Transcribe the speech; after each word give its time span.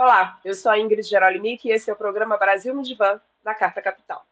Olá, 0.00 0.38
eu 0.44 0.54
sou 0.54 0.70
a 0.70 0.78
Ingrid 0.78 1.02
Gerolimic 1.02 1.66
e 1.66 1.72
esse 1.72 1.90
é 1.90 1.92
o 1.92 1.96
programa 1.96 2.36
Brasil 2.36 2.72
no 2.72 2.84
Divã, 2.84 3.20
da 3.42 3.52
Carta 3.52 3.82
Capital. 3.82 4.24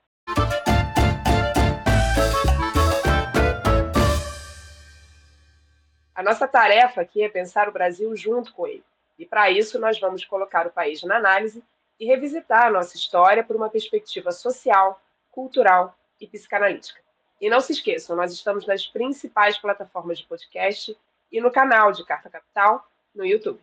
A 6.15 6.23
nossa 6.23 6.47
tarefa 6.47 7.01
aqui 7.01 7.21
é 7.21 7.29
pensar 7.29 7.69
o 7.69 7.73
Brasil 7.73 8.15
junto 8.15 8.53
com 8.53 8.65
ele. 8.65 8.85
E 9.19 9.27
para 9.27 9.51
isso 9.51 9.77
nós 9.81 9.99
vamos 9.99 10.25
colocar 10.25 10.69
o 10.69 10.71
país 10.71 11.03
na 11.03 11.17
análise 11.17 11.65
e 11.99 12.07
revisitar 12.07 12.67
a 12.67 12.71
nossa 12.71 12.97
história 12.97 13.43
por 13.43 13.57
uma 13.57 13.69
perspectiva 13.69 14.31
social, 14.31 15.03
cultural 15.33 15.99
e 16.21 16.29
psicanalítica. 16.29 17.01
E 17.41 17.51
não 17.51 17.61
se 17.61 17.73
esqueçam, 17.73 18.15
nós 18.15 18.33
estamos 18.33 18.69
nas 18.69 18.87
principais 18.87 19.59
plataformas 19.59 20.19
de 20.19 20.27
podcast 20.27 20.97
e 21.33 21.41
no 21.41 21.51
canal 21.51 21.91
de 21.91 22.05
Carta 22.05 22.31
Capital 22.31 22.89
no 23.13 23.27
YouTube. 23.27 23.61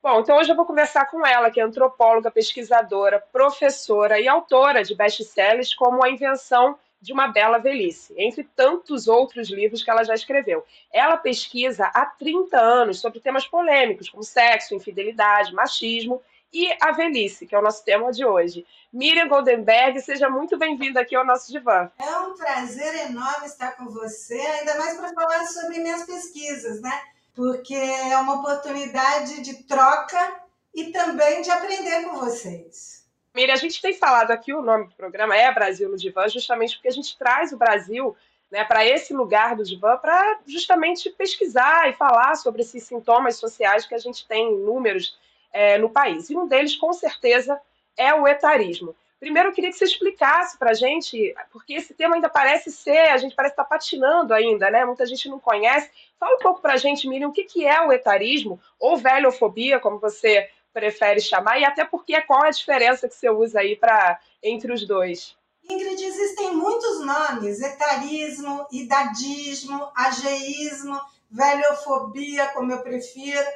Bom, 0.00 0.20
então 0.20 0.36
hoje 0.36 0.50
eu 0.50 0.56
vou 0.56 0.64
conversar 0.64 1.06
com 1.06 1.26
ela, 1.26 1.50
que 1.50 1.60
é 1.60 1.64
antropóloga, 1.64 2.30
pesquisadora, 2.30 3.20
professora 3.32 4.20
e 4.20 4.28
autora 4.28 4.84
de 4.84 4.94
best-sellers 4.94 5.74
como 5.74 6.04
A 6.04 6.10
Invenção 6.10 6.78
de 7.00 7.12
uma 7.12 7.28
Bela 7.28 7.58
Velhice, 7.58 8.14
entre 8.16 8.44
tantos 8.44 9.08
outros 9.08 9.50
livros 9.50 9.82
que 9.82 9.90
ela 9.90 10.04
já 10.04 10.14
escreveu. 10.14 10.64
Ela 10.92 11.16
pesquisa 11.16 11.86
há 11.86 12.06
30 12.06 12.56
anos 12.56 13.00
sobre 13.00 13.18
temas 13.18 13.46
polêmicos 13.46 14.08
como 14.08 14.22
sexo, 14.22 14.74
infidelidade, 14.74 15.52
machismo 15.52 16.22
e 16.52 16.72
a 16.80 16.92
velhice, 16.92 17.46
que 17.46 17.54
é 17.54 17.58
o 17.58 17.62
nosso 17.62 17.84
tema 17.84 18.12
de 18.12 18.24
hoje. 18.24 18.64
Miriam 18.92 19.28
Goldenberg, 19.28 20.00
seja 20.00 20.30
muito 20.30 20.56
bem-vinda 20.56 21.00
aqui 21.00 21.14
ao 21.14 21.26
nosso 21.26 21.50
divã. 21.50 21.90
É 21.98 22.18
um 22.20 22.34
prazer 22.34 23.10
enorme 23.10 23.46
estar 23.46 23.72
com 23.72 23.86
você, 23.86 24.40
ainda 24.40 24.78
mais 24.78 24.96
para 24.96 25.12
falar 25.12 25.44
sobre 25.46 25.80
minhas 25.80 26.04
pesquisas, 26.04 26.80
né? 26.80 27.02
Porque 27.38 27.72
é 27.72 28.16
uma 28.16 28.40
oportunidade 28.40 29.42
de 29.42 29.62
troca 29.62 30.40
e 30.74 30.86
também 30.90 31.40
de 31.40 31.48
aprender 31.48 32.02
com 32.02 32.16
vocês. 32.16 33.06
Miriam, 33.32 33.54
a 33.54 33.56
gente 33.56 33.80
tem 33.80 33.94
falado 33.94 34.32
aqui, 34.32 34.52
o 34.52 34.60
nome 34.60 34.88
do 34.88 34.94
programa 34.96 35.36
é 35.36 35.54
Brasil 35.54 35.88
no 35.88 35.96
Divã, 35.96 36.28
justamente 36.28 36.74
porque 36.74 36.88
a 36.88 36.92
gente 36.92 37.16
traz 37.16 37.52
o 37.52 37.56
Brasil 37.56 38.16
né, 38.50 38.64
para 38.64 38.84
esse 38.84 39.14
lugar 39.14 39.54
do 39.54 39.62
divã 39.62 39.96
para 39.96 40.40
justamente 40.48 41.10
pesquisar 41.10 41.88
e 41.88 41.92
falar 41.92 42.34
sobre 42.34 42.62
esses 42.62 42.82
sintomas 42.82 43.36
sociais 43.36 43.86
que 43.86 43.94
a 43.94 43.98
gente 43.98 44.26
tem 44.26 44.54
em 44.54 44.58
números 44.58 45.16
é, 45.52 45.78
no 45.78 45.90
país. 45.90 46.28
E 46.30 46.36
um 46.36 46.48
deles, 46.48 46.74
com 46.74 46.92
certeza, 46.92 47.60
é 47.96 48.12
o 48.12 48.26
etarismo. 48.26 48.96
Primeiro, 49.20 49.48
eu 49.48 49.52
queria 49.52 49.70
que 49.70 49.76
você 49.76 49.84
explicasse 49.84 50.56
para 50.56 50.70
a 50.70 50.74
gente, 50.74 51.34
porque 51.50 51.74
esse 51.74 51.92
tema 51.92 52.14
ainda 52.14 52.28
parece 52.28 52.70
ser, 52.70 53.10
a 53.10 53.16
gente 53.16 53.34
parece 53.34 53.52
estar 53.52 53.64
tá 53.64 53.68
patinando 53.68 54.32
ainda, 54.32 54.70
né? 54.70 54.84
Muita 54.84 55.04
gente 55.04 55.28
não 55.28 55.40
conhece. 55.40 55.90
Fala 56.20 56.36
um 56.36 56.38
pouco 56.38 56.60
para 56.60 56.74
a 56.74 56.76
gente, 56.76 57.08
Miriam, 57.08 57.28
o 57.28 57.32
que, 57.32 57.42
que 57.42 57.66
é 57.66 57.80
o 57.84 57.92
etarismo, 57.92 58.60
ou 58.78 58.96
velhofobia, 58.96 59.80
como 59.80 59.98
você 59.98 60.48
prefere 60.72 61.20
chamar, 61.20 61.58
e 61.58 61.64
até 61.64 61.84
porque 61.84 62.20
qual 62.22 62.44
é 62.44 62.48
a 62.48 62.52
diferença 62.52 63.08
que 63.08 63.14
você 63.14 63.28
usa 63.28 63.58
aí 63.58 63.74
para 63.74 64.20
entre 64.40 64.72
os 64.72 64.86
dois? 64.86 65.36
Ingrid, 65.68 66.02
existem 66.02 66.54
muitos 66.54 67.04
nomes: 67.04 67.60
etarismo, 67.60 68.66
idadismo, 68.70 69.90
ageísmo, 69.96 71.00
velhofobia, 71.28 72.46
como 72.48 72.70
eu 72.70 72.82
prefiro. 72.82 73.46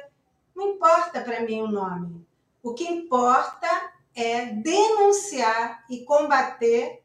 Não 0.53 0.71
importa 0.71 1.21
para 1.21 1.39
mim 1.41 1.61
o 1.61 1.67
nome. 1.67 2.25
O 2.61 2.73
que 2.73 2.83
importa 2.83 3.92
é 4.15 4.45
denunciar 4.45 5.83
e 5.89 6.03
combater 6.03 7.03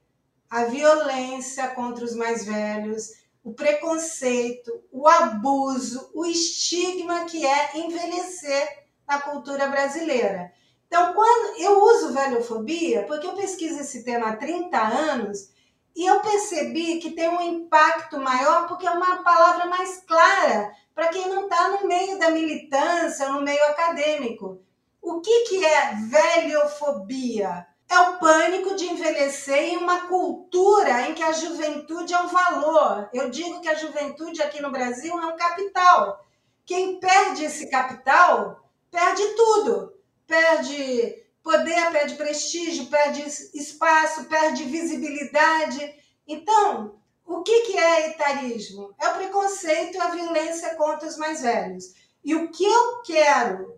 a 0.51 0.65
violência 0.65 1.69
contra 1.69 2.05
os 2.05 2.15
mais 2.15 2.45
velhos, 2.45 3.13
o 3.45 3.53
preconceito, 3.53 4.83
o 4.91 5.07
abuso, 5.09 6.11
o 6.15 6.27
estigma 6.27 7.25
que 7.25 7.47
é 7.47 7.79
envelhecer 7.79 8.87
na 9.07 9.21
cultura 9.21 9.69
brasileira. 9.69 10.53
Então, 10.87 11.13
quando 11.13 11.61
eu 11.61 11.83
uso 11.83 12.13
velhofobia, 12.13 13.05
porque 13.05 13.27
eu 13.27 13.35
pesquiso 13.35 13.81
esse 13.81 14.05
tema 14.05 14.29
há 14.29 14.37
30 14.37 14.79
anos, 14.79 15.51
e 15.95 16.07
eu 16.07 16.21
percebi 16.21 16.99
que 16.99 17.11
tem 17.11 17.29
um 17.29 17.41
impacto 17.41 18.19
maior 18.19 18.69
porque 18.69 18.87
é 18.87 18.91
uma 18.91 19.23
palavra 19.23 19.67
mais 19.67 20.03
clara 20.07 20.73
para 20.95 21.09
quem 21.09 21.29
não 21.29 21.45
está 21.45 21.69
no 21.71 21.87
meio 21.87 22.19
da 22.19 22.31
militância, 22.31 23.29
no 23.31 23.43
meio 23.43 23.63
acadêmico. 23.65 24.61
O 25.09 25.23
que, 25.23 25.45
que 25.45 25.65
é 25.65 25.95
velhofobia? 25.95 27.67
É 27.89 27.99
o 27.99 28.19
pânico 28.19 28.75
de 28.77 28.85
envelhecer 28.85 29.57
em 29.57 29.79
uma 29.79 30.07
cultura 30.07 31.09
em 31.09 31.15
que 31.15 31.23
a 31.23 31.33
juventude 31.33 32.13
é 32.13 32.21
um 32.21 32.29
valor. 32.29 33.09
Eu 33.15 33.31
digo 33.31 33.63
que 33.63 33.71
a 33.71 33.75
juventude 33.75 34.43
aqui 34.43 34.61
no 34.61 34.71
Brasil 34.71 35.19
é 35.19 35.25
um 35.25 35.35
capital. 35.35 36.23
Quem 36.67 37.01
perde 37.01 37.45
esse 37.45 37.71
capital, 37.71 38.71
perde 38.91 39.23
tudo. 39.29 39.95
Perde 40.27 41.25
poder, 41.43 41.91
perde 41.91 42.15
prestígio, 42.17 42.91
perde 42.91 43.23
espaço, 43.55 44.27
perde 44.27 44.65
visibilidade. 44.65 45.91
Então, 46.27 47.01
o 47.25 47.43
que, 47.43 47.61
que 47.63 47.79
é 47.79 48.11
etarismo? 48.11 48.95
É 49.01 49.09
o 49.09 49.15
preconceito 49.15 49.97
e 49.97 50.01
a 50.03 50.11
violência 50.11 50.75
contra 50.75 51.09
os 51.09 51.17
mais 51.17 51.41
velhos. 51.41 51.95
E 52.23 52.35
o 52.35 52.51
que 52.51 52.63
eu 52.63 53.01
quero 53.01 53.78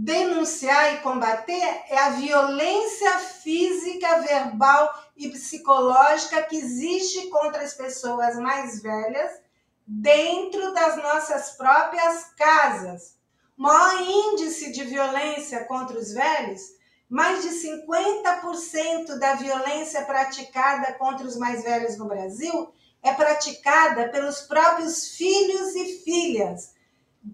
denunciar 0.00 0.94
e 0.94 0.98
combater 0.98 1.82
é 1.88 1.98
a 1.98 2.10
violência 2.10 3.18
física, 3.18 4.20
verbal 4.20 4.88
e 5.16 5.28
psicológica 5.28 6.40
que 6.44 6.56
existe 6.56 7.26
contra 7.26 7.64
as 7.64 7.74
pessoas 7.74 8.36
mais 8.36 8.80
velhas 8.80 9.32
dentro 9.84 10.72
das 10.72 10.96
nossas 10.98 11.50
próprias 11.56 12.26
casas. 12.36 13.16
O 13.58 13.62
maior 13.62 14.00
índice 14.02 14.70
de 14.70 14.84
violência 14.84 15.64
contra 15.64 15.98
os 15.98 16.12
velhos, 16.12 16.60
mais 17.10 17.42
de 17.42 17.48
50% 17.48 19.18
da 19.18 19.34
violência 19.34 20.04
praticada 20.04 20.92
contra 20.92 21.26
os 21.26 21.36
mais 21.36 21.64
velhos 21.64 21.98
no 21.98 22.06
Brasil 22.06 22.72
é 23.02 23.12
praticada 23.12 24.10
pelos 24.10 24.42
próprios 24.42 25.16
filhos 25.16 25.74
e 25.74 26.04
filhas 26.04 26.77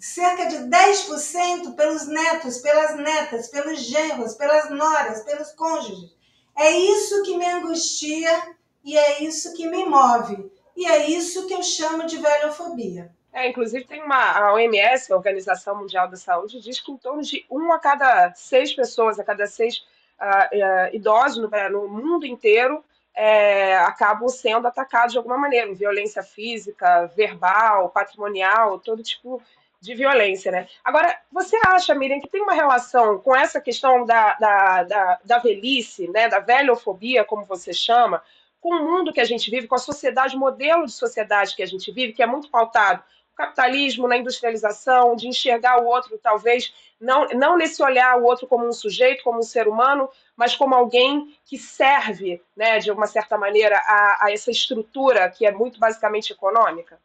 cerca 0.00 0.46
de 0.46 0.56
10% 0.56 1.74
pelos 1.74 2.06
netos, 2.06 2.58
pelas 2.58 2.96
netas, 2.96 3.48
pelos 3.48 3.80
genros, 3.80 4.34
pelas 4.34 4.70
noras, 4.70 5.22
pelos 5.22 5.52
cônjuges. 5.52 6.14
É 6.56 6.70
isso 6.70 7.22
que 7.22 7.36
me 7.36 7.46
angustia 7.46 8.54
e 8.84 8.96
é 8.96 9.22
isso 9.22 9.54
que 9.54 9.66
me 9.66 9.84
move. 9.84 10.50
E 10.76 10.86
é 10.86 11.08
isso 11.08 11.46
que 11.46 11.54
eu 11.54 11.62
chamo 11.62 12.06
de 12.06 12.18
velhofobia. 12.18 13.12
É, 13.32 13.48
inclusive 13.48 13.84
tem 13.84 14.02
uma 14.02 14.32
a 14.32 14.52
OMS, 14.54 15.12
a 15.12 15.16
Organização 15.16 15.76
Mundial 15.76 16.08
da 16.08 16.16
Saúde, 16.16 16.60
diz 16.60 16.80
que 16.80 16.92
em 16.92 16.96
torno 16.96 17.22
de 17.22 17.44
um 17.50 17.72
a 17.72 17.80
cada 17.80 18.32
seis 18.34 18.72
pessoas, 18.72 19.18
a 19.18 19.24
cada 19.24 19.46
seis 19.46 19.84
uh, 20.20 20.56
uh, 20.56 20.94
idosos 20.94 21.38
no, 21.38 21.70
no, 21.70 21.88
mundo 21.88 22.24
inteiro 22.26 22.84
é, 23.12 23.76
acabam 23.78 24.28
sendo 24.28 24.68
atacados 24.68 25.12
de 25.12 25.18
alguma 25.18 25.36
maneira, 25.36 25.72
violência 25.74 26.22
física, 26.22 27.06
verbal, 27.16 27.90
patrimonial, 27.90 28.78
todo 28.78 29.02
tipo 29.02 29.42
de 29.84 29.94
violência, 29.94 30.50
né? 30.50 30.66
Agora, 30.82 31.14
você 31.30 31.58
acha, 31.66 31.94
Miriam, 31.94 32.18
que 32.18 32.28
tem 32.28 32.40
uma 32.40 32.54
relação 32.54 33.18
com 33.18 33.36
essa 33.36 33.60
questão 33.60 34.06
da, 34.06 34.34
da, 34.34 34.82
da, 34.84 35.20
da 35.22 35.38
velhice, 35.38 36.08
né, 36.08 36.26
da 36.26 36.38
velhofobia, 36.38 37.22
como 37.22 37.44
você 37.44 37.72
chama, 37.72 38.22
com 38.60 38.70
o 38.70 38.82
mundo 38.82 39.12
que 39.12 39.20
a 39.20 39.24
gente 39.24 39.50
vive, 39.50 39.68
com 39.68 39.74
a 39.74 39.78
sociedade, 39.78 40.36
o 40.36 40.38
modelo 40.38 40.86
de 40.86 40.92
sociedade 40.92 41.54
que 41.54 41.62
a 41.62 41.66
gente 41.66 41.92
vive, 41.92 42.14
que 42.14 42.22
é 42.22 42.26
muito 42.26 42.48
pautado 42.50 43.04
no 43.30 43.36
capitalismo, 43.36 44.08
na 44.08 44.16
industrialização, 44.16 45.14
de 45.14 45.28
enxergar 45.28 45.82
o 45.82 45.86
outro, 45.86 46.18
talvez, 46.18 46.72
não, 46.98 47.26
não 47.34 47.58
nesse 47.58 47.82
olhar 47.82 48.16
o 48.16 48.24
outro 48.24 48.46
como 48.46 48.66
um 48.66 48.72
sujeito, 48.72 49.22
como 49.22 49.40
um 49.40 49.42
ser 49.42 49.68
humano, 49.68 50.08
mas 50.34 50.56
como 50.56 50.74
alguém 50.74 51.36
que 51.44 51.58
serve, 51.58 52.42
né, 52.56 52.78
de 52.78 52.90
uma 52.90 53.06
certa 53.06 53.36
maneira, 53.36 53.76
a, 53.76 54.24
a 54.24 54.32
essa 54.32 54.50
estrutura 54.50 55.28
que 55.28 55.44
é 55.44 55.52
muito 55.52 55.78
basicamente 55.78 56.32
econômica? 56.32 56.98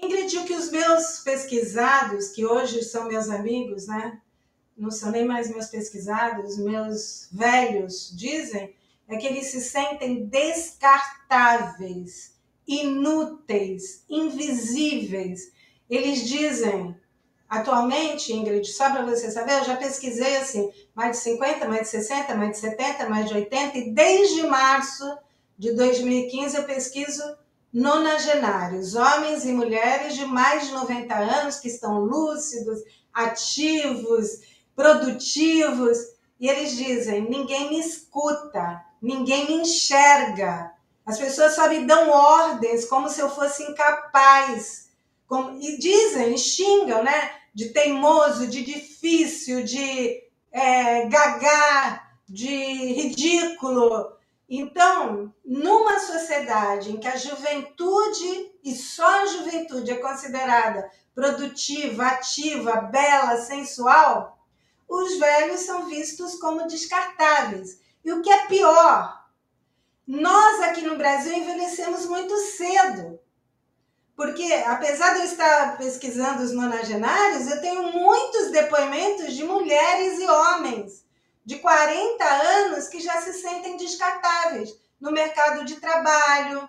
Ingrid, 0.00 0.38
o 0.38 0.44
que 0.44 0.54
os 0.54 0.70
meus 0.70 1.18
pesquisados, 1.20 2.28
que 2.28 2.46
hoje 2.46 2.84
são 2.84 3.08
meus 3.08 3.28
amigos, 3.28 3.88
né? 3.88 4.20
Não 4.76 4.92
são 4.92 5.10
nem 5.10 5.24
mais 5.24 5.50
meus 5.50 5.66
pesquisados, 5.66 6.56
meus 6.56 7.28
velhos 7.32 8.14
dizem, 8.16 8.76
é 9.08 9.16
que 9.16 9.26
eles 9.26 9.46
se 9.46 9.60
sentem 9.60 10.24
descartáveis, 10.26 12.36
inúteis, 12.66 14.04
invisíveis. 14.08 15.50
Eles 15.90 16.28
dizem, 16.28 16.94
atualmente, 17.48 18.32
Ingrid, 18.32 18.68
só 18.68 18.88
para 18.90 19.04
você 19.04 19.32
saber, 19.32 19.58
eu 19.58 19.64
já 19.64 19.76
pesquisei 19.76 20.36
assim, 20.36 20.70
mais 20.94 21.16
de 21.16 21.22
50, 21.24 21.66
mais 21.66 21.82
de 21.82 21.88
60, 21.88 22.36
mais 22.36 22.52
de 22.52 22.58
70, 22.58 23.08
mais 23.08 23.28
de 23.28 23.34
80, 23.34 23.78
e 23.78 23.90
desde 23.90 24.46
março 24.46 25.18
de 25.58 25.72
2015 25.72 26.56
eu 26.56 26.62
pesquiso 26.64 27.36
nonagenários, 27.72 28.94
homens 28.94 29.44
e 29.44 29.52
mulheres 29.52 30.14
de 30.14 30.24
mais 30.24 30.66
de 30.66 30.72
90 30.72 31.14
anos 31.14 31.58
que 31.58 31.68
estão 31.68 32.00
lúcidos, 32.00 32.80
ativos, 33.12 34.40
produtivos, 34.74 35.98
e 36.40 36.48
eles 36.48 36.76
dizem: 36.76 37.28
ninguém 37.28 37.70
me 37.70 37.80
escuta, 37.80 38.84
ninguém 39.02 39.46
me 39.46 39.54
enxerga. 39.54 40.72
As 41.04 41.18
pessoas 41.18 41.54
só 41.54 41.68
me 41.68 41.86
dão 41.86 42.10
ordens 42.10 42.84
como 42.84 43.08
se 43.08 43.20
eu 43.20 43.30
fosse 43.30 43.62
incapaz. 43.62 44.90
Como, 45.26 45.58
e 45.60 45.78
dizem, 45.78 46.36
xingam, 46.36 47.02
né? 47.02 47.32
De 47.54 47.70
teimoso, 47.70 48.46
de 48.46 48.62
difícil, 48.62 49.64
de 49.64 50.22
é, 50.52 51.06
gagá, 51.06 52.08
de 52.28 52.46
ridículo. 52.46 54.17
Então, 54.48 55.34
numa 55.44 55.98
sociedade 55.98 56.90
em 56.90 56.96
que 56.96 57.06
a 57.06 57.16
juventude 57.16 58.50
e 58.64 58.74
só 58.74 59.20
a 59.20 59.26
juventude 59.26 59.90
é 59.90 59.96
considerada 59.96 60.90
produtiva, 61.14 62.06
ativa, 62.06 62.80
bela, 62.80 63.36
sensual, 63.42 64.38
os 64.88 65.18
velhos 65.18 65.60
são 65.60 65.86
vistos 65.86 66.36
como 66.36 66.66
descartáveis. 66.66 67.80
E 68.02 68.10
o 68.10 68.22
que 68.22 68.30
é 68.30 68.46
pior, 68.46 69.28
nós 70.06 70.62
aqui 70.62 70.80
no 70.80 70.96
Brasil 70.96 71.34
envelhecemos 71.34 72.06
muito 72.06 72.34
cedo. 72.38 73.20
Porque, 74.16 74.50
apesar 74.66 75.12
de 75.12 75.20
eu 75.20 75.24
estar 75.26 75.76
pesquisando 75.76 76.42
os 76.42 76.52
nonagenários, 76.52 77.50
eu 77.50 77.60
tenho 77.60 77.92
muitos 77.92 78.50
depoimentos 78.50 79.34
de 79.34 79.44
mulheres 79.44 80.18
e 80.18 80.26
homens 80.26 81.07
de 81.48 81.56
40 81.60 82.22
anos 82.22 82.88
que 82.88 83.00
já 83.00 83.22
se 83.22 83.32
sentem 83.32 83.78
descartáveis 83.78 84.78
no 85.00 85.10
mercado 85.10 85.64
de 85.64 85.76
trabalho, 85.76 86.68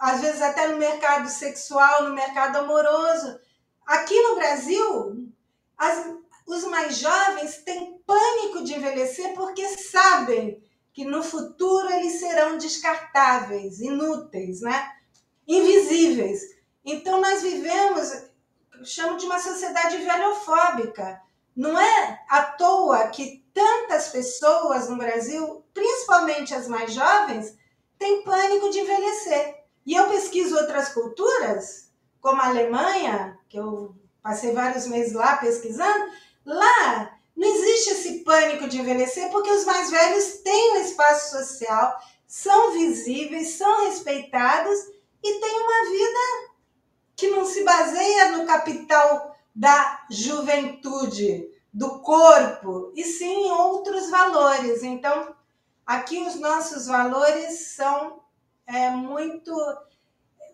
às 0.00 0.22
vezes 0.22 0.40
até 0.40 0.66
no 0.68 0.78
mercado 0.78 1.28
sexual, 1.28 2.04
no 2.04 2.14
mercado 2.14 2.56
amoroso. 2.56 3.38
Aqui 3.84 4.18
no 4.22 4.36
Brasil, 4.36 5.28
as, 5.76 6.06
os 6.46 6.64
mais 6.68 6.96
jovens 6.96 7.58
têm 7.66 7.98
pânico 8.06 8.64
de 8.64 8.76
envelhecer 8.76 9.34
porque 9.34 9.68
sabem 9.76 10.64
que 10.94 11.04
no 11.04 11.22
futuro 11.22 11.92
eles 11.92 12.18
serão 12.18 12.56
descartáveis, 12.56 13.78
inúteis, 13.78 14.62
né? 14.62 14.90
invisíveis. 15.46 16.40
Então 16.82 17.20
nós 17.20 17.42
vivemos, 17.42 18.10
chamo 18.84 19.18
de 19.18 19.26
uma 19.26 19.38
sociedade 19.38 19.98
velhofóbica. 19.98 21.20
Não 21.54 21.78
é 21.78 22.20
à 22.28 22.42
toa 22.42 23.08
que 23.08 23.44
tantas 23.52 24.08
pessoas 24.08 24.88
no 24.88 24.96
Brasil, 24.96 25.64
principalmente 25.74 26.54
as 26.54 26.66
mais 26.66 26.92
jovens, 26.92 27.56
têm 27.98 28.22
pânico 28.24 28.70
de 28.70 28.80
envelhecer. 28.80 29.62
E 29.84 29.94
eu 29.94 30.08
pesquiso 30.08 30.56
outras 30.56 30.90
culturas, 30.90 31.90
como 32.20 32.40
a 32.40 32.46
Alemanha, 32.46 33.38
que 33.48 33.58
eu 33.58 33.94
passei 34.22 34.52
vários 34.52 34.86
meses 34.86 35.12
lá 35.12 35.36
pesquisando, 35.36 36.06
lá 36.46 37.18
não 37.36 37.48
existe 37.48 37.90
esse 37.90 38.18
pânico 38.20 38.68
de 38.68 38.78
envelhecer 38.78 39.30
porque 39.30 39.50
os 39.50 39.64
mais 39.64 39.90
velhos 39.90 40.38
têm 40.44 40.74
um 40.74 40.82
espaço 40.82 41.36
social, 41.36 41.98
são 42.26 42.72
visíveis, 42.72 43.54
são 43.54 43.86
respeitados 43.86 44.78
e 45.22 45.40
têm 45.40 45.60
uma 45.60 45.90
vida 45.90 46.52
que 47.16 47.28
não 47.28 47.44
se 47.44 47.62
baseia 47.64 48.32
no 48.32 48.46
capital 48.46 49.31
da 49.54 50.06
juventude, 50.10 51.48
do 51.72 52.00
corpo, 52.00 52.92
e 52.94 53.04
sim 53.04 53.50
outros 53.50 54.10
valores. 54.10 54.82
Então, 54.82 55.34
aqui 55.86 56.18
os 56.20 56.36
nossos 56.36 56.86
valores 56.86 57.72
são 57.74 58.20
é, 58.66 58.90
muito, 58.90 59.54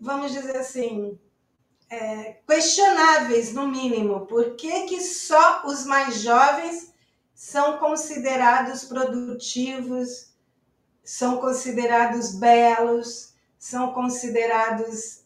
vamos 0.00 0.32
dizer 0.32 0.56
assim, 0.56 1.18
é, 1.90 2.36
questionáveis, 2.46 3.52
no 3.52 3.66
mínimo. 3.66 4.26
Por 4.26 4.56
que, 4.56 4.82
que 4.82 5.00
só 5.00 5.66
os 5.66 5.84
mais 5.84 6.20
jovens 6.20 6.92
são 7.34 7.78
considerados 7.78 8.84
produtivos, 8.84 10.32
são 11.04 11.38
considerados 11.38 12.34
belos, 12.34 13.34
são 13.58 13.92
considerados 13.92 15.24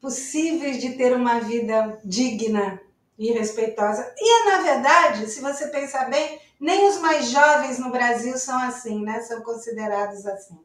possíveis 0.00 0.80
de 0.80 0.96
ter 0.96 1.16
uma 1.16 1.40
vida 1.40 2.00
digna 2.04 2.80
e 3.18 3.32
respeitosa. 3.32 4.14
E, 4.18 4.44
na 4.50 4.58
verdade, 4.58 5.26
se 5.28 5.40
você 5.40 5.68
pensar 5.68 6.10
bem, 6.10 6.40
nem 6.60 6.86
os 6.88 6.98
mais 6.98 7.30
jovens 7.30 7.78
no 7.78 7.90
Brasil 7.90 8.36
são 8.36 8.58
assim, 8.60 9.02
né? 9.02 9.20
São 9.22 9.42
considerados 9.42 10.26
assim. 10.26 10.58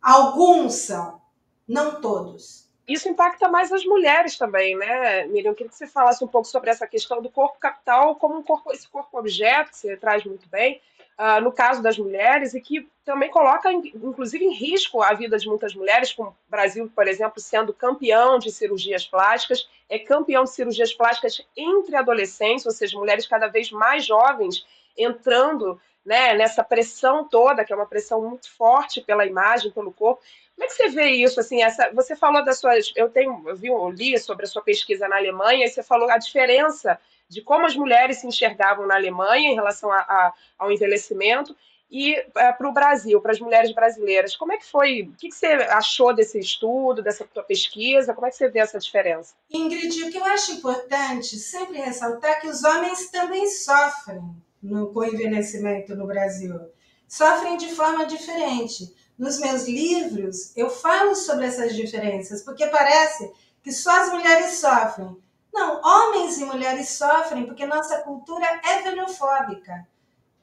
Alguns 0.00 0.74
são, 0.74 1.20
não 1.68 2.00
todos 2.00 2.70
isso 2.92 3.08
impacta 3.08 3.48
mais 3.48 3.72
as 3.72 3.84
mulheres 3.84 4.36
também, 4.36 4.76
né, 4.76 5.24
Miriam? 5.26 5.52
Eu 5.52 5.54
queria 5.54 5.70
que 5.70 5.76
você 5.76 5.86
falasse 5.86 6.24
um 6.24 6.26
pouco 6.26 6.48
sobre 6.48 6.70
essa 6.70 6.88
questão 6.88 7.22
do 7.22 7.30
corpo 7.30 7.56
capital 7.60 8.16
como 8.16 8.36
um 8.36 8.42
corpo, 8.42 8.72
esse 8.72 8.88
corpo 8.88 9.16
objeto, 9.16 9.70
que 9.70 9.78
você 9.78 9.96
traz 9.96 10.24
muito 10.24 10.48
bem, 10.48 10.82
uh, 11.20 11.40
no 11.42 11.52
caso 11.52 11.82
das 11.82 11.98
mulheres, 11.98 12.54
e 12.54 12.60
que 12.62 12.88
também 13.04 13.28
coloca, 13.28 13.70
inclusive, 13.70 14.42
em 14.42 14.54
risco 14.54 15.02
a 15.02 15.12
vida 15.12 15.36
de 15.36 15.46
muitas 15.46 15.74
mulheres, 15.74 16.12
como 16.12 16.30
o 16.30 16.36
Brasil, 16.48 16.90
por 16.94 17.06
exemplo, 17.06 17.38
sendo 17.40 17.74
campeão 17.74 18.38
de 18.38 18.50
cirurgias 18.50 19.06
plásticas, 19.06 19.68
é 19.88 19.98
campeão 19.98 20.44
de 20.44 20.50
cirurgias 20.50 20.94
plásticas 20.94 21.44
entre 21.54 21.94
adolescentes, 21.94 22.64
ou 22.64 22.72
seja, 22.72 22.98
mulheres 22.98 23.26
cada 23.26 23.48
vez 23.48 23.70
mais 23.70 24.06
jovens 24.06 24.64
entrando 24.96 25.78
né, 26.04 26.34
nessa 26.34 26.64
pressão 26.64 27.28
toda, 27.28 27.64
que 27.64 27.72
é 27.72 27.76
uma 27.76 27.86
pressão 27.86 28.22
muito 28.22 28.50
forte 28.50 29.02
pela 29.02 29.26
imagem, 29.26 29.70
pelo 29.70 29.92
corpo. 29.92 30.22
Como 30.54 30.64
é 30.64 30.68
que 30.68 30.74
você 30.74 30.88
vê 30.88 31.10
isso? 31.10 31.38
Assim, 31.38 31.62
essa, 31.62 31.90
você 31.92 32.16
falou 32.16 32.44
das 32.44 32.58
suas. 32.58 32.92
Eu 32.96 33.10
tenho, 33.10 33.42
eu 33.46 33.56
vi, 33.56 33.68
eu 33.68 33.90
li 33.90 34.18
sobre 34.18 34.46
a 34.46 34.48
sua 34.48 34.62
pesquisa 34.62 35.06
na 35.06 35.16
Alemanha, 35.16 35.66
e 35.66 35.68
você 35.68 35.82
falou 35.82 36.10
a 36.10 36.16
diferença 36.16 36.98
de 37.30 37.40
como 37.40 37.64
as 37.64 37.76
mulheres 37.76 38.18
se 38.18 38.26
enxergavam 38.26 38.86
na 38.86 38.96
Alemanha 38.96 39.50
em 39.50 39.54
relação 39.54 39.90
a, 39.90 40.00
a, 40.00 40.32
ao 40.58 40.72
envelhecimento 40.72 41.56
e 41.88 42.14
é, 42.36 42.52
para 42.52 42.68
o 42.68 42.72
Brasil, 42.72 43.20
para 43.20 43.32
as 43.32 43.40
mulheres 43.40 43.72
brasileiras. 43.72 44.36
Como 44.36 44.52
é 44.52 44.56
que 44.56 44.66
foi? 44.66 45.02
O 45.02 45.12
que, 45.16 45.28
que, 45.28 45.34
você 45.34 45.46
achou 45.46 46.14
desse 46.14 46.38
estudo, 46.38 47.02
dessa 47.02 47.24
tua 47.24 47.42
pesquisa? 47.42 48.12
Como 48.12 48.26
é 48.26 48.30
que 48.30 48.36
você 48.36 48.48
vê 48.48 48.58
essa 48.58 48.78
diferença? 48.78 49.34
Ingrid, 49.50 50.04
o 50.04 50.10
que 50.10 50.18
eu 50.18 50.24
acho 50.24 50.52
importante 50.52 51.36
sempre 51.36 51.78
ressaltar 51.78 52.32
é 52.32 52.40
que 52.40 52.48
os 52.48 52.64
homens 52.64 53.10
também 53.10 53.48
sofrem 53.48 54.22
no, 54.62 54.92
com 54.92 55.04
envelhecimento 55.04 55.94
no 55.94 56.06
Brasil. 56.06 56.60
Sofrem 57.08 57.56
de 57.56 57.68
forma 57.74 58.06
diferente 58.06 58.92
nos 59.18 59.38
meus 59.38 59.68
livros, 59.68 60.56
eu 60.56 60.70
falo 60.70 61.14
sobre 61.14 61.44
essas 61.44 61.76
diferenças, 61.76 62.42
porque 62.42 62.66
parece 62.68 63.30
que 63.62 63.70
só 63.70 63.90
as 63.90 64.12
mulheres 64.12 64.52
sofrem. 64.52 65.16
Não, 65.52 65.80
homens 65.82 66.38
e 66.38 66.44
mulheres 66.44 66.90
sofrem 66.90 67.46
porque 67.46 67.66
nossa 67.66 67.98
cultura 67.98 68.46
é 68.64 68.82
velhofóbica. 68.82 69.86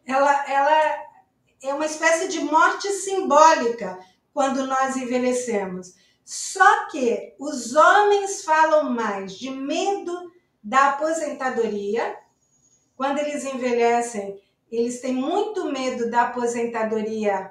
Ela, 0.05 0.51
ela 0.51 1.07
é 1.63 1.73
uma 1.73 1.85
espécie 1.85 2.27
de 2.27 2.39
morte 2.41 2.89
simbólica 2.89 3.97
quando 4.33 4.67
nós 4.67 4.95
envelhecemos. 4.95 5.95
Só 6.23 6.87
que 6.87 7.35
os 7.39 7.73
homens 7.75 8.43
falam 8.43 8.91
mais 8.91 9.33
de 9.33 9.49
medo 9.49 10.31
da 10.61 10.89
aposentadoria. 10.89 12.17
Quando 12.95 13.19
eles 13.19 13.45
envelhecem, 13.45 14.41
eles 14.69 14.99
têm 14.99 15.13
muito 15.13 15.71
medo 15.71 16.09
da 16.11 16.23
aposentadoria 16.23 17.49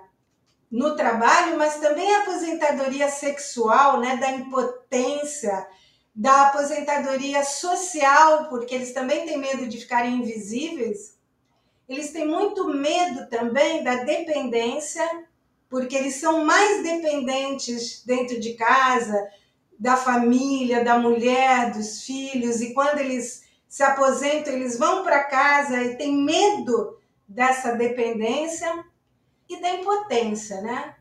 no 0.70 0.94
trabalho, 0.94 1.56
mas 1.56 1.76
também 1.76 2.14
a 2.14 2.20
aposentadoria 2.20 3.08
sexual, 3.08 4.00
né, 4.00 4.16
da 4.16 4.30
impotência, 4.32 5.66
da 6.16 6.46
aposentadoria 6.46 7.44
social, 7.44 8.48
porque 8.48 8.74
eles 8.74 8.92
também 8.92 9.26
têm 9.26 9.36
medo 9.36 9.68
de 9.68 9.78
ficarem 9.78 10.14
invisíveis. 10.14 11.18
Eles 11.86 12.10
têm 12.10 12.26
muito 12.26 12.66
medo 12.70 13.28
também 13.28 13.84
da 13.84 13.96
dependência, 13.96 15.06
porque 15.68 15.94
eles 15.94 16.14
são 16.16 16.42
mais 16.42 16.82
dependentes 16.82 18.02
dentro 18.06 18.40
de 18.40 18.54
casa, 18.54 19.28
da 19.78 19.94
família, 19.94 20.82
da 20.82 20.98
mulher, 20.98 21.72
dos 21.72 22.02
filhos, 22.02 22.62
e 22.62 22.72
quando 22.72 22.98
eles 22.98 23.44
se 23.68 23.82
aposentam, 23.82 24.54
eles 24.54 24.78
vão 24.78 25.04
para 25.04 25.24
casa 25.24 25.82
e 25.82 25.96
têm 25.98 26.16
medo 26.24 26.98
dessa 27.28 27.72
dependência 27.72 28.86
e 29.46 29.60
da 29.60 29.68
impotência, 29.68 30.62
né? 30.62 30.96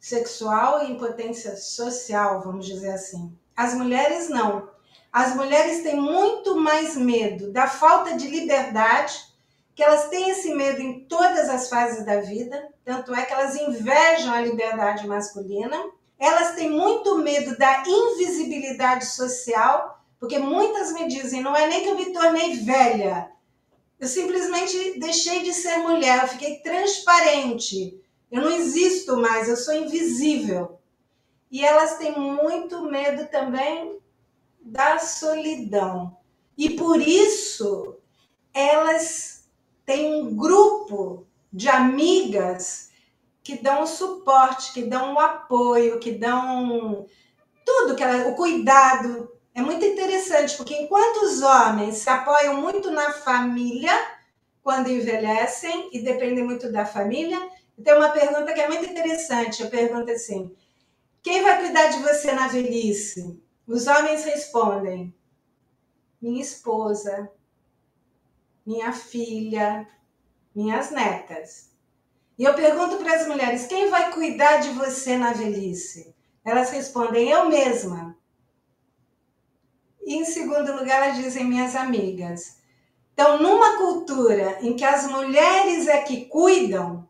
Sexual 0.00 0.84
e 0.84 0.92
impotência 0.92 1.54
social, 1.54 2.40
vamos 2.40 2.64
dizer 2.64 2.92
assim. 2.92 3.36
As 3.56 3.74
mulheres 3.74 4.28
não. 4.28 4.68
As 5.12 5.34
mulheres 5.34 5.82
têm 5.82 5.96
muito 5.96 6.56
mais 6.56 6.96
medo 6.96 7.52
da 7.52 7.68
falta 7.68 8.16
de 8.16 8.28
liberdade, 8.28 9.14
que 9.74 9.82
elas 9.82 10.08
têm 10.08 10.30
esse 10.30 10.54
medo 10.54 10.80
em 10.80 11.00
todas 11.04 11.48
as 11.48 11.68
fases 11.68 12.04
da 12.04 12.20
vida, 12.20 12.68
tanto 12.84 13.14
é 13.14 13.24
que 13.24 13.32
elas 13.32 13.54
invejam 13.56 14.32
a 14.32 14.40
liberdade 14.40 15.06
masculina. 15.06 15.76
Elas 16.18 16.54
têm 16.54 16.70
muito 16.70 17.18
medo 17.18 17.56
da 17.58 17.82
invisibilidade 17.86 19.06
social, 19.06 20.04
porque 20.18 20.38
muitas 20.38 20.92
me 20.92 21.06
dizem, 21.06 21.42
não 21.42 21.56
é 21.56 21.66
nem 21.66 21.82
que 21.82 21.88
eu 21.88 21.96
me 21.96 22.12
tornei 22.12 22.56
velha, 22.56 23.30
eu 23.98 24.08
simplesmente 24.08 24.98
deixei 24.98 25.42
de 25.42 25.52
ser 25.52 25.78
mulher, 25.78 26.22
eu 26.22 26.28
fiquei 26.28 26.58
transparente. 26.58 27.98
Eu 28.30 28.42
não 28.42 28.50
existo 28.50 29.16
mais, 29.16 29.48
eu 29.48 29.56
sou 29.56 29.74
invisível. 29.74 30.78
E 31.54 31.64
elas 31.64 31.98
têm 31.98 32.18
muito 32.18 32.82
medo 32.82 33.28
também 33.28 34.00
da 34.60 34.98
solidão. 34.98 36.16
E 36.58 36.70
por 36.70 37.00
isso 37.00 37.96
elas 38.52 39.48
têm 39.86 40.20
um 40.20 40.34
grupo 40.34 41.24
de 41.52 41.68
amigas 41.68 42.90
que 43.40 43.56
dão 43.56 43.86
suporte, 43.86 44.72
que 44.72 44.82
dão 44.82 45.14
o 45.14 45.20
apoio, 45.20 46.00
que 46.00 46.10
dão 46.10 47.06
tudo, 47.64 47.94
que 47.94 48.02
ela, 48.02 48.30
o 48.30 48.34
cuidado, 48.34 49.30
é 49.54 49.62
muito 49.62 49.84
interessante, 49.84 50.56
porque 50.56 50.74
enquanto 50.74 51.18
os 51.18 51.40
homens 51.40 51.98
se 51.98 52.10
apoiam 52.10 52.60
muito 52.60 52.90
na 52.90 53.12
família, 53.12 53.92
quando 54.60 54.90
envelhecem 54.90 55.88
e 55.92 56.00
dependem 56.00 56.42
muito 56.42 56.72
da 56.72 56.84
família. 56.84 57.38
Tem 57.80 57.94
uma 57.94 58.08
pergunta 58.08 58.52
que 58.52 58.60
é 58.60 58.66
muito 58.66 58.86
interessante. 58.86 59.62
A 59.62 59.68
pergunta 59.68 60.10
é 60.10 60.14
assim: 60.16 60.52
quem 61.24 61.42
vai 61.42 61.58
cuidar 61.58 61.86
de 61.88 62.02
você 62.02 62.32
na 62.32 62.48
velhice? 62.48 63.42
Os 63.66 63.86
homens 63.86 64.24
respondem: 64.24 65.12
minha 66.20 66.42
esposa, 66.42 67.32
minha 68.64 68.92
filha, 68.92 69.88
minhas 70.54 70.90
netas. 70.90 71.70
E 72.38 72.44
eu 72.44 72.52
pergunto 72.52 72.98
para 72.98 73.14
as 73.16 73.26
mulheres: 73.26 73.66
quem 73.66 73.88
vai 73.88 74.12
cuidar 74.12 74.58
de 74.58 74.68
você 74.72 75.16
na 75.16 75.32
velhice? 75.32 76.14
Elas 76.44 76.70
respondem: 76.70 77.30
eu 77.30 77.48
mesma. 77.48 78.14
E 80.02 80.16
em 80.16 80.26
segundo 80.26 80.76
lugar, 80.76 81.04
elas 81.04 81.16
dizem: 81.16 81.46
minhas 81.46 81.74
amigas. 81.74 82.58
Então, 83.14 83.40
numa 83.40 83.78
cultura 83.78 84.58
em 84.60 84.76
que 84.76 84.84
as 84.84 85.06
mulheres 85.06 85.86
é 85.86 86.02
que 86.02 86.26
cuidam, 86.26 87.08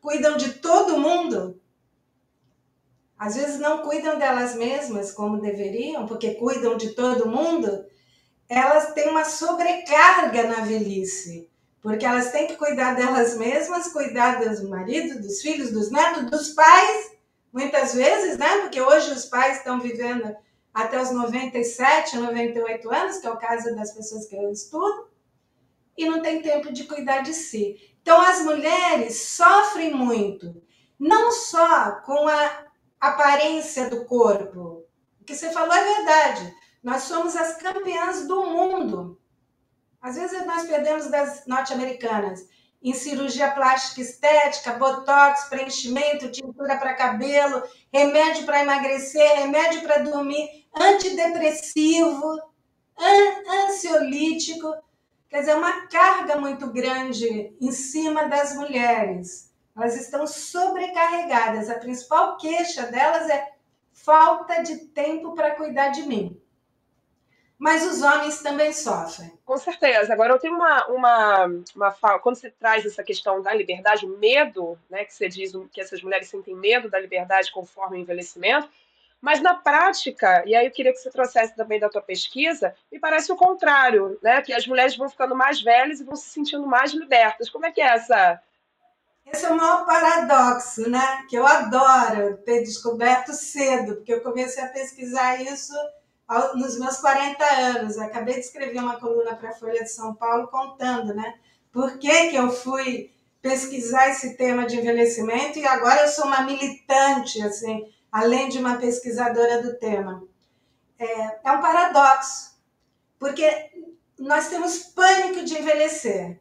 cuidam 0.00 0.36
de 0.36 0.54
todo 0.54 0.98
mundo, 0.98 1.59
às 3.20 3.34
vezes 3.34 3.60
não 3.60 3.82
cuidam 3.82 4.18
delas 4.18 4.54
mesmas 4.54 5.12
como 5.12 5.42
deveriam, 5.42 6.06
porque 6.06 6.36
cuidam 6.36 6.78
de 6.78 6.94
todo 6.94 7.28
mundo, 7.28 7.84
elas 8.48 8.94
têm 8.94 9.10
uma 9.10 9.26
sobrecarga 9.26 10.44
na 10.44 10.64
velhice, 10.64 11.46
porque 11.82 12.06
elas 12.06 12.32
têm 12.32 12.46
que 12.46 12.56
cuidar 12.56 12.94
delas 12.94 13.36
mesmas, 13.36 13.92
cuidar 13.92 14.40
dos 14.40 14.62
maridos, 14.62 15.20
dos 15.20 15.42
filhos, 15.42 15.70
dos 15.70 15.90
netos, 15.90 16.30
dos 16.30 16.48
pais, 16.54 17.12
muitas 17.52 17.92
vezes, 17.92 18.38
né? 18.38 18.62
Porque 18.62 18.80
hoje 18.80 19.12
os 19.12 19.26
pais 19.26 19.58
estão 19.58 19.78
vivendo 19.78 20.34
até 20.72 20.98
os 20.98 21.10
97, 21.10 22.16
98 22.16 22.90
anos, 22.90 23.18
que 23.18 23.26
é 23.26 23.30
o 23.30 23.36
caso 23.36 23.76
das 23.76 23.92
pessoas 23.92 24.24
que 24.24 24.34
eu 24.34 24.50
estudo, 24.50 25.10
e 25.94 26.08
não 26.08 26.22
tem 26.22 26.40
tempo 26.40 26.72
de 26.72 26.84
cuidar 26.84 27.20
de 27.20 27.34
si. 27.34 27.76
Então, 28.00 28.18
as 28.18 28.40
mulheres 28.40 29.20
sofrem 29.20 29.92
muito, 29.92 30.62
não 30.98 31.30
só 31.30 32.00
com 32.00 32.26
a 32.26 32.69
aparência 33.00 33.88
do 33.88 34.04
corpo. 34.04 34.84
O 35.20 35.24
que 35.24 35.34
você 35.34 35.50
falou 35.50 35.74
é 35.74 35.94
verdade. 35.94 36.54
Nós 36.82 37.02
somos 37.04 37.34
as 37.34 37.56
campeãs 37.56 38.26
do 38.26 38.44
mundo. 38.44 39.20
Às 40.00 40.16
vezes 40.16 40.46
nós 40.46 40.66
perdemos 40.66 41.10
das 41.10 41.46
norte-americanas 41.46 42.46
em 42.82 42.94
cirurgia 42.94 43.50
plástica 43.50 44.00
estética, 44.00 44.72
botox, 44.72 45.44
preenchimento, 45.44 46.30
tintura 46.30 46.78
para 46.78 46.94
cabelo, 46.94 47.62
remédio 47.92 48.46
para 48.46 48.62
emagrecer, 48.62 49.36
remédio 49.36 49.82
para 49.82 49.98
dormir, 49.98 50.66
antidepressivo, 50.74 52.40
an 52.98 53.66
ansiolítico. 53.66 54.72
Quer 55.28 55.40
dizer, 55.40 55.54
uma 55.54 55.86
carga 55.88 56.36
muito 56.36 56.72
grande 56.72 57.54
em 57.60 57.70
cima 57.70 58.24
das 58.24 58.54
mulheres. 58.54 59.49
Elas 59.76 59.96
estão 59.96 60.26
sobrecarregadas. 60.26 61.70
A 61.70 61.78
principal 61.78 62.36
queixa 62.36 62.86
delas 62.86 63.28
é 63.28 63.52
falta 63.92 64.62
de 64.62 64.76
tempo 64.86 65.34
para 65.34 65.54
cuidar 65.54 65.88
de 65.88 66.02
mim 66.02 66.40
mas 67.60 67.86
os 67.86 68.00
homens 68.00 68.40
também 68.40 68.72
sofrem. 68.72 69.30
Com 69.44 69.58
certeza. 69.58 70.10
Agora, 70.14 70.32
eu 70.32 70.38
tenho 70.38 70.54
uma, 70.54 70.86
uma, 70.86 71.46
uma 71.76 72.18
quando 72.18 72.36
você 72.36 72.50
traz 72.50 72.86
essa 72.86 73.04
questão 73.04 73.42
da 73.42 73.52
liberdade, 73.52 74.06
o 74.06 74.16
medo, 74.16 74.78
né, 74.88 75.04
que 75.04 75.12
você 75.12 75.28
diz 75.28 75.52
que 75.70 75.78
essas 75.78 76.02
mulheres 76.02 76.30
sentem 76.30 76.56
medo 76.56 76.88
da 76.88 76.98
liberdade 76.98 77.52
conforme 77.52 77.98
o 77.98 78.00
envelhecimento, 78.00 78.66
mas 79.20 79.42
na 79.42 79.52
prática, 79.52 80.42
e 80.46 80.54
aí 80.56 80.64
eu 80.64 80.70
queria 80.70 80.90
que 80.90 81.00
você 81.00 81.10
trouxesse 81.10 81.54
também 81.54 81.78
da 81.78 81.90
tua 81.90 82.00
pesquisa, 82.00 82.74
me 82.90 82.98
parece 82.98 83.30
o 83.30 83.36
contrário, 83.36 84.18
né, 84.22 84.40
que 84.40 84.54
as 84.54 84.66
mulheres 84.66 84.96
vão 84.96 85.10
ficando 85.10 85.36
mais 85.36 85.60
velhas 85.60 86.00
e 86.00 86.04
vão 86.04 86.16
se 86.16 86.30
sentindo 86.30 86.66
mais 86.66 86.92
libertas. 86.94 87.50
Como 87.50 87.66
é 87.66 87.70
que 87.70 87.82
é 87.82 87.88
essa... 87.88 88.40
Esse 89.32 89.44
é 89.44 89.50
o 89.50 89.56
maior 89.56 89.86
paradoxo, 89.86 90.88
né, 90.90 91.24
que 91.28 91.36
eu 91.36 91.46
adoro 91.46 92.36
ter 92.38 92.62
descoberto 92.62 93.32
cedo, 93.32 93.96
porque 93.96 94.12
eu 94.12 94.22
comecei 94.22 94.62
a 94.62 94.68
pesquisar 94.68 95.40
isso 95.40 95.72
nos 96.54 96.78
meus 96.78 96.98
40 96.98 97.44
anos. 97.44 97.96
Eu 97.96 98.04
acabei 98.04 98.34
de 98.34 98.40
escrever 98.40 98.80
uma 98.80 98.98
coluna 98.98 99.36
para 99.36 99.50
a 99.50 99.54
Folha 99.54 99.82
de 99.82 99.90
São 99.90 100.14
Paulo 100.14 100.48
contando, 100.48 101.14
né? 101.14 101.34
Por 101.72 101.98
que, 101.98 102.30
que 102.30 102.36
eu 102.36 102.50
fui 102.50 103.12
pesquisar 103.40 104.08
esse 104.08 104.36
tema 104.36 104.66
de 104.66 104.76
envelhecimento 104.78 105.58
e 105.58 105.66
agora 105.66 106.02
eu 106.02 106.08
sou 106.08 106.26
uma 106.26 106.42
militante, 106.42 107.40
assim, 107.42 107.90
além 108.12 108.48
de 108.48 108.58
uma 108.58 108.76
pesquisadora 108.76 109.62
do 109.62 109.78
tema. 109.78 110.22
É, 110.98 111.48
é 111.48 111.52
um 111.52 111.60
paradoxo, 111.60 112.58
porque 113.18 113.70
nós 114.18 114.48
temos 114.48 114.78
pânico 114.78 115.44
de 115.44 115.58
envelhecer, 115.58 116.38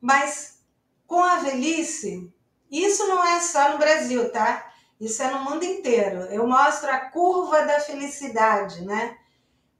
mas 0.00 0.57
com 1.08 1.24
a 1.24 1.36
velhice, 1.36 2.30
isso 2.70 3.08
não 3.08 3.26
é 3.26 3.40
só 3.40 3.72
no 3.72 3.78
Brasil, 3.78 4.30
tá? 4.30 4.70
Isso 5.00 5.22
é 5.22 5.30
no 5.30 5.40
mundo 5.40 5.64
inteiro. 5.64 6.20
Eu 6.24 6.46
mostro 6.46 6.90
a 6.90 6.98
curva 6.98 7.62
da 7.62 7.80
felicidade, 7.80 8.84
né? 8.84 9.16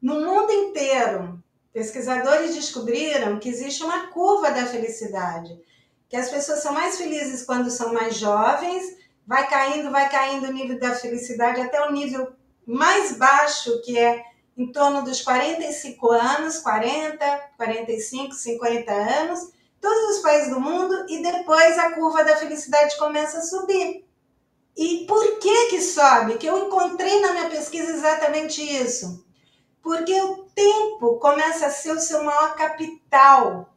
No 0.00 0.22
mundo 0.22 0.50
inteiro, 0.50 1.38
pesquisadores 1.70 2.54
descobriram 2.54 3.38
que 3.38 3.50
existe 3.50 3.84
uma 3.84 4.08
curva 4.08 4.50
da 4.50 4.64
felicidade, 4.64 5.60
que 6.08 6.16
as 6.16 6.30
pessoas 6.30 6.62
são 6.62 6.72
mais 6.72 6.96
felizes 6.96 7.44
quando 7.44 7.70
são 7.70 7.92
mais 7.92 8.16
jovens, 8.16 8.96
vai 9.26 9.46
caindo, 9.50 9.90
vai 9.90 10.08
caindo 10.08 10.46
o 10.46 10.52
nível 10.52 10.78
da 10.78 10.94
felicidade 10.94 11.60
até 11.60 11.86
o 11.86 11.92
nível 11.92 12.32
mais 12.66 13.18
baixo, 13.18 13.82
que 13.82 13.98
é 13.98 14.24
em 14.56 14.72
torno 14.72 15.04
dos 15.04 15.20
45 15.20 16.10
anos, 16.10 16.58
40, 16.60 17.50
45, 17.58 18.34
50 18.34 18.92
anos, 18.92 19.57
todos 19.80 20.16
os 20.16 20.22
países 20.22 20.50
do 20.50 20.60
mundo, 20.60 21.06
e 21.08 21.22
depois 21.22 21.78
a 21.78 21.92
curva 21.92 22.24
da 22.24 22.36
felicidade 22.36 22.96
começa 22.98 23.38
a 23.38 23.42
subir. 23.42 24.04
E 24.76 25.04
por 25.06 25.38
que 25.38 25.66
que 25.70 25.80
sobe? 25.80 26.38
Que 26.38 26.46
eu 26.46 26.66
encontrei 26.66 27.20
na 27.20 27.32
minha 27.32 27.50
pesquisa 27.50 27.90
exatamente 27.90 28.62
isso. 28.62 29.26
Porque 29.82 30.14
o 30.20 30.44
tempo 30.54 31.18
começa 31.18 31.66
a 31.66 31.70
ser 31.70 31.92
o 31.92 32.00
seu 32.00 32.22
maior 32.22 32.54
capital. 32.54 33.74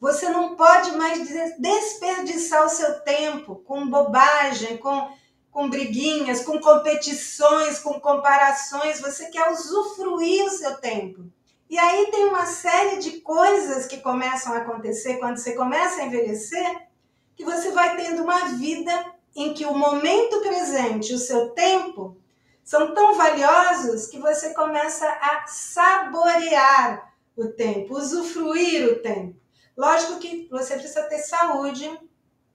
Você 0.00 0.28
não 0.30 0.56
pode 0.56 0.92
mais 0.92 1.28
desperdiçar 1.58 2.64
o 2.64 2.70
seu 2.70 3.00
tempo 3.00 3.56
com 3.56 3.88
bobagem, 3.88 4.78
com, 4.78 5.10
com 5.50 5.68
briguinhas, 5.68 6.40
com 6.40 6.58
competições, 6.60 7.78
com 7.80 8.00
comparações. 8.00 9.00
Você 9.00 9.26
quer 9.26 9.50
usufruir 9.50 10.46
o 10.46 10.50
seu 10.50 10.78
tempo. 10.78 11.24
E 11.68 11.78
aí 11.78 12.10
tem 12.10 12.24
uma 12.24 12.46
série 12.46 12.98
de 12.98 13.20
coisas 13.20 13.86
que 13.86 13.98
começam 13.98 14.54
a 14.54 14.58
acontecer 14.58 15.18
quando 15.18 15.36
você 15.36 15.54
começa 15.54 16.00
a 16.00 16.06
envelhecer, 16.06 16.88
que 17.36 17.44
você 17.44 17.70
vai 17.72 17.96
tendo 17.96 18.22
uma 18.22 18.46
vida 18.56 19.14
em 19.36 19.52
que 19.52 19.66
o 19.66 19.74
momento 19.74 20.40
presente, 20.40 21.12
o 21.12 21.18
seu 21.18 21.50
tempo, 21.50 22.16
são 22.64 22.94
tão 22.94 23.14
valiosos 23.14 24.06
que 24.06 24.18
você 24.18 24.52
começa 24.54 25.06
a 25.06 25.46
saborear 25.46 27.14
o 27.36 27.46
tempo, 27.46 27.96
usufruir 27.96 28.90
o 28.90 28.96
tempo. 28.96 29.36
Lógico 29.76 30.18
que 30.18 30.48
você 30.50 30.74
precisa 30.74 31.04
ter 31.04 31.18
saúde, 31.18 31.88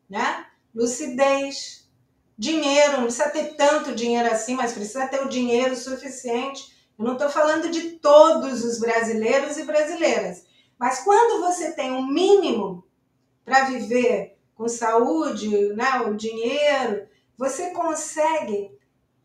né? 0.10 0.46
Lucidez, 0.76 1.88
dinheiro, 2.38 2.98
não 2.98 3.04
precisa 3.04 3.30
ter 3.30 3.56
tanto 3.56 3.96
dinheiro 3.96 4.30
assim, 4.30 4.56
mas 4.56 4.74
precisa 4.74 5.08
ter 5.08 5.22
o 5.22 5.30
dinheiro 5.30 5.76
suficiente. 5.76 6.73
Eu 6.98 7.06
não 7.06 7.14
estou 7.14 7.30
falando 7.30 7.70
de 7.70 7.92
todos 7.92 8.64
os 8.64 8.80
brasileiros 8.80 9.58
e 9.58 9.64
brasileiras, 9.64 10.46
mas 10.78 11.00
quando 11.00 11.42
você 11.42 11.72
tem 11.72 11.92
um 11.92 12.06
mínimo 12.06 12.84
para 13.44 13.66
viver 13.66 14.38
com 14.56 14.68
saúde, 14.68 15.74
né, 15.74 16.02
o 16.08 16.16
dinheiro, 16.16 17.08
você 17.38 17.72
consegue 17.72 18.72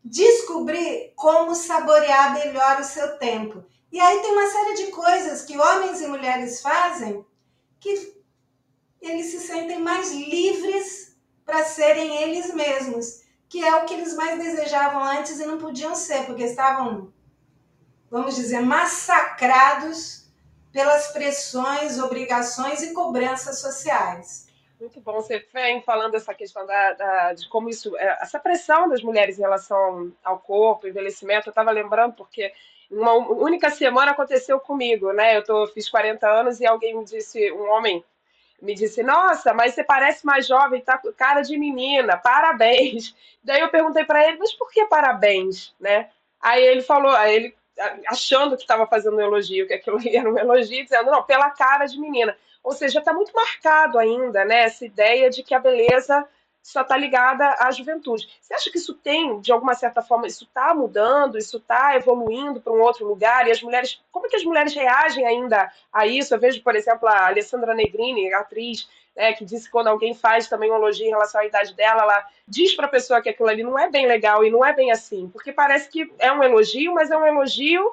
descobrir 0.03 1.13
como 1.15 1.53
saborear 1.53 2.33
melhor 2.33 2.79
o 2.79 2.83
seu 2.83 3.17
tempo. 3.17 3.63
E 3.91 3.99
aí 3.99 4.21
tem 4.21 4.31
uma 4.31 4.47
série 4.47 4.73
de 4.75 4.87
coisas 4.87 5.43
que 5.43 5.57
homens 5.57 6.01
e 6.01 6.07
mulheres 6.07 6.61
fazem 6.61 7.25
que 7.79 8.13
eles 9.01 9.27
se 9.27 9.39
sentem 9.39 9.79
mais 9.79 10.11
livres 10.11 11.15
para 11.45 11.63
serem 11.63 12.21
eles 12.21 12.53
mesmos, 12.53 13.21
que 13.47 13.63
é 13.63 13.75
o 13.75 13.85
que 13.85 13.93
eles 13.93 14.13
mais 14.13 14.37
desejavam 14.37 15.03
antes 15.03 15.39
e 15.39 15.45
não 15.45 15.57
podiam 15.57 15.95
ser, 15.95 16.25
porque 16.25 16.43
estavam, 16.43 17.11
vamos 18.09 18.35
dizer, 18.35 18.61
massacrados 18.61 20.27
pelas 20.71 21.11
pressões, 21.11 21.99
obrigações 21.99 22.81
e 22.81 22.93
cobranças 22.93 23.59
sociais. 23.59 24.47
Muito 24.79 25.01
bom. 25.01 25.15
Você 25.15 25.45
vem 25.53 25.81
falando 25.81 26.15
essa 26.15 26.33
questão 26.33 26.65
da, 26.65 26.93
da, 26.93 27.33
de 27.33 27.49
como 27.49 27.69
isso, 27.69 27.97
é, 27.97 28.17
essa 28.21 28.39
pressão 28.39 28.87
das 28.87 29.01
mulheres 29.01 29.37
em 29.37 29.41
relação 29.41 30.11
ao 30.23 30.39
corpo, 30.39 30.87
envelhecimento. 30.87 31.49
Eu 31.49 31.51
estava 31.51 31.71
lembrando 31.71 32.13
porque 32.13 32.53
uma 32.89 33.13
única 33.13 33.69
semana 33.69 34.11
aconteceu 34.11 34.59
comigo, 34.59 35.11
né? 35.11 35.35
Eu 35.35 35.43
tô, 35.43 35.67
fiz 35.67 35.89
40 35.89 36.27
anos 36.27 36.59
e 36.59 36.65
alguém 36.65 36.97
me 36.97 37.03
disse, 37.03 37.51
um 37.51 37.69
homem 37.71 38.03
me 38.61 38.73
disse, 38.73 39.03
nossa, 39.03 39.53
mas 39.53 39.73
você 39.73 39.83
parece 39.83 40.25
mais 40.25 40.47
jovem, 40.47 40.81
tá 40.81 40.97
com 40.97 41.11
cara 41.13 41.41
de 41.41 41.57
menina, 41.57 42.17
parabéns. 42.17 43.15
Daí 43.43 43.59
eu 43.59 43.69
perguntei 43.69 44.05
para 44.05 44.25
ele, 44.27 44.37
mas 44.37 44.53
por 44.53 44.71
que 44.71 44.85
parabéns, 44.85 45.73
né? 45.79 46.09
Aí 46.41 46.63
ele 46.63 46.81
falou, 46.81 47.11
aí 47.11 47.35
ele 47.35 47.55
achando 48.07 48.55
que 48.55 48.63
estava 48.63 48.85
fazendo 48.85 49.17
um 49.17 49.21
elogio, 49.21 49.67
que 49.67 49.73
aquilo 49.73 49.99
era 50.05 50.31
um 50.31 50.37
elogio, 50.37 50.83
dizendo, 50.83 51.11
não, 51.11 51.23
pela 51.23 51.49
cara 51.49 51.85
de 51.85 51.99
menina. 51.99 52.35
Ou 52.63 52.73
seja, 52.73 52.99
está 52.99 53.13
muito 53.13 53.33
marcado 53.33 53.97
ainda, 53.97 54.43
né, 54.45 54.63
essa 54.63 54.85
ideia 54.85 55.29
de 55.29 55.43
que 55.43 55.55
a 55.55 55.59
beleza 55.59 56.27
só 56.61 56.81
está 56.81 56.97
ligada 56.97 57.55
à 57.59 57.71
juventude. 57.71 58.29
Você 58.39 58.53
acha 58.53 58.69
que 58.69 58.77
isso 58.77 58.93
tem, 58.93 59.39
de 59.39 59.51
alguma 59.51 59.73
certa 59.73 60.01
forma, 60.01 60.27
isso 60.27 60.43
está 60.43 60.73
mudando, 60.73 61.37
isso 61.37 61.57
está 61.57 61.95
evoluindo 61.95 62.61
para 62.61 62.73
um 62.73 62.81
outro 62.81 63.07
lugar? 63.07 63.47
E 63.47 63.51
as 63.51 63.61
mulheres, 63.61 64.01
como 64.11 64.27
é 64.27 64.29
que 64.29 64.35
as 64.35 64.43
mulheres 64.43 64.73
reagem 64.73 65.25
ainda 65.25 65.71
a 65.91 66.05
isso? 66.05 66.33
Eu 66.33 66.39
vejo, 66.39 66.61
por 66.61 66.75
exemplo, 66.75 67.07
a 67.07 67.27
Alessandra 67.27 67.73
Negrini, 67.73 68.33
atriz, 68.33 68.89
né, 69.19 69.33
que 69.33 69.43
disse 69.43 69.65
que 69.65 69.71
quando 69.71 69.87
alguém 69.87 70.13
faz 70.13 70.47
também 70.47 70.71
um 70.71 70.75
elogio 70.75 71.05
em 71.05 71.09
relação 71.09 71.41
à 71.41 71.45
idade 71.45 71.73
dela, 71.73 72.03
ela 72.03 72.25
diz 72.47 72.73
para 72.73 72.85
a 72.85 72.89
pessoa 72.89 73.21
que 73.21 73.27
aquilo 73.27 73.49
ali 73.49 73.63
não 73.63 73.77
é 73.77 73.89
bem 73.89 74.07
legal 74.07 74.45
e 74.45 74.49
não 74.49 74.65
é 74.65 74.71
bem 74.71 74.93
assim, 74.93 75.29
porque 75.29 75.51
parece 75.51 75.89
que 75.89 76.09
é 76.17 76.31
um 76.31 76.41
elogio, 76.41 76.93
mas 76.93 77.11
é 77.11 77.17
um 77.17 77.27
elogio 77.27 77.83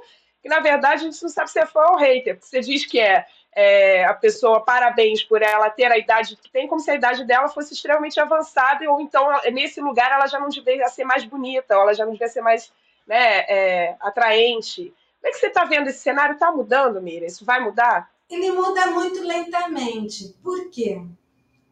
que, 0.40 0.49
na 0.49 0.61
verdade, 0.61 1.02
a 1.02 1.11
gente 1.11 1.21
não 1.21 1.28
sabe 1.28 1.50
se 1.50 1.59
é 1.59 1.66
fã 1.66 1.85
ou 1.90 1.97
hater, 1.97 2.37
porque 2.37 2.47
você 2.47 2.61
diz 2.61 2.87
que 2.87 3.00
é 3.00 3.26
é, 3.59 4.04
a 4.04 4.12
pessoa 4.12 4.61
parabéns 4.61 5.25
por 5.25 5.40
ela 5.40 5.71
ter 5.71 5.90
a 5.90 5.97
idade 5.97 6.37
que 6.37 6.50
tem, 6.50 6.68
como 6.68 6.78
se 6.78 6.90
a 6.90 6.95
idade 6.95 7.25
dela 7.25 7.49
fosse 7.49 7.73
extremamente 7.73 8.21
avançada, 8.21 8.88
ou 8.88 9.00
então 9.00 9.26
nesse 9.50 9.80
lugar 9.80 10.12
ela 10.12 10.26
já 10.26 10.38
não 10.38 10.50
devia 10.50 10.87
ser 10.88 11.04
mais 11.04 11.25
bonita, 11.25 11.75
ou 11.75 11.83
ela 11.83 11.95
já 11.95 12.04
não 12.04 12.12
devia 12.12 12.28
ser 12.28 12.42
mais 12.42 12.71
né, 13.06 13.38
é, 13.49 13.97
atraente. 13.99 14.95
Como 15.21 15.28
é 15.28 15.30
que 15.30 15.38
você 15.38 15.47
está 15.47 15.64
vendo 15.64 15.88
esse 15.88 16.00
cenário? 16.00 16.35
Está 16.35 16.52
mudando, 16.52 17.00
Mira? 17.00 17.25
Isso 17.25 17.47
vai 17.47 17.59
mudar? 17.59 18.11
Ele 18.28 18.52
muda 18.52 18.88
muito 18.88 19.23
lentamente. 19.23 20.37
Por 20.42 20.71
quê? 20.71 21.02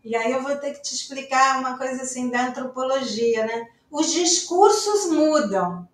E 0.05 0.15
aí 0.15 0.33
eu 0.33 0.43
vou 0.43 0.57
ter 0.57 0.75
que 0.75 0.83
te 0.83 0.95
explicar 0.95 1.59
uma 1.59 1.79
coisa 1.79 2.03
assim 2.03 2.31
da 2.31 2.47
antropologia, 2.47 3.47
né? 3.47 3.69
Os 3.91 4.13
discursos 4.13 5.11
mudam 5.11 5.89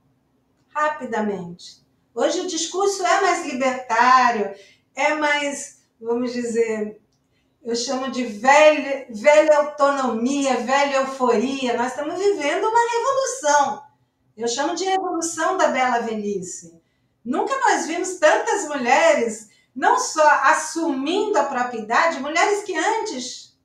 rapidamente. 0.68 1.80
Hoje 2.14 2.40
o 2.40 2.46
discurso 2.46 3.04
é 3.04 3.20
mais 3.20 3.46
libertário, 3.46 4.54
é 4.94 5.14
mais 5.14 5.80
vamos 6.00 6.32
dizer, 6.32 7.00
eu 7.62 7.76
chamo 7.76 8.10
de 8.10 8.24
velha, 8.24 9.06
velha 9.10 9.58
autonomia, 9.58 10.56
velha 10.56 10.96
euforia. 10.96 11.76
Nós 11.76 11.88
estamos 11.88 12.18
vivendo 12.18 12.64
uma 12.64 12.80
revolução. 12.90 13.82
Eu 14.36 14.48
chamo 14.48 14.74
de 14.74 14.84
revolução 14.84 15.58
da 15.58 15.68
bela 15.68 16.00
velhice. 16.00 16.80
Nunca 17.22 17.54
nós 17.60 17.86
vimos 17.86 18.14
tantas 18.14 18.66
mulheres, 18.66 19.49
não 19.74 19.98
só 19.98 20.28
assumindo 20.44 21.38
a 21.38 21.44
propriedade, 21.44 22.20
mulheres 22.20 22.64
que 22.64 22.76
antes 22.76 23.58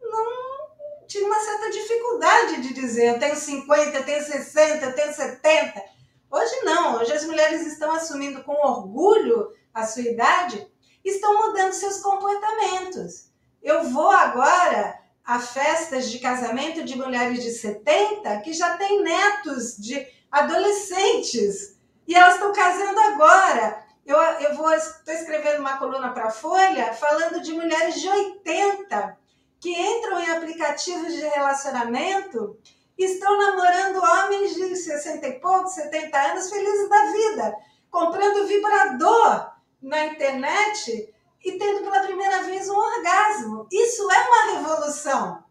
não 0.00 1.06
tinham 1.06 1.26
uma 1.26 1.40
certa 1.40 1.70
dificuldade 1.70 2.62
de 2.62 2.74
dizer 2.74 3.14
eu 3.14 3.18
tenho 3.18 3.36
50, 3.36 3.96
eu 3.96 4.04
tenho 4.04 4.24
60, 4.24 4.84
eu 4.84 4.94
tenho 4.94 5.14
70. 5.14 5.82
Hoje 6.30 6.60
não, 6.64 6.96
hoje 6.96 7.12
as 7.12 7.24
mulheres 7.24 7.66
estão 7.66 7.92
assumindo 7.92 8.42
com 8.42 8.52
orgulho 8.52 9.52
a 9.72 9.86
sua 9.86 10.02
idade 10.02 10.66
estão 11.08 11.46
mudando 11.46 11.72
seus 11.72 12.00
comportamentos. 12.00 13.28
Eu 13.62 13.84
vou 13.90 14.10
agora 14.10 14.98
a 15.24 15.38
festas 15.38 16.10
de 16.10 16.18
casamento 16.18 16.84
de 16.84 16.96
mulheres 16.96 17.42
de 17.42 17.50
70 17.50 18.40
que 18.40 18.52
já 18.52 18.76
têm 18.76 19.02
netos 19.02 19.76
de 19.76 20.06
adolescentes 20.30 21.76
e 22.06 22.14
elas 22.14 22.34
estão 22.34 22.52
casando 22.52 23.00
agora. 23.00 23.85
Eu, 24.06 24.16
eu 24.16 24.54
vou 24.54 24.72
estou 24.72 25.12
escrevendo 25.12 25.58
uma 25.58 25.78
coluna 25.78 26.12
para 26.12 26.28
a 26.28 26.30
Folha 26.30 26.94
falando 26.94 27.42
de 27.42 27.52
mulheres 27.52 28.00
de 28.00 28.08
80 28.08 29.18
que 29.58 29.70
entram 29.70 30.20
em 30.20 30.30
aplicativos 30.30 31.12
de 31.12 31.26
relacionamento 31.26 32.56
e 32.96 33.04
estão 33.04 33.36
namorando 33.36 33.96
homens 33.96 34.54
de 34.54 34.76
60 34.76 35.26
e 35.26 35.40
poucos, 35.40 35.72
70 35.72 36.18
anos, 36.18 36.48
felizes 36.48 36.88
da 36.88 37.04
vida, 37.10 37.56
comprando 37.90 38.46
vibrador 38.46 39.50
na 39.82 40.06
internet 40.06 41.12
e 41.44 41.52
tendo 41.58 41.82
pela 41.82 42.04
primeira 42.04 42.44
vez 42.44 42.68
um 42.68 42.76
orgasmo. 42.76 43.66
Isso 43.72 44.08
é 44.08 44.28
uma 44.28 44.52
revolução. 44.52 45.44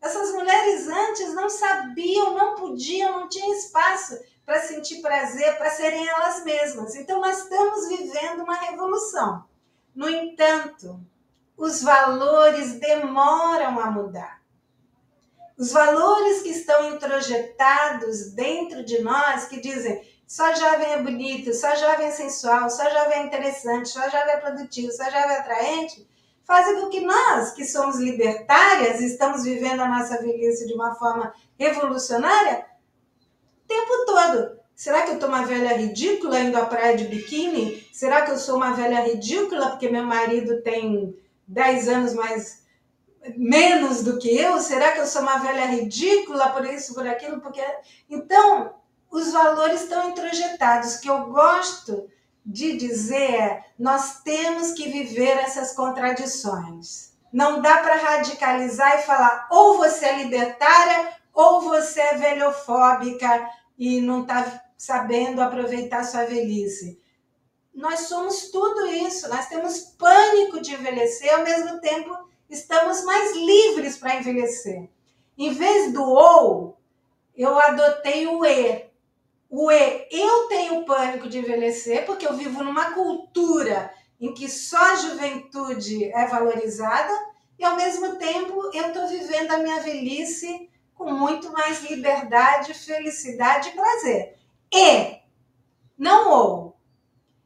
Essas 0.00 0.32
mulheres 0.32 0.86
antes 0.86 1.34
não 1.34 1.50
sabiam, 1.50 2.34
não 2.34 2.54
podiam, 2.54 3.18
não 3.18 3.28
tinham 3.28 3.52
espaço 3.52 4.16
para 4.50 4.62
sentir 4.62 5.00
prazer, 5.00 5.56
para 5.58 5.70
serem 5.70 6.08
elas 6.08 6.42
mesmas. 6.42 6.96
Então 6.96 7.20
nós 7.20 7.38
estamos 7.38 7.86
vivendo 7.86 8.42
uma 8.42 8.56
revolução. 8.56 9.44
No 9.94 10.10
entanto, 10.10 11.00
os 11.56 11.80
valores 11.80 12.80
demoram 12.80 13.78
a 13.78 13.92
mudar. 13.92 14.42
Os 15.56 15.70
valores 15.70 16.42
que 16.42 16.48
estão 16.48 16.92
introjetados 16.92 18.32
dentro 18.32 18.84
de 18.84 19.00
nós, 19.02 19.44
que 19.44 19.60
dizem 19.60 20.02
só 20.26 20.52
jovem 20.52 20.94
é 20.94 21.00
bonito, 21.00 21.54
só 21.54 21.72
jovem 21.76 22.08
é 22.08 22.10
sensual, 22.10 22.68
só 22.70 22.90
jovem 22.90 23.18
é 23.18 23.26
interessante, 23.26 23.90
só 23.90 24.02
jovem 24.02 24.34
é 24.34 24.38
produtivo, 24.38 24.90
só 24.90 25.04
jovem 25.04 25.30
é 25.30 25.38
atraente, 25.38 26.10
fazem 26.42 26.80
com 26.80 26.88
que 26.88 27.02
nós, 27.02 27.52
que 27.52 27.64
somos 27.64 28.00
libertárias, 28.00 29.00
estamos 29.00 29.44
vivendo 29.44 29.78
a 29.78 29.88
nossa 29.88 30.20
velhice 30.20 30.66
de 30.66 30.74
uma 30.74 30.96
forma 30.96 31.32
revolucionária 31.56 32.68
tempo 33.70 34.04
todo. 34.04 34.60
Será 34.74 35.02
que 35.02 35.10
eu 35.10 35.14
estou 35.14 35.28
uma 35.28 35.44
velha 35.44 35.76
ridícula 35.76 36.40
indo 36.40 36.58
à 36.58 36.66
praia 36.66 36.96
de 36.96 37.04
biquíni? 37.04 37.86
Será 37.92 38.22
que 38.22 38.32
eu 38.32 38.38
sou 38.38 38.56
uma 38.56 38.72
velha 38.72 39.00
ridícula 39.00 39.70
porque 39.70 39.88
meu 39.88 40.04
marido 40.04 40.60
tem 40.62 41.14
10 41.46 41.88
anos 41.88 42.14
mais 42.14 42.64
menos 43.36 44.02
do 44.02 44.18
que 44.18 44.34
eu? 44.34 44.58
Será 44.58 44.92
que 44.92 45.00
eu 45.00 45.06
sou 45.06 45.22
uma 45.22 45.38
velha 45.38 45.66
ridícula 45.66 46.48
por 46.48 46.64
isso, 46.64 46.94
por 46.94 47.06
aquilo? 47.06 47.40
Porque 47.40 47.62
então 48.08 48.74
os 49.10 49.30
valores 49.30 49.82
estão 49.82 50.10
introjetados. 50.10 50.96
O 50.96 51.00
que 51.00 51.10
eu 51.10 51.26
gosto 51.26 52.08
de 52.44 52.76
dizer 52.76 53.34
é: 53.34 53.64
nós 53.78 54.22
temos 54.22 54.72
que 54.72 54.88
viver 54.88 55.36
essas 55.38 55.72
contradições. 55.74 57.12
Não 57.32 57.60
dá 57.60 57.76
para 57.78 57.96
radicalizar 57.96 58.98
e 58.98 59.02
falar 59.02 59.46
ou 59.50 59.76
você 59.76 60.06
é 60.06 60.16
libertária 60.22 61.20
ou 61.32 61.60
você 61.60 62.00
é 62.00 62.14
velhofóbica 62.14 63.48
e 63.80 63.98
não 64.02 64.20
está 64.20 64.62
sabendo 64.76 65.40
aproveitar 65.40 66.04
sua 66.04 66.24
velhice. 66.24 67.00
Nós 67.74 68.00
somos 68.00 68.50
tudo 68.50 68.86
isso, 68.86 69.26
nós 69.30 69.48
temos 69.48 69.78
pânico 69.98 70.60
de 70.60 70.74
envelhecer, 70.74 71.34
ao 71.34 71.42
mesmo 71.42 71.80
tempo 71.80 72.14
estamos 72.50 73.02
mais 73.04 73.34
livres 73.34 73.96
para 73.96 74.16
envelhecer. 74.16 74.90
Em 75.38 75.54
vez 75.54 75.94
do 75.94 76.02
ou, 76.02 76.78
eu 77.34 77.58
adotei 77.58 78.26
o 78.26 78.44
e. 78.44 78.90
O 79.48 79.72
E, 79.72 80.08
eu 80.10 80.46
tenho 80.48 80.84
pânico 80.84 81.26
de 81.26 81.38
envelhecer, 81.38 82.04
porque 82.04 82.26
eu 82.26 82.36
vivo 82.36 82.62
numa 82.62 82.92
cultura 82.92 83.92
em 84.20 84.34
que 84.34 84.46
só 84.48 84.92
a 84.92 84.96
juventude 84.96 86.04
é 86.12 86.26
valorizada, 86.26 87.12
e 87.58 87.64
ao 87.64 87.76
mesmo 87.76 88.16
tempo 88.16 88.70
eu 88.74 88.88
estou 88.88 89.08
vivendo 89.08 89.52
a 89.52 89.58
minha 89.58 89.80
velhice 89.80 90.69
com 91.00 91.12
muito 91.12 91.50
mais 91.50 91.82
liberdade, 91.82 92.74
felicidade 92.74 93.70
e 93.70 93.72
prazer. 93.72 94.36
E, 94.70 95.18
não 95.96 96.30
ou. 96.30 96.76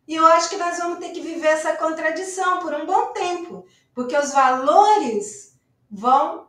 E 0.08 0.16
eu 0.16 0.26
acho 0.26 0.50
que 0.50 0.56
nós 0.56 0.76
vamos 0.78 0.98
ter 0.98 1.10
que 1.10 1.20
viver 1.20 1.46
essa 1.46 1.76
contradição 1.76 2.58
por 2.58 2.74
um 2.74 2.84
bom 2.84 3.12
tempo, 3.12 3.64
porque 3.94 4.16
os 4.16 4.32
valores 4.32 5.56
vão 5.88 6.48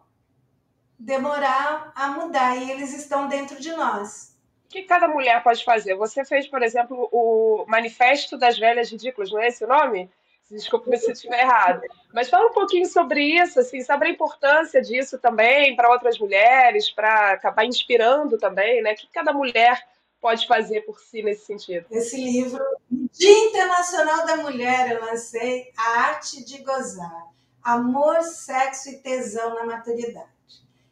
demorar 0.97 1.91
a 1.93 2.07
mudar 2.07 2.57
e 2.57 2.71
eles 2.71 2.91
estão 2.91 3.27
dentro 3.27 3.61
de 3.61 3.71
nós 3.73 4.33
que 4.67 4.83
cada 4.83 5.07
mulher 5.07 5.41
pode 5.41 5.63
fazer? 5.63 5.95
Você 5.95 6.25
fez, 6.25 6.47
por 6.47 6.61
exemplo, 6.61 7.07
o 7.09 7.63
Manifesto 7.65 8.37
das 8.37 8.57
Velhas 8.57 8.91
Ridículas, 8.91 9.31
não 9.31 9.39
é 9.39 9.47
esse 9.47 9.63
o 9.63 9.67
nome? 9.67 10.11
Desculpa 10.49 10.95
se 10.95 11.11
estiver 11.11 11.41
errado. 11.41 11.81
Mas 12.13 12.29
fala 12.29 12.49
um 12.49 12.53
pouquinho 12.53 12.85
sobre 12.85 13.21
isso, 13.21 13.59
assim, 13.59 13.81
sobre 13.81 14.07
a 14.07 14.11
importância 14.11 14.81
disso 14.81 15.17
também 15.17 15.75
para 15.75 15.91
outras 15.91 16.19
mulheres, 16.19 16.89
para 16.89 17.31
acabar 17.31 17.65
inspirando 17.65 18.37
também, 18.37 18.81
né? 18.81 18.93
O 18.93 18.95
que 18.95 19.07
cada 19.07 19.33
mulher 19.33 19.83
pode 20.21 20.47
fazer 20.47 20.81
por 20.81 20.99
si 20.99 21.23
nesse 21.23 21.45
sentido? 21.45 21.85
Esse 21.89 22.17
livro, 22.17 22.63
Dia 22.89 23.47
Internacional 23.47 24.25
da 24.25 24.37
Mulher, 24.37 24.91
eu 24.91 25.05
lancei 25.05 25.71
A 25.77 25.99
Arte 26.01 26.43
de 26.43 26.59
Gozar. 26.59 27.27
Amor, 27.63 28.21
Sexo 28.21 28.89
e 28.89 28.97
Tesão 28.97 29.55
na 29.55 29.65
Maturidade. 29.65 30.29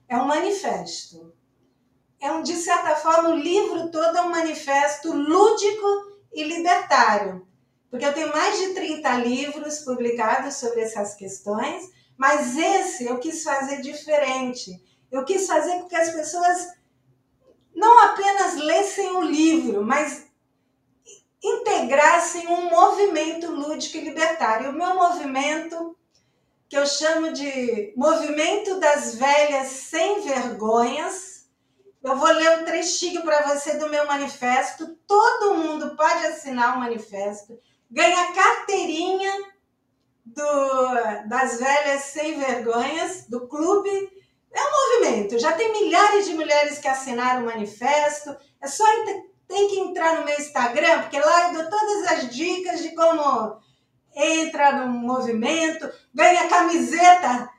É 0.10 0.18
um 0.18 0.26
manifesto 0.26 1.34
é 2.24 2.32
um, 2.32 2.42
de 2.42 2.56
certa 2.56 2.96
forma, 2.96 3.30
o 3.32 3.36
livro 3.36 3.92
todo 3.92 4.18
é 4.18 4.22
um 4.22 4.30
manifesto 4.30 5.12
lúdico 5.12 6.18
e 6.32 6.46
libertário. 6.46 7.46
Porque 7.94 8.08
eu 8.08 8.14
tenho 8.14 8.34
mais 8.34 8.58
de 8.58 8.74
30 8.74 9.18
livros 9.18 9.78
publicados 9.82 10.56
sobre 10.56 10.82
essas 10.82 11.14
questões, 11.14 11.92
mas 12.18 12.58
esse 12.58 13.06
eu 13.06 13.20
quis 13.20 13.44
fazer 13.44 13.82
diferente. 13.82 14.84
Eu 15.12 15.24
quis 15.24 15.46
fazer 15.46 15.84
que 15.84 15.96
as 15.96 16.10
pessoas 16.10 16.74
não 17.72 18.06
apenas 18.06 18.56
lessem 18.56 19.12
o 19.12 19.22
livro, 19.22 19.86
mas 19.86 20.26
integrassem 21.44 22.48
um 22.48 22.68
movimento 22.68 23.52
lúdico 23.52 23.98
e 23.98 24.06
libertário. 24.06 24.72
O 24.72 24.74
meu 24.74 24.96
movimento, 24.96 25.96
que 26.68 26.76
eu 26.76 26.88
chamo 26.88 27.32
de 27.32 27.94
Movimento 27.96 28.80
das 28.80 29.14
Velhas 29.14 29.68
Sem 29.68 30.22
Vergonhas, 30.22 31.48
eu 32.04 32.16
vou 32.16 32.32
ler 32.32 32.60
um 32.60 32.66
trechinho 32.66 33.22
para 33.22 33.54
você 33.54 33.78
do 33.78 33.88
meu 33.88 34.08
manifesto. 34.08 34.98
Todo 35.06 35.54
mundo 35.54 35.96
pode 35.96 36.26
assinar 36.26 36.76
o 36.76 36.80
manifesto, 36.80 37.62
ganha 37.94 38.34
carteirinha 38.34 39.32
do, 40.26 41.30
das 41.30 41.60
velhas 41.60 42.02
sem 42.06 42.40
vergonhas, 42.40 43.28
do 43.28 43.48
clube. 43.48 43.90
É 44.52 44.62
um 44.62 44.72
movimento. 44.72 45.38
Já 45.38 45.54
tem 45.54 45.72
milhares 45.72 46.26
de 46.26 46.34
mulheres 46.34 46.80
que 46.80 46.88
assinaram 46.88 47.44
o 47.44 47.46
manifesto. 47.46 48.36
É 48.60 48.68
só 48.68 48.84
tem 49.48 49.68
que 49.68 49.80
entrar 49.80 50.18
no 50.18 50.26
meu 50.26 50.36
Instagram, 50.38 51.04
porque 51.04 51.20
lá 51.20 51.48
eu 51.48 51.54
dou 51.54 51.70
todas 51.70 52.12
as 52.12 52.36
dicas 52.36 52.82
de 52.82 52.96
como 52.96 53.62
entra 54.16 54.72
no 54.72 54.88
movimento, 54.88 55.90
ganha 56.14 56.48
camiseta. 56.48 57.50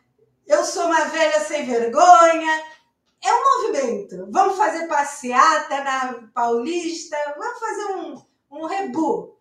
Eu 0.47 0.64
sou 0.64 0.87
uma 0.87 1.05
velha 1.07 1.40
sem 1.40 1.64
vergonha. 1.64 2.62
É 3.23 3.33
um 3.33 3.62
movimento. 3.62 4.29
Vamos 4.31 4.59
fazer 4.59 4.87
passeata 4.88 5.83
na 5.83 6.29
Paulista, 6.35 7.16
vamos 7.38 7.59
fazer 7.59 7.94
um, 7.94 8.23
um 8.51 8.66
rebu. 8.66 9.34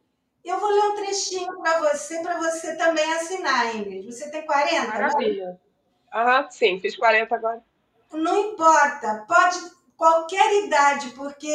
Eu 0.44 0.60
vou 0.60 0.70
ler 0.70 0.82
um 0.82 0.96
trechinho 0.96 1.58
para 1.62 1.80
você, 1.80 2.22
para 2.22 2.38
você 2.38 2.76
também 2.76 3.12
assinar, 3.14 3.76
Ingrid. 3.76 4.12
Você 4.12 4.30
tem 4.30 4.46
40? 4.46 4.82
Né? 4.82 4.88
Maravilha. 4.88 5.62
Aham, 6.14 6.48
sim, 6.52 6.80
fiz 6.80 6.96
40 6.96 7.36
agora. 7.36 7.64
Não 8.12 8.52
importa, 8.52 9.26
pode 9.28 9.60
qualquer 9.98 10.66
idade, 10.66 11.10
porque 11.12 11.50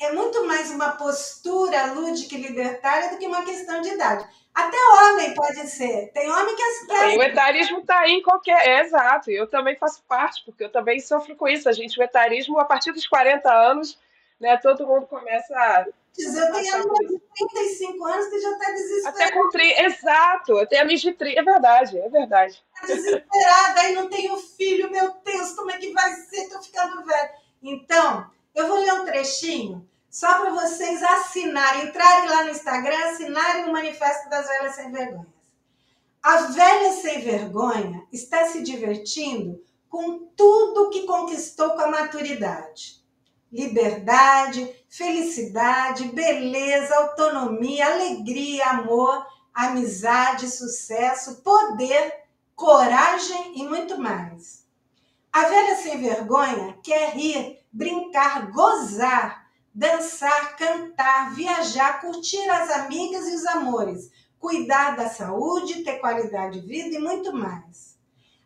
é 0.00 0.12
muito 0.12 0.44
mais 0.46 0.70
uma 0.70 0.92
postura 0.92 1.92
lúdica 1.92 2.34
e 2.34 2.42
libertária 2.42 3.10
do 3.10 3.18
que 3.18 3.26
uma 3.26 3.44
questão 3.44 3.80
de 3.80 3.90
idade. 3.90 4.26
Até 4.54 4.76
homem 4.76 5.34
pode 5.34 5.66
ser. 5.68 6.12
Tem 6.12 6.30
homem 6.30 6.54
que 6.54 6.62
é. 6.62 7.18
o 7.18 7.22
etarismo 7.22 7.80
está 7.80 8.00
aí 8.00 8.12
em 8.12 8.22
qualquer. 8.22 8.66
É, 8.66 8.80
exato. 8.82 9.30
Eu 9.30 9.48
também 9.48 9.76
faço 9.76 10.02
parte, 10.08 10.44
porque 10.44 10.64
eu 10.64 10.70
também 10.70 11.00
sofro 11.00 11.34
com 11.34 11.48
isso. 11.48 11.68
A 11.68 11.72
gente, 11.72 11.98
o 11.98 12.02
etarismo, 12.02 12.60
a 12.60 12.64
partir 12.64 12.92
dos 12.92 13.06
40 13.06 13.52
anos, 13.52 13.98
né, 14.38 14.56
todo 14.56 14.86
mundo 14.86 15.06
começa 15.06 15.54
a. 15.56 15.86
Eu 16.16 16.52
tenho 16.52 16.84
de 17.08 17.18
35 17.18 18.04
anos 18.04 18.26
que 18.28 18.40
já 18.40 18.50
está 18.50 18.70
desesperada. 18.70 19.24
Até 19.24 19.32
com 19.32 19.48
30, 19.48 19.82
exato. 19.82 20.52
Eu 20.52 20.66
tenho 20.66 20.82
amigas 20.82 21.00
de 21.00 21.12
30, 21.12 21.40
é 21.40 21.42
verdade, 21.42 21.98
é 21.98 22.08
verdade. 22.08 22.64
Está 22.74 22.86
desesperada, 22.86 23.80
aí 23.80 23.94
não 23.94 24.08
tenho 24.08 24.36
filho, 24.36 24.90
meu 24.90 25.12
Deus, 25.24 25.52
como 25.52 25.70
é 25.72 25.78
que 25.78 25.92
vai 25.92 26.12
ser? 26.14 26.42
Estou 26.42 26.62
ficando 26.62 27.04
velha. 27.04 27.30
Então, 27.62 28.30
eu 28.54 28.68
vou 28.68 28.78
ler 28.78 28.92
um 28.92 29.04
trechinho 29.04 29.88
só 30.08 30.38
para 30.40 30.50
vocês 30.50 31.02
assinarem, 31.02 31.86
entrarem 31.86 32.28
lá 32.28 32.44
no 32.44 32.50
Instagram, 32.50 32.96
assinarem 33.06 33.64
o 33.64 33.72
Manifesto 33.72 34.30
das 34.30 34.46
Velhas 34.46 34.74
Sem 34.76 34.92
Vergonhas. 34.92 35.34
A 36.24 36.36
velha 36.36 36.90
sem 36.92 37.20
vergonha 37.20 38.02
está 38.10 38.46
se 38.46 38.62
divertindo 38.62 39.62
com 39.90 40.20
tudo 40.34 40.88
que 40.88 41.04
conquistou 41.04 41.72
com 41.72 41.82
a 41.82 41.88
maturidade. 41.88 43.03
Liberdade, 43.54 44.68
felicidade, 44.88 46.06
beleza, 46.06 46.92
autonomia, 46.96 47.86
alegria, 47.86 48.66
amor, 48.70 49.24
amizade, 49.54 50.50
sucesso, 50.50 51.36
poder, 51.36 52.12
coragem 52.56 53.52
e 53.60 53.62
muito 53.62 53.96
mais. 53.96 54.66
A 55.32 55.44
velha 55.44 55.76
sem 55.76 56.00
vergonha 56.00 56.76
quer 56.82 57.10
rir, 57.10 57.60
brincar, 57.72 58.50
gozar, 58.50 59.46
dançar, 59.72 60.56
cantar, 60.56 61.32
viajar, 61.36 62.00
curtir 62.00 62.50
as 62.50 62.68
amigas 62.70 63.28
e 63.28 63.36
os 63.36 63.46
amores, 63.46 64.10
cuidar 64.40 64.96
da 64.96 65.08
saúde, 65.08 65.84
ter 65.84 66.00
qualidade 66.00 66.60
de 66.60 66.66
vida 66.66 66.96
e 66.96 66.98
muito 66.98 67.32
mais. 67.32 67.96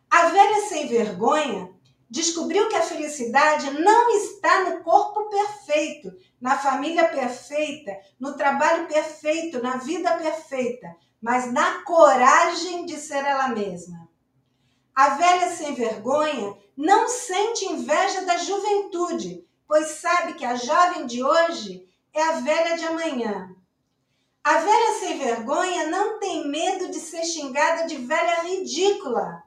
A 0.07 0.27
velha 0.27 0.67
sem 0.67 0.87
vergonha 0.87 1.78
descobriu 2.09 2.67
que 2.69 2.75
a 2.75 2.81
felicidade 2.81 3.69
não 3.79 4.09
está 4.17 4.69
no 4.69 4.83
corpo 4.83 5.29
perfeito, 5.29 6.11
na 6.41 6.57
família 6.57 7.07
perfeita, 7.07 7.95
no 8.19 8.35
trabalho 8.35 8.87
perfeito, 8.87 9.61
na 9.61 9.77
vida 9.77 10.17
perfeita, 10.17 10.95
mas 11.21 11.51
na 11.51 11.83
coragem 11.83 12.85
de 12.85 12.95
ser 12.97 13.23
ela 13.23 13.49
mesma. 13.49 14.09
A 14.95 15.09
velha 15.09 15.51
sem 15.51 15.75
vergonha 15.75 16.57
não 16.75 17.07
sente 17.07 17.65
inveja 17.65 18.25
da 18.25 18.37
juventude, 18.37 19.45
pois 19.67 19.87
sabe 19.91 20.33
que 20.33 20.45
a 20.45 20.55
jovem 20.55 21.05
de 21.05 21.23
hoje 21.23 21.87
é 22.13 22.21
a 22.21 22.39
velha 22.39 22.75
de 22.75 22.85
amanhã. 22.85 23.55
A 24.43 24.57
velha 24.57 24.99
sem 24.99 25.17
vergonha 25.19 25.87
não 25.87 26.17
tem 26.19 26.47
medo 26.49 26.89
de 26.89 26.99
ser 26.99 27.23
xingada 27.23 27.85
de 27.85 27.97
velha 27.97 28.41
ridícula, 28.41 29.43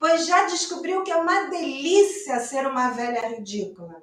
pois 0.00 0.26
já 0.26 0.46
descobriu 0.46 1.04
que 1.04 1.12
é 1.12 1.16
uma 1.16 1.50
delícia 1.50 2.40
ser 2.40 2.66
uma 2.66 2.88
velha 2.88 3.28
ridícula. 3.28 4.02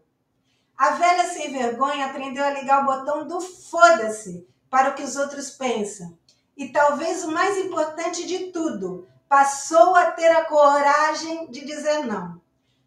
A 0.77 0.91
velha 0.91 1.27
sem 1.27 1.51
vergonha 1.51 2.05
aprendeu 2.05 2.43
a 2.43 2.51
ligar 2.51 2.83
o 2.83 2.85
botão 2.85 3.27
do 3.27 3.41
foda-se 3.41 4.47
para 4.69 4.91
o 4.91 4.93
que 4.93 5.01
os 5.01 5.15
outros 5.15 5.49
pensam. 5.49 6.15
E 6.55 6.69
talvez 6.69 7.23
o 7.23 7.31
mais 7.31 7.57
importante 7.57 8.27
de 8.27 8.51
tudo, 8.51 9.07
passou 9.27 9.95
a 9.95 10.11
ter 10.11 10.29
a 10.29 10.45
coragem 10.45 11.49
de 11.49 11.65
dizer 11.65 12.05
não. 12.05 12.39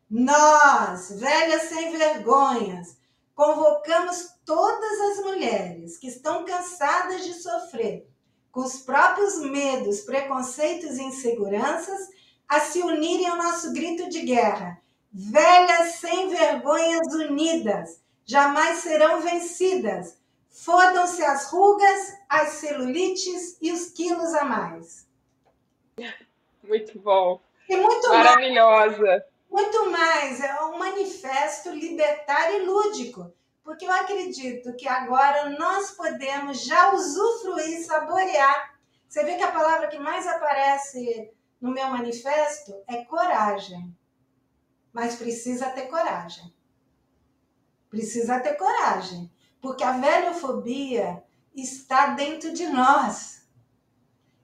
Nós, 0.08 1.10
velhas 1.10 1.62
sem 1.62 1.90
vergonhas, 1.90 2.96
convocamos 3.34 4.34
todas 4.44 5.00
as 5.00 5.24
mulheres 5.24 5.98
que 5.98 6.06
estão 6.06 6.44
cansadas 6.44 7.24
de 7.24 7.34
sofrer 7.34 8.08
com 8.52 8.60
os 8.60 8.78
próprios 8.78 9.38
medos, 9.40 10.00
preconceitos 10.00 10.96
e 10.96 11.02
inseguranças 11.02 12.19
a 12.50 12.58
se 12.58 12.82
unirem 12.82 13.28
ao 13.28 13.36
nosso 13.36 13.72
grito 13.72 14.08
de 14.08 14.22
guerra. 14.22 14.82
Velhas 15.12 15.94
sem 15.94 16.28
vergonhas 16.28 17.14
unidas, 17.14 18.02
jamais 18.24 18.78
serão 18.78 19.20
vencidas. 19.20 20.18
Fodam-se 20.50 21.24
as 21.24 21.48
rugas, 21.48 22.18
as 22.28 22.48
celulites 22.54 23.56
e 23.62 23.70
os 23.70 23.90
quilos 23.90 24.34
a 24.34 24.44
mais. 24.44 25.06
Muito 26.64 26.98
bom. 26.98 27.40
E 27.68 27.76
muito 27.76 28.08
Maravilhosa. 28.08 28.98
Mais. 28.98 29.22
Muito 29.48 29.90
mais, 29.90 30.40
é 30.40 30.64
um 30.64 30.78
manifesto 30.78 31.70
libertário 31.70 32.62
e 32.62 32.66
lúdico, 32.66 33.32
porque 33.62 33.84
eu 33.84 33.92
acredito 33.92 34.74
que 34.74 34.88
agora 34.88 35.50
nós 35.50 35.92
podemos 35.92 36.64
já 36.64 36.92
usufruir, 36.94 37.84
saborear. 37.84 38.74
Você 39.08 39.24
vê 39.24 39.36
que 39.36 39.42
a 39.42 39.52
palavra 39.52 39.88
que 39.88 39.98
mais 39.98 40.26
aparece 40.26 41.32
no 41.60 41.70
meu 41.70 41.88
manifesto 41.88 42.74
é 42.88 43.04
coragem. 43.04 43.96
Mas 44.92 45.16
precisa 45.16 45.70
ter 45.70 45.88
coragem. 45.88 46.52
Precisa 47.88 48.40
ter 48.40 48.54
coragem, 48.54 49.30
porque 49.60 49.82
a 49.82 49.92
velhofobia 49.92 51.22
está 51.54 52.14
dentro 52.14 52.52
de 52.52 52.66
nós 52.68 53.40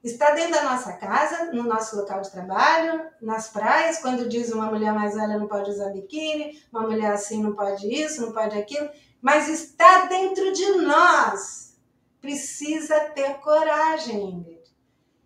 está 0.07 0.31
dentro 0.31 0.53
da 0.53 0.63
nossa 0.63 0.93
casa, 0.93 1.53
no 1.53 1.65
nosso 1.65 1.97
local 1.97 2.21
de 2.21 2.31
trabalho, 2.31 3.11
nas 3.21 3.49
praias, 3.49 3.99
quando 3.99 4.29
diz 4.29 4.53
uma 4.53 4.67
mulher 4.67 4.93
mais 4.93 5.15
velha 5.15 5.39
não 5.39 5.49
pode 5.49 5.71
usar 5.71 5.91
biquíni, 5.91 6.63
uma 6.73 6.83
mulher 6.83 7.13
assim 7.13 7.43
não 7.43 7.55
pode 7.55 7.87
isso, 7.93 8.23
não 8.23 8.33
pode 8.33 8.57
aquilo, 8.57 8.89
mas 9.21 9.49
está 9.49 10.07
dentro 10.07 10.53
de 10.53 10.77
nós. 10.83 11.77
Precisa 12.21 13.01
ter 13.11 13.35
coragem, 13.39 14.31
Ingrid. 14.31 14.63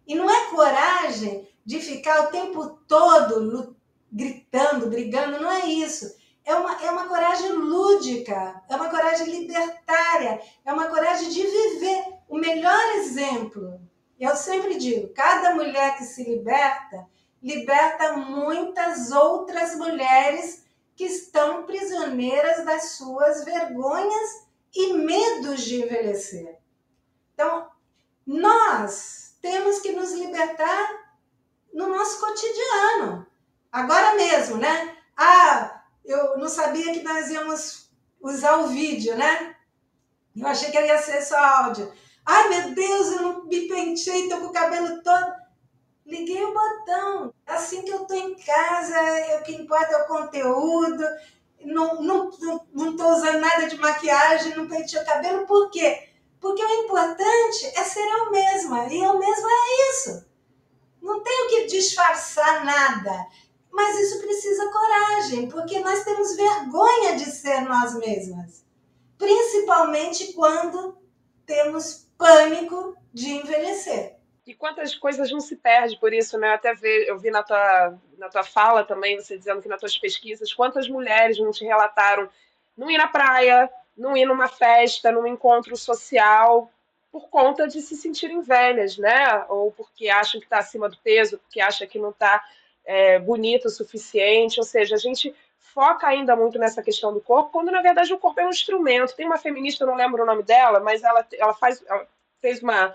E 0.07 0.15
não 0.15 0.29
é 0.29 0.51
coragem 0.51 1.49
de 1.65 1.79
ficar 1.81 2.25
o 2.25 2.31
tempo 2.31 2.79
todo 2.89 3.77
gritando, 4.13 4.89
brigando, 4.89 5.41
não 5.41 5.51
é 5.51 5.67
isso. 5.67 6.19
É 6.45 6.55
uma, 6.55 6.83
é 6.83 6.91
uma 6.91 7.07
coragem 7.07 7.53
lúdica, 7.53 8.63
é 8.69 8.75
uma 8.75 8.89
coragem 8.89 9.27
libertária, 9.27 10.41
é 10.65 10.73
uma 10.73 10.89
coragem 10.89 11.29
de 11.29 11.43
viver. 11.43 12.05
O 12.29 12.39
melhor 12.39 12.97
exemplo 12.97 13.81
eu 14.21 14.37
sempre 14.37 14.77
digo, 14.77 15.09
cada 15.15 15.55
mulher 15.55 15.97
que 15.97 16.05
se 16.05 16.23
liberta, 16.23 17.09
liberta 17.43 18.19
muitas 18.19 19.11
outras 19.11 19.75
mulheres 19.77 20.67
que 20.95 21.05
estão 21.05 21.65
prisioneiras 21.65 22.63
das 22.67 22.91
suas 22.91 23.45
vergonhas 23.45 24.47
e 24.75 24.93
medos 24.93 25.63
de 25.63 25.83
envelhecer. 25.83 26.59
Então, 27.33 27.71
nós 28.27 29.39
temos 29.41 29.81
que 29.81 29.93
nos 29.93 30.13
libertar 30.13 31.10
no 31.73 31.89
nosso 31.89 32.21
cotidiano. 32.21 33.27
Agora 33.71 34.15
mesmo, 34.15 34.57
né? 34.57 34.97
Ah, 35.17 35.83
eu 36.05 36.39
não 36.39 36.49
sabia 36.49 36.93
que 36.93 37.03
nós 37.03 37.31
íamos 37.31 37.91
usar 38.21 38.57
o 38.57 38.69
vídeo, 38.69 39.17
né? 39.17 39.57
Eu 40.37 40.47
achei 40.47 40.71
que 40.71 40.79
ia 40.79 40.99
ser 40.99 41.23
só 41.23 41.37
áudio. 41.37 41.93
Ai, 42.25 42.49
meu 42.49 42.75
Deus, 42.75 43.13
eu 43.13 43.23
não 43.23 43.45
me 43.45 43.69
pentei, 43.69 44.29
tô 44.29 44.39
com 44.39 44.47
o 44.47 44.53
cabelo 44.53 45.03
todo. 45.03 45.41
Liguei 46.07 46.43
o 46.43 46.53
botão. 46.53 47.35
Assim 47.47 47.83
que 47.83 47.91
eu 47.91 48.05
tô 48.05 48.15
em 48.15 48.35
casa, 48.35 48.97
o 49.39 49.43
que 49.43 49.55
importa 49.55 49.95
é 49.95 50.03
o 50.03 50.07
conteúdo. 50.07 51.05
Não, 51.63 52.03
não, 52.03 52.31
não 52.73 52.97
tô 52.97 53.09
usando 53.11 53.39
nada 53.39 53.67
de 53.67 53.77
maquiagem, 53.77 54.57
não 54.57 54.69
pentei 54.69 55.01
o 55.01 55.05
cabelo. 55.05 55.47
Por 55.47 55.71
quê? 55.71 56.09
Porque 56.41 56.65
o 56.65 56.85
importante 56.85 57.67
é 57.77 57.85
ser 57.85 58.07
eu 58.07 58.31
mesma. 58.31 58.87
E 58.87 58.99
eu 58.99 59.19
mesma 59.19 59.49
é 59.51 59.91
isso. 59.91 60.30
Não 61.01 61.23
tenho 61.23 61.49
que 61.49 61.67
disfarçar 61.67 62.65
nada. 62.65 63.27
Mas 63.71 63.99
isso 64.01 64.21
precisa 64.21 64.71
coragem, 64.71 65.49
porque 65.49 65.79
nós 65.79 66.05
temos 66.05 66.37
vergonha 66.37 67.17
de 67.17 67.27
ser 67.27 67.61
nós 67.61 67.95
mesmas. 67.95 68.65
Principalmente 69.17 70.33
quando 70.33 70.99
temos 71.47 72.09
pânico 72.19 72.97
de 73.13 73.31
envelhecer. 73.31 74.17
E 74.47 74.55
quantas 74.55 74.95
coisas 74.95 75.31
não 75.31 75.41
se 75.41 75.57
perde 75.57 75.97
por 75.99 76.13
isso, 76.13 76.37
né? 76.37 76.55
Até 76.55 76.75
ver, 76.75 77.07
eu 77.07 77.19
vi 77.19 77.31
na 77.31 77.43
tua, 77.43 77.99
na 78.19 78.29
tua 78.29 78.43
fala 78.43 78.83
também, 78.83 79.17
você 79.17 79.39
dizendo 79.39 79.63
que 79.63 79.69
nas 79.69 79.79
tuas 79.79 79.97
pesquisas, 79.97 80.53
quantas 80.53 80.89
mulheres 80.89 81.39
não 81.39 81.53
te 81.53 81.65
relataram 81.65 82.29
não 82.77 82.91
ir 82.91 82.99
na 82.99 83.07
praia, 83.07 83.71
não 83.97 84.17
ir 84.17 84.25
numa 84.25 84.49
festa, 84.49 85.13
num 85.13 85.27
encontro 85.27 85.77
social, 85.77 86.71
por 87.11 87.29
conta 87.29 87.67
de 87.67 87.81
se 87.81 87.97
sentirem 87.97 88.41
velhas, 88.41 88.97
né? 88.97 89.45
Ou 89.49 89.73
porque 89.73 90.09
acham 90.09 90.41
que 90.41 90.47
está 90.47 90.59
acima 90.59 90.89
do 90.89 90.97
peso, 90.99 91.39
porque 91.39 91.61
acham 91.61 91.87
que 91.87 91.99
não 91.99 92.11
está 92.11 92.43
é, 92.85 93.19
bonito 93.19 93.67
o 93.67 93.71
suficiente. 93.71 94.61
Ou 94.61 94.65
seja, 94.65 94.95
a 94.95 94.99
gente 94.99 95.35
foca 95.59 96.07
ainda 96.07 96.37
muito 96.37 96.59
nessa 96.59 96.83
questão 96.83 97.13
do 97.13 97.21
corpo, 97.21 97.51
quando 97.51 97.71
na 97.71 97.83
verdade 97.83 98.13
o 98.13 98.19
corpo 98.19 98.41
é 98.41 98.47
um 98.47 98.51
instrumento. 98.51 99.15
Tem 99.15 99.27
uma 99.27 99.39
feminista, 99.39 99.85
eu 99.85 99.89
não 99.89 99.97
lembro 99.97 100.23
o 100.23 100.27
nome 100.27 100.43
dela, 100.43 100.81
mas 100.81 101.03
ela, 101.03 101.27
ela 101.33 101.55
faz, 101.55 101.85
ela 101.87 102.07
fez 102.41 102.63
uma 102.63 102.95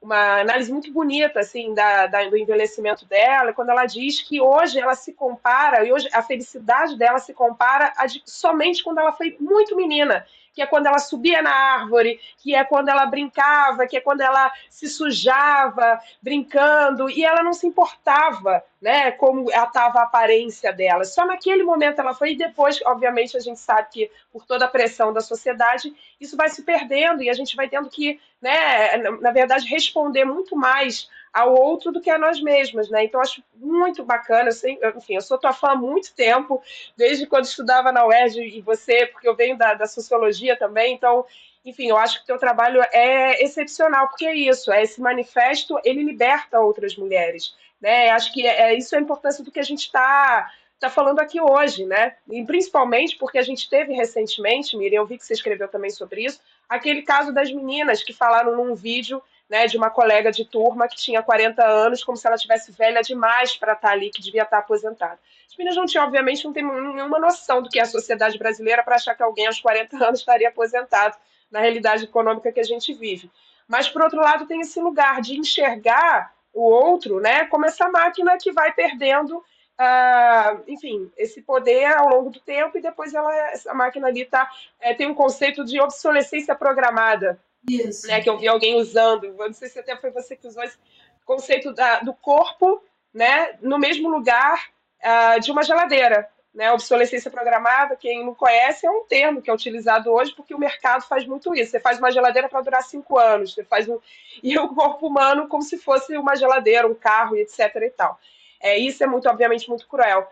uma 0.00 0.40
análise 0.40 0.70
muito 0.70 0.92
bonita 0.92 1.40
assim 1.40 1.74
da, 1.74 2.06
da, 2.06 2.28
do 2.28 2.36
envelhecimento 2.36 3.04
dela, 3.06 3.52
quando 3.52 3.70
ela 3.70 3.86
diz 3.86 4.22
que 4.22 4.40
hoje 4.40 4.78
ela 4.78 4.94
se 4.94 5.12
compara, 5.12 5.84
e 5.84 5.92
hoje 5.92 6.08
a 6.12 6.22
felicidade 6.22 6.96
dela 6.96 7.18
se 7.18 7.32
compara 7.32 7.92
de, 8.06 8.22
somente 8.24 8.84
quando 8.84 8.98
ela 8.98 9.12
foi 9.12 9.36
muito 9.40 9.74
menina 9.74 10.26
que 10.56 10.62
é 10.62 10.66
quando 10.66 10.86
ela 10.86 10.98
subia 10.98 11.42
na 11.42 11.50
árvore, 11.50 12.18
que 12.38 12.54
é 12.54 12.64
quando 12.64 12.88
ela 12.88 13.04
brincava, 13.04 13.86
que 13.86 13.98
é 13.98 14.00
quando 14.00 14.22
ela 14.22 14.50
se 14.70 14.88
sujava 14.88 16.00
brincando, 16.22 17.10
e 17.10 17.22
ela 17.22 17.42
não 17.42 17.52
se 17.52 17.66
importava, 17.66 18.64
né, 18.80 19.10
como 19.10 19.50
estava 19.50 19.98
a 20.00 20.04
aparência 20.04 20.72
dela. 20.72 21.04
Só 21.04 21.26
naquele 21.26 21.62
momento 21.62 22.00
ela 22.00 22.14
foi, 22.14 22.32
e 22.32 22.38
depois, 22.38 22.80
obviamente, 22.86 23.36
a 23.36 23.40
gente 23.40 23.60
sabe 23.60 23.88
que 23.92 24.10
por 24.32 24.46
toda 24.46 24.64
a 24.64 24.68
pressão 24.68 25.12
da 25.12 25.20
sociedade, 25.20 25.94
isso 26.18 26.38
vai 26.38 26.48
se 26.48 26.62
perdendo, 26.62 27.22
e 27.22 27.28
a 27.28 27.34
gente 27.34 27.54
vai 27.54 27.68
tendo 27.68 27.90
que, 27.90 28.18
né, 28.40 28.96
na 29.20 29.32
verdade, 29.32 29.68
responder 29.68 30.24
muito 30.24 30.56
mais 30.56 31.10
ao 31.36 31.54
outro 31.54 31.92
do 31.92 32.00
que 32.00 32.08
a 32.08 32.16
nós 32.16 32.40
mesmas, 32.40 32.88
né? 32.88 33.04
Então 33.04 33.20
acho 33.20 33.44
muito 33.56 34.02
bacana, 34.02 34.48
assim, 34.48 34.78
enfim, 34.96 35.16
eu 35.16 35.20
sou 35.20 35.36
tua 35.36 35.52
fã 35.52 35.72
há 35.72 35.76
muito 35.76 36.14
tempo, 36.14 36.62
desde 36.96 37.26
quando 37.26 37.44
estudava 37.44 37.92
na 37.92 38.06
UERJ 38.06 38.56
e 38.56 38.62
você, 38.62 39.04
porque 39.04 39.28
eu 39.28 39.36
venho 39.36 39.54
da, 39.54 39.74
da 39.74 39.84
sociologia 39.84 40.56
também, 40.56 40.94
então, 40.94 41.26
enfim, 41.62 41.88
eu 41.88 41.98
acho 41.98 42.16
que 42.16 42.22
o 42.22 42.26
teu 42.26 42.38
trabalho 42.38 42.82
é 42.90 43.44
excepcional, 43.44 44.08
porque 44.08 44.24
é 44.24 44.34
isso, 44.34 44.72
é 44.72 44.82
esse 44.82 44.98
manifesto, 44.98 45.78
ele 45.84 46.02
liberta 46.02 46.58
outras 46.58 46.96
mulheres, 46.96 47.54
né? 47.78 48.08
Acho 48.08 48.32
que 48.32 48.46
é, 48.46 48.70
é 48.70 48.74
isso 48.74 48.94
é 48.94 48.98
a 48.98 49.02
importância 49.02 49.44
do 49.44 49.52
que 49.52 49.60
a 49.60 49.64
gente 49.64 49.80
está 49.80 50.50
tá 50.80 50.88
falando 50.88 51.18
aqui 51.18 51.38
hoje, 51.38 51.84
né? 51.84 52.16
E 52.30 52.42
principalmente 52.46 53.18
porque 53.18 53.36
a 53.36 53.42
gente 53.42 53.68
teve 53.68 53.92
recentemente, 53.92 54.74
Miriam, 54.74 55.00
eu 55.00 55.06
vi 55.06 55.18
que 55.18 55.26
você 55.26 55.34
escreveu 55.34 55.68
também 55.68 55.90
sobre 55.90 56.24
isso, 56.24 56.40
aquele 56.66 57.02
caso 57.02 57.30
das 57.30 57.52
meninas 57.52 58.02
que 58.02 58.14
falaram 58.14 58.56
num 58.56 58.74
vídeo 58.74 59.22
né, 59.48 59.66
de 59.66 59.76
uma 59.76 59.90
colega 59.90 60.32
de 60.32 60.44
turma 60.44 60.88
que 60.88 60.96
tinha 60.96 61.22
40 61.22 61.64
anos, 61.64 62.02
como 62.02 62.16
se 62.16 62.26
ela 62.26 62.36
tivesse 62.36 62.72
velha 62.72 63.00
demais 63.00 63.56
para 63.56 63.74
estar 63.74 63.88
tá 63.88 63.94
ali, 63.94 64.10
que 64.10 64.20
devia 64.20 64.42
estar 64.42 64.56
tá 64.56 64.62
aposentada. 64.62 65.18
As 65.48 65.56
meninas 65.56 65.76
não 65.76 65.86
tinham, 65.86 66.04
obviamente, 66.04 66.44
não 66.44 66.52
tem 66.52 66.64
nenhuma 66.64 67.18
noção 67.18 67.62
do 67.62 67.68
que 67.68 67.78
é 67.78 67.82
a 67.82 67.86
sociedade 67.86 68.38
brasileira 68.38 68.82
para 68.82 68.96
achar 68.96 69.14
que 69.14 69.22
alguém 69.22 69.46
aos 69.46 69.60
40 69.60 69.96
anos 70.04 70.20
estaria 70.20 70.48
aposentado 70.48 71.16
na 71.50 71.60
realidade 71.60 72.04
econômica 72.04 72.52
que 72.52 72.60
a 72.60 72.64
gente 72.64 72.92
vive. 72.92 73.30
Mas, 73.68 73.88
por 73.88 74.02
outro 74.02 74.20
lado, 74.20 74.46
tem 74.46 74.60
esse 74.60 74.80
lugar 74.80 75.20
de 75.20 75.38
enxergar 75.38 76.32
o 76.52 76.62
outro 76.62 77.20
né, 77.20 77.44
como 77.46 77.66
essa 77.66 77.88
máquina 77.88 78.36
que 78.38 78.52
vai 78.52 78.72
perdendo 78.72 79.42
Uh, 79.78 80.64
enfim, 80.66 81.12
esse 81.18 81.42
poder 81.42 81.84
ao 81.84 82.08
longo 82.08 82.30
do 82.30 82.40
tempo 82.40 82.78
e 82.78 82.80
depois 82.80 83.12
ela, 83.12 83.30
essa 83.50 83.74
máquina 83.74 84.08
ali 84.08 84.24
tá, 84.24 84.50
é, 84.80 84.94
tem 84.94 85.06
um 85.06 85.14
conceito 85.14 85.66
de 85.66 85.78
obsolescência 85.78 86.54
programada, 86.54 87.38
isso. 87.68 88.06
Né, 88.06 88.20
que 88.20 88.28
eu 88.28 88.38
vi 88.38 88.48
alguém 88.48 88.76
usando, 88.76 89.32
não 89.32 89.52
sei 89.52 89.68
se 89.68 89.78
até 89.78 89.96
foi 89.96 90.10
você 90.10 90.36
que 90.36 90.46
usou 90.46 90.62
esse 90.62 90.78
conceito 91.24 91.72
da, 91.72 92.00
do 92.00 92.14
corpo 92.14 92.82
né, 93.12 93.56
no 93.62 93.78
mesmo 93.78 94.08
lugar 94.08 94.68
uh, 95.02 95.40
de 95.40 95.50
uma 95.50 95.62
geladeira. 95.62 96.28
Né, 96.54 96.72
obsolescência 96.72 97.30
programada, 97.30 97.96
quem 97.96 98.24
não 98.24 98.34
conhece, 98.34 98.86
é 98.86 98.90
um 98.90 99.04
termo 99.04 99.42
que 99.42 99.50
é 99.50 99.52
utilizado 99.52 100.10
hoje 100.10 100.32
porque 100.34 100.54
o 100.54 100.58
mercado 100.58 101.02
faz 101.02 101.26
muito 101.26 101.54
isso. 101.54 101.72
Você 101.72 101.80
faz 101.80 101.98
uma 101.98 102.10
geladeira 102.10 102.48
para 102.48 102.62
durar 102.62 102.82
cinco 102.82 103.18
anos, 103.18 103.52
você 103.52 103.62
faz 103.62 103.86
um... 103.86 103.98
e 104.42 104.58
o 104.58 104.68
corpo 104.68 105.06
humano 105.06 105.48
como 105.48 105.62
se 105.62 105.76
fosse 105.76 106.16
uma 106.16 106.34
geladeira, 106.34 106.88
um 106.88 106.94
carro, 106.94 107.36
etc. 107.36 107.76
e 107.82 107.90
tal. 107.90 108.18
É, 108.58 108.78
isso 108.78 109.04
é 109.04 109.06
muito, 109.06 109.28
obviamente, 109.28 109.68
muito 109.68 109.86
cruel. 109.86 110.26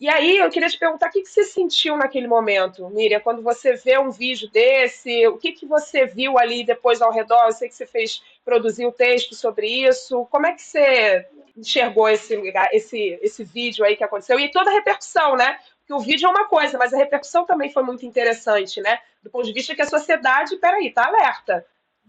E 0.00 0.08
aí 0.08 0.38
eu 0.38 0.48
queria 0.48 0.68
te 0.68 0.78
perguntar 0.78 1.08
o 1.08 1.10
que, 1.10 1.20
que 1.20 1.28
você 1.28 1.44
sentiu 1.44 1.94
naquele 1.94 2.26
momento, 2.26 2.88
Miriam, 2.88 3.20
quando 3.20 3.42
você 3.42 3.74
vê 3.74 3.98
um 3.98 4.10
vídeo 4.10 4.50
desse, 4.50 5.28
o 5.28 5.36
que, 5.36 5.52
que 5.52 5.66
você 5.66 6.06
viu 6.06 6.38
ali 6.38 6.64
depois 6.64 7.02
ao 7.02 7.12
redor? 7.12 7.44
Eu 7.44 7.52
sei 7.52 7.68
que 7.68 7.74
você 7.74 7.86
fez, 7.86 8.22
produziu 8.42 8.88
um 8.88 8.92
texto 8.92 9.34
sobre 9.34 9.66
isso. 9.66 10.26
Como 10.30 10.46
é 10.46 10.54
que 10.54 10.62
você 10.62 11.28
enxergou 11.54 12.08
esse, 12.08 12.34
esse, 12.72 13.18
esse 13.20 13.44
vídeo 13.44 13.84
aí 13.84 13.94
que 13.94 14.02
aconteceu? 14.02 14.40
E 14.40 14.50
toda 14.50 14.70
a 14.70 14.72
repercussão, 14.72 15.36
né? 15.36 15.58
Porque 15.80 15.92
o 15.92 16.00
vídeo 16.00 16.26
é 16.26 16.30
uma 16.30 16.48
coisa, 16.48 16.78
mas 16.78 16.94
a 16.94 16.96
repercussão 16.96 17.44
também 17.44 17.70
foi 17.70 17.82
muito 17.82 18.06
interessante, 18.06 18.80
né? 18.80 19.00
Do 19.22 19.28
ponto 19.28 19.44
de 19.44 19.52
vista 19.52 19.74
que 19.74 19.82
a 19.82 19.86
sociedade, 19.86 20.56
peraí, 20.56 20.90
tá 20.90 21.08
alerta. 21.08 21.66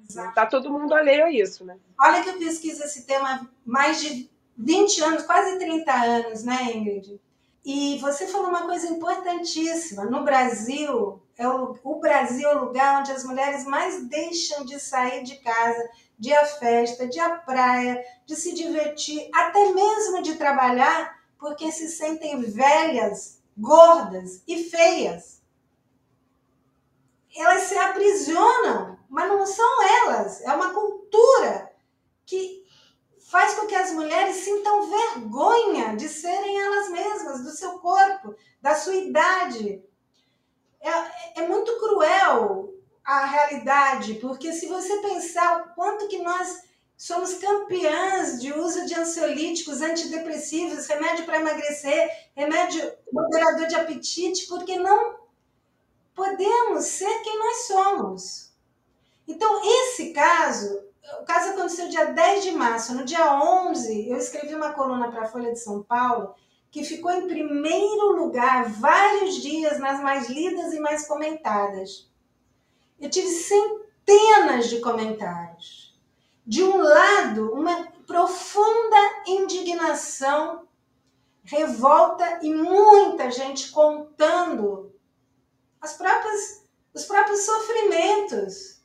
Exato. 0.08 0.34
Tá 0.34 0.46
todo 0.46 0.72
mundo 0.72 0.94
alheio 0.94 1.26
a 1.26 1.32
isso, 1.32 1.66
né? 1.66 1.76
Olha 2.00 2.24
que 2.24 2.30
eu 2.30 2.38
pesquiso 2.38 2.84
esse 2.86 3.06
tema 3.06 3.52
mais 3.66 4.00
de 4.00 4.30
20 4.58 5.04
anos, 5.04 5.24
quase 5.24 5.60
30 5.60 5.92
anos, 5.92 6.46
né, 6.46 6.72
Ingrid? 6.74 7.20
E 7.64 8.00
você 8.00 8.26
falou 8.28 8.50
uma 8.50 8.66
coisa 8.66 8.88
importantíssima. 8.88 10.06
No 10.06 10.24
Brasil, 10.24 11.22
é 11.38 11.48
o, 11.48 11.78
o 11.84 12.00
Brasil 12.00 12.50
é 12.50 12.56
o 12.56 12.66
lugar 12.66 13.00
onde 13.00 13.12
as 13.12 13.24
mulheres 13.24 13.66
mais 13.66 14.04
deixam 14.08 14.66
de 14.66 14.80
sair 14.80 15.24
de 15.24 15.36
casa, 15.38 15.90
de 16.18 16.34
à 16.34 16.46
festa, 16.46 17.08
de 17.08 17.20
à 17.20 17.38
praia, 17.38 18.04
de 18.26 18.36
se 18.36 18.54
divertir, 18.54 19.30
até 19.34 19.72
mesmo 19.74 20.22
de 20.22 20.36
trabalhar, 20.36 21.20
porque 21.40 21.72
se 21.72 21.88
sentem 21.90 22.40
velhas, 22.42 23.42
gordas 23.58 24.42
e 24.48 24.64
feias. 24.64 25.42
Elas 27.36 27.64
se 27.64 27.78
aprisionam, 27.78 28.98
mas 29.10 29.30
não 29.30 29.46
são 29.46 29.84
elas, 29.84 30.42
é 30.42 30.52
uma 30.54 30.74
cultura 30.74 31.72
que 32.26 32.61
faz 33.32 33.54
com 33.54 33.66
que 33.66 33.76
as 33.76 33.92
mulheres 33.94 34.36
sintam 34.44 34.90
vergonha 34.90 35.96
de 35.96 36.10
serem 36.10 36.60
elas 36.60 36.90
mesmas, 36.90 37.42
do 37.42 37.52
seu 37.52 37.80
corpo, 37.80 38.36
da 38.62 38.76
sua 38.76 38.94
idade. 38.94 39.82
É, 40.82 41.42
é 41.42 41.48
muito 41.48 41.80
cruel 41.80 42.76
a 43.06 43.24
realidade, 43.24 44.16
porque 44.16 44.52
se 44.52 44.68
você 44.68 44.98
pensar 44.98 45.62
o 45.62 45.76
quanto 45.76 46.10
que 46.10 46.22
nós 46.22 46.64
somos 46.98 47.36
campeãs 47.36 48.42
de 48.42 48.52
uso 48.52 48.86
de 48.86 48.96
ansiolíticos, 48.96 49.82
antidepressivos, 49.82 50.86
remédio 50.88 51.24
para 51.24 51.40
emagrecer, 51.40 52.30
remédio 52.36 52.92
moderador 53.14 53.66
de 53.68 53.76
apetite, 53.76 54.46
porque 54.48 54.78
não 54.78 55.16
podemos 56.14 56.84
ser 56.84 57.22
quem 57.22 57.40
nós 57.40 57.58
somos. 57.68 58.52
Então, 59.26 59.62
esse 59.64 60.12
caso 60.12 60.91
o 61.20 61.26
caso 61.26 61.52
aconteceu 61.52 61.90
dia 61.90 62.06
10 62.06 62.44
de 62.44 62.52
março. 62.52 62.94
No 62.94 63.04
dia 63.04 63.42
11, 63.42 64.10
eu 64.10 64.18
escrevi 64.18 64.54
uma 64.54 64.74
coluna 64.74 65.10
para 65.10 65.24
a 65.24 65.28
Folha 65.28 65.52
de 65.52 65.60
São 65.60 65.82
Paulo 65.82 66.36
que 66.70 66.86
ficou 66.86 67.12
em 67.12 67.28
primeiro 67.28 68.16
lugar 68.16 68.70
vários 68.70 69.36
dias 69.36 69.78
nas 69.78 70.00
mais 70.00 70.30
lidas 70.30 70.74
e 70.74 70.80
mais 70.80 71.06
comentadas. 71.06 72.10
Eu 73.00 73.10
tive 73.10 73.28
centenas 73.28 74.70
de 74.70 74.80
comentários. 74.80 76.00
De 76.48 76.64
um 76.64 76.78
lado, 76.78 77.52
uma 77.54 77.92
profunda 78.08 78.98
indignação, 79.28 80.68
revolta 81.44 82.40
e 82.42 82.54
muita 82.54 83.30
gente 83.30 83.72
contando 83.72 84.94
as 85.82 85.94
próprias, 85.94 86.64
os 86.94 87.04
próprios 87.06 87.42
sofrimentos 87.42 88.81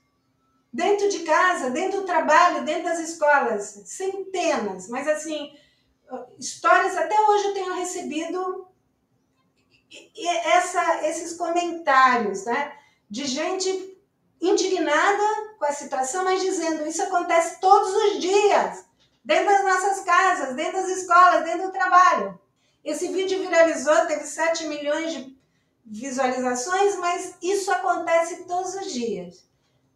dentro 0.76 1.08
de 1.08 1.20
casa, 1.20 1.70
dentro 1.70 2.02
do 2.02 2.06
trabalho, 2.06 2.62
dentro 2.62 2.84
das 2.84 2.98
escolas, 2.98 3.80
centenas, 3.86 4.88
mas 4.88 5.08
assim, 5.08 5.50
histórias 6.38 6.94
até 6.98 7.18
hoje 7.18 7.46
eu 7.46 7.54
tenho 7.54 7.74
recebido 7.76 8.68
essa, 10.44 11.08
esses 11.08 11.34
comentários, 11.34 12.44
né, 12.44 12.76
de 13.08 13.24
gente 13.24 13.96
indignada 14.38 15.56
com 15.58 15.64
a 15.64 15.72
situação, 15.72 16.24
mas 16.24 16.42
dizendo 16.42 16.86
isso 16.86 17.02
acontece 17.02 17.58
todos 17.58 17.94
os 17.94 18.20
dias, 18.20 18.84
dentro 19.24 19.46
das 19.46 19.64
nossas 19.64 20.04
casas, 20.04 20.54
dentro 20.54 20.74
das 20.74 20.90
escolas, 20.90 21.42
dentro 21.42 21.68
do 21.68 21.72
trabalho. 21.72 22.38
Esse 22.84 23.08
vídeo 23.08 23.40
viralizou, 23.40 24.04
teve 24.06 24.26
7 24.26 24.66
milhões 24.66 25.10
de 25.10 25.36
visualizações, 25.86 26.96
mas 26.96 27.34
isso 27.40 27.72
acontece 27.72 28.44
todos 28.44 28.74
os 28.74 28.92
dias. 28.92 29.46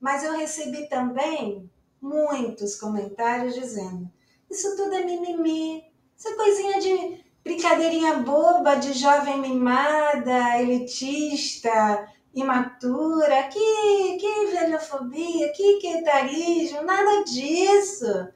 Mas 0.00 0.24
eu 0.24 0.32
recebi 0.32 0.88
também 0.88 1.70
muitos 2.00 2.76
comentários 2.76 3.54
dizendo: 3.54 4.10
isso 4.50 4.74
tudo 4.76 4.94
é 4.94 5.04
mimimi, 5.04 5.84
é 6.24 6.32
coisinha 6.32 6.80
de 6.80 7.24
brincadeirinha 7.44 8.14
boba 8.14 8.76
de 8.76 8.92
jovem 8.94 9.38
mimada, 9.38 10.58
elitista, 10.60 12.08
imatura, 12.34 13.44
que, 13.44 14.16
que 14.18 14.46
velhofobia, 14.46 15.52
que 15.52 15.78
quetarismo, 15.78 16.82
nada 16.82 17.24
disso. 17.24 18.28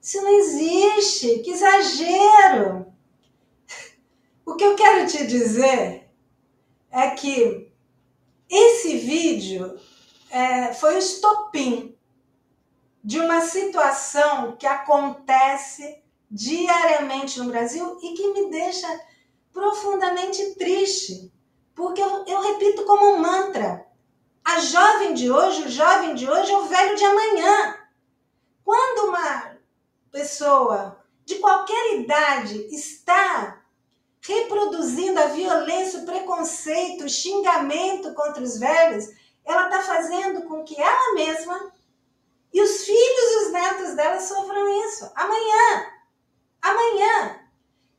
Isso 0.00 0.22
não 0.22 0.38
existe, 0.38 1.40
que 1.40 1.50
exagero! 1.50 2.86
O 4.46 4.56
que 4.56 4.64
eu 4.64 4.74
quero 4.74 5.06
te 5.06 5.26
dizer 5.28 6.10
é 6.90 7.10
que 7.10 7.70
esse 8.48 8.96
vídeo 8.96 9.78
é, 10.30 10.72
foi 10.72 10.94
o 10.94 10.98
estopim 10.98 11.96
de 13.02 13.18
uma 13.18 13.40
situação 13.40 14.56
que 14.56 14.66
acontece 14.66 16.02
diariamente 16.30 17.40
no 17.40 17.50
Brasil 17.50 17.98
e 18.02 18.14
que 18.14 18.32
me 18.32 18.50
deixa 18.50 18.88
profundamente 19.52 20.54
triste, 20.54 21.32
porque 21.74 22.00
eu, 22.00 22.24
eu 22.26 22.40
repito 22.40 22.84
como 22.84 23.14
um 23.14 23.18
mantra: 23.18 23.86
a 24.44 24.60
jovem 24.60 25.14
de 25.14 25.30
hoje, 25.30 25.62
o 25.62 25.70
jovem 25.70 26.14
de 26.14 26.30
hoje 26.30 26.52
é 26.52 26.56
o 26.56 26.66
velho 26.66 26.96
de 26.96 27.04
amanhã. 27.04 27.76
Quando 28.64 29.08
uma 29.08 29.56
pessoa 30.12 31.02
de 31.24 31.36
qualquer 31.36 31.96
idade 31.96 32.68
está 32.72 33.60
reproduzindo 34.20 35.18
a 35.18 35.26
violência, 35.26 36.00
o 36.00 36.04
preconceito, 36.04 37.04
o 37.04 37.08
xingamento 37.08 38.12
contra 38.14 38.42
os 38.42 38.58
velhos, 38.58 39.08
ela 39.50 39.64
está 39.64 39.82
fazendo 39.82 40.42
com 40.42 40.64
que 40.64 40.80
ela 40.80 41.14
mesma 41.14 41.72
e 42.52 42.60
os 42.60 42.84
filhos 42.84 43.32
e 43.32 43.46
os 43.46 43.52
netos 43.52 43.94
dela 43.94 44.20
sofram 44.20 44.86
isso. 44.86 45.10
Amanhã. 45.14 45.86
Amanhã. 46.60 47.40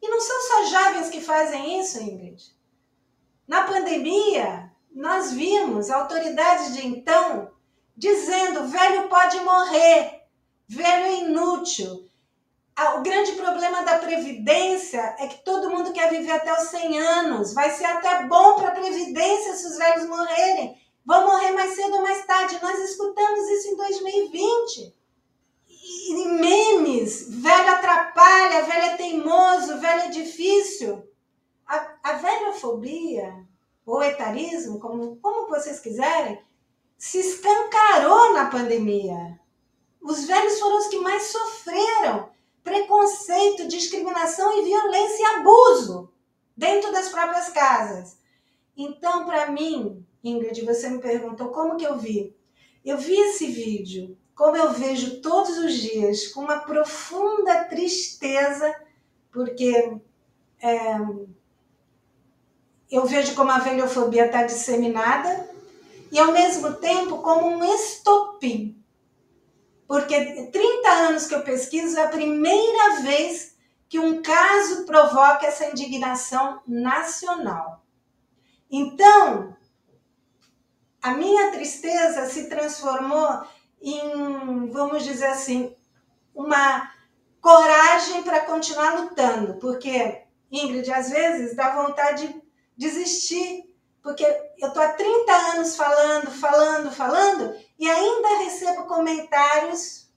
E 0.01 0.07
não 0.09 0.19
são 0.19 0.41
só 0.41 0.65
jovens 0.65 1.09
que 1.09 1.21
fazem 1.21 1.79
isso, 1.79 2.01
Ingrid. 2.01 2.43
Na 3.47 3.63
pandemia, 3.63 4.71
nós 4.91 5.31
vimos 5.31 5.89
autoridades 5.89 6.73
de 6.73 6.85
então 6.85 7.51
dizendo: 7.95 8.67
velho 8.67 9.07
pode 9.09 9.39
morrer, 9.41 10.23
velho 10.67 11.05
é 11.05 11.15
inútil. 11.19 12.09
O 12.95 13.01
grande 13.01 13.33
problema 13.33 13.83
da 13.83 13.99
Previdência 13.99 15.15
é 15.19 15.27
que 15.27 15.43
todo 15.43 15.69
mundo 15.69 15.91
quer 15.91 16.09
viver 16.09 16.31
até 16.31 16.51
os 16.53 16.69
100 16.69 16.99
anos. 16.99 17.53
Vai 17.53 17.69
ser 17.69 17.85
até 17.85 18.23
bom 18.23 18.55
para 18.55 18.69
a 18.69 18.75
Previdência 18.75 19.55
se 19.55 19.67
os 19.67 19.77
velhos 19.77 20.07
morrerem. 20.07 20.81
Vão 21.05 21.25
morrer 21.25 21.51
mais 21.51 21.75
cedo 21.75 21.95
ou 21.95 22.03
mais 22.03 22.25
tarde. 22.25 22.59
Nós 22.61 22.79
escutamos 22.79 23.49
isso 23.49 23.69
em 23.69 23.75
2020. 23.75 24.95
E 25.67 26.25
memes, 26.25 27.27
velho 27.41 27.69
atrapalha, 27.69 28.63
velho 28.63 28.83
é 28.83 28.97
teimoso, 28.97 29.79
velho 29.79 30.01
é 30.01 30.09
difícil. 30.09 31.03
A, 31.65 31.95
a 32.03 32.13
velhofobia, 32.13 33.45
ou 33.85 34.03
etarismo, 34.03 34.79
como, 34.79 35.17
como 35.17 35.47
vocês 35.47 35.79
quiserem, 35.79 36.41
se 36.97 37.19
escancarou 37.19 38.33
na 38.33 38.45
pandemia. 38.45 39.39
Os 40.01 40.25
velhos 40.25 40.59
foram 40.59 40.77
os 40.77 40.87
que 40.87 40.99
mais 40.99 41.23
sofreram 41.23 42.29
preconceito, 42.63 43.67
discriminação 43.67 44.57
e 44.57 44.63
violência 44.63 45.23
e 45.23 45.25
abuso 45.37 46.11
dentro 46.55 46.91
das 46.91 47.09
próprias 47.09 47.49
casas. 47.49 48.17
Então, 48.77 49.25
para 49.25 49.51
mim, 49.51 50.00
Ingrid, 50.23 50.63
você 50.63 50.89
me 50.89 50.99
perguntou 50.99 51.49
como 51.49 51.77
que 51.77 51.86
eu 51.86 51.97
vi. 51.97 52.36
Eu 52.84 52.97
vi 52.97 53.15
esse 53.15 53.47
vídeo, 53.47 54.17
como 54.36 54.55
eu 54.55 54.71
vejo 54.73 55.21
todos 55.21 55.57
os 55.57 55.73
dias, 55.73 56.27
com 56.27 56.41
uma 56.41 56.60
profunda 56.60 57.65
tristeza, 57.65 58.73
porque 59.31 59.97
é, 60.60 60.97
eu 62.89 63.05
vejo 63.05 63.36
como 63.36 63.51
a 63.51 63.60
velhofobia 63.60 64.25
está 64.25 64.43
disseminada 64.43 65.49
e, 66.12 66.19
ao 66.19 66.31
mesmo 66.31 66.73
tempo, 66.73 67.19
como 67.19 67.47
um 67.47 67.75
estopim. 67.75 68.77
Porque 69.88 70.49
30 70.51 70.89
anos 70.89 71.27
que 71.27 71.36
eu 71.36 71.43
pesquiso 71.43 71.97
é 71.97 72.03
a 72.03 72.10
primeira 72.10 73.01
vez 73.01 73.55
que 73.88 73.99
um 73.99 74.21
caso 74.21 74.86
provoca 74.86 75.45
essa 75.45 75.65
indignação 75.65 76.62
nacional. 76.65 77.84
Então, 78.69 79.55
a 81.01 81.11
minha 81.11 81.51
tristeza 81.51 82.27
se 82.27 82.47
transformou 82.47 83.43
em, 83.81 84.69
vamos 84.69 85.03
dizer 85.03 85.27
assim, 85.27 85.75
uma 86.33 86.91
coragem 87.41 88.21
para 88.23 88.41
continuar 88.41 88.99
lutando, 88.99 89.55
porque, 89.55 90.21
Ingrid, 90.51 90.91
às 90.91 91.09
vezes 91.09 91.55
dá 91.55 91.83
vontade 91.83 92.27
de 92.27 92.41
desistir, 92.77 93.73
porque 94.03 94.23
eu 94.59 94.67
estou 94.67 94.81
há 94.81 94.89
30 94.89 95.31
anos 95.31 95.75
falando, 95.75 96.31
falando, 96.31 96.91
falando, 96.91 97.55
e 97.79 97.89
ainda 97.89 98.43
recebo 98.43 98.85
comentários, 98.85 100.09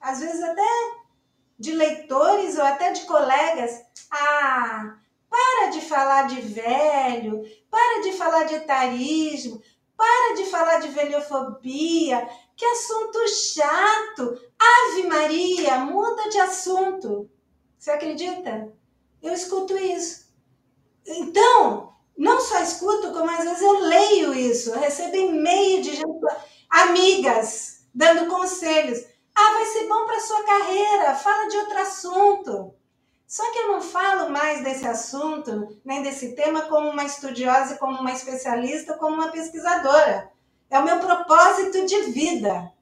às 0.00 0.20
vezes 0.20 0.42
até 0.42 0.62
de 1.58 1.72
leitores 1.72 2.56
ou 2.56 2.64
até 2.64 2.92
de 2.92 3.02
colegas. 3.02 3.82
Ah, 4.10 4.96
para 5.28 5.68
de 5.70 5.80
falar 5.82 6.26
de 6.26 6.40
velho, 6.40 7.44
para 7.70 8.02
de 8.02 8.12
falar 8.12 8.44
de 8.44 8.54
etarismo, 8.54 9.62
para 10.00 10.34
de 10.34 10.46
falar 10.46 10.78
de 10.78 10.88
velhofobia, 10.88 12.26
que 12.56 12.64
assunto 12.64 13.18
chato. 13.28 14.40
Ave 14.58 15.02
Maria, 15.06 15.76
muda 15.80 16.30
de 16.30 16.40
assunto. 16.40 17.30
Você 17.78 17.90
acredita? 17.90 18.72
Eu 19.22 19.34
escuto 19.34 19.76
isso. 19.76 20.32
Então, 21.06 21.92
não 22.16 22.40
só 22.40 22.62
escuto, 22.62 23.12
como 23.12 23.30
às 23.30 23.44
vezes 23.44 23.60
eu 23.60 23.78
leio 23.80 24.32
isso. 24.32 24.70
Eu 24.70 24.80
recebo 24.80 25.16
e-mail 25.16 25.82
de 25.82 25.94
gente, 25.96 26.26
amigas 26.70 27.86
dando 27.94 28.26
conselhos. 28.34 29.04
Ah, 29.34 29.52
vai 29.52 29.66
ser 29.66 29.86
bom 29.86 30.06
para 30.06 30.20
sua 30.20 30.42
carreira, 30.44 31.14
fala 31.14 31.46
de 31.46 31.58
outro 31.58 31.78
assunto. 31.78 32.74
Só 33.30 33.48
que 33.52 33.58
eu 33.60 33.68
não 33.68 33.80
falo 33.80 34.28
mais 34.28 34.64
desse 34.64 34.84
assunto, 34.88 35.80
nem 35.84 36.02
desse 36.02 36.34
tema, 36.34 36.62
como 36.62 36.90
uma 36.90 37.04
estudiosa, 37.04 37.76
como 37.76 38.00
uma 38.00 38.10
especialista, 38.10 38.94
como 38.94 39.14
uma 39.14 39.30
pesquisadora. 39.30 40.32
É 40.68 40.76
o 40.80 40.84
meu 40.84 40.98
propósito 40.98 41.86
de 41.86 42.10
vida. 42.10 42.72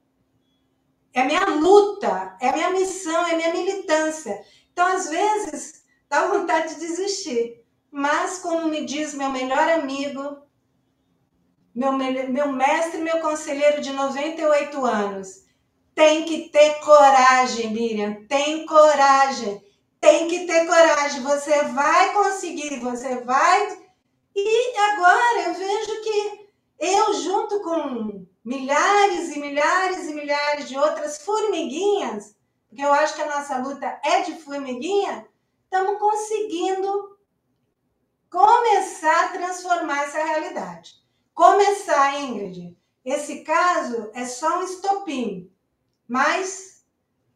É 1.13 1.21
a 1.21 1.25
minha 1.25 1.45
luta, 1.45 2.35
é 2.41 2.49
a 2.49 2.53
minha 2.53 2.71
missão, 2.71 3.27
é 3.27 3.33
a 3.33 3.35
minha 3.35 3.53
militância. 3.53 4.43
Então, 4.71 4.87
às 4.87 5.07
vezes, 5.07 5.83
dá 6.09 6.25
vontade 6.25 6.73
de 6.73 6.79
desistir. 6.79 7.63
Mas, 7.91 8.39
como 8.39 8.69
me 8.69 8.87
diz 8.87 9.13
meu 9.13 9.29
melhor 9.29 9.69
amigo, 9.69 10.41
meu, 11.75 11.91
meu 11.91 12.51
mestre, 12.51 12.99
meu 13.01 13.21
conselheiro 13.21 13.81
de 13.81 13.93
98 13.93 14.83
anos, 14.83 15.45
tem 15.93 16.25
que 16.25 16.49
ter 16.49 16.79
coragem, 16.79 17.71
Miriam, 17.71 18.25
tem 18.27 18.65
coragem 18.65 19.68
tem 19.99 20.27
que 20.27 20.45
ter 20.45 20.65
coragem. 20.65 21.21
Você 21.21 21.63
vai 21.63 22.13
conseguir, 22.13 22.79
você 22.79 23.21
vai. 23.21 23.79
E 24.35 24.77
agora 24.77 25.41
eu 25.47 25.53
vejo 25.53 26.01
que 26.01 26.49
eu, 26.79 27.13
junto 27.15 27.61
com 27.61 28.25
milhares 28.43 29.35
e 29.35 29.39
milhares 29.39 30.07
e 30.07 30.13
milhares 30.13 30.69
de 30.69 30.77
outras 30.77 31.21
formiguinhas, 31.23 32.35
porque 32.69 32.83
eu 32.83 32.93
acho 32.93 33.15
que 33.15 33.21
a 33.21 33.37
nossa 33.37 33.57
luta 33.57 33.99
é 34.03 34.21
de 34.21 34.35
formiguinha, 34.41 35.27
estamos 35.63 35.99
conseguindo 35.99 37.17
começar 38.29 39.25
a 39.25 39.29
transformar 39.29 40.03
essa 40.03 40.23
realidade. 40.23 40.93
Começar, 41.33 42.19
Ingrid. 42.21 42.77
Esse 43.03 43.43
caso 43.43 44.11
é 44.13 44.25
só 44.25 44.59
um 44.59 44.63
estopim, 44.63 45.51
mas 46.07 46.68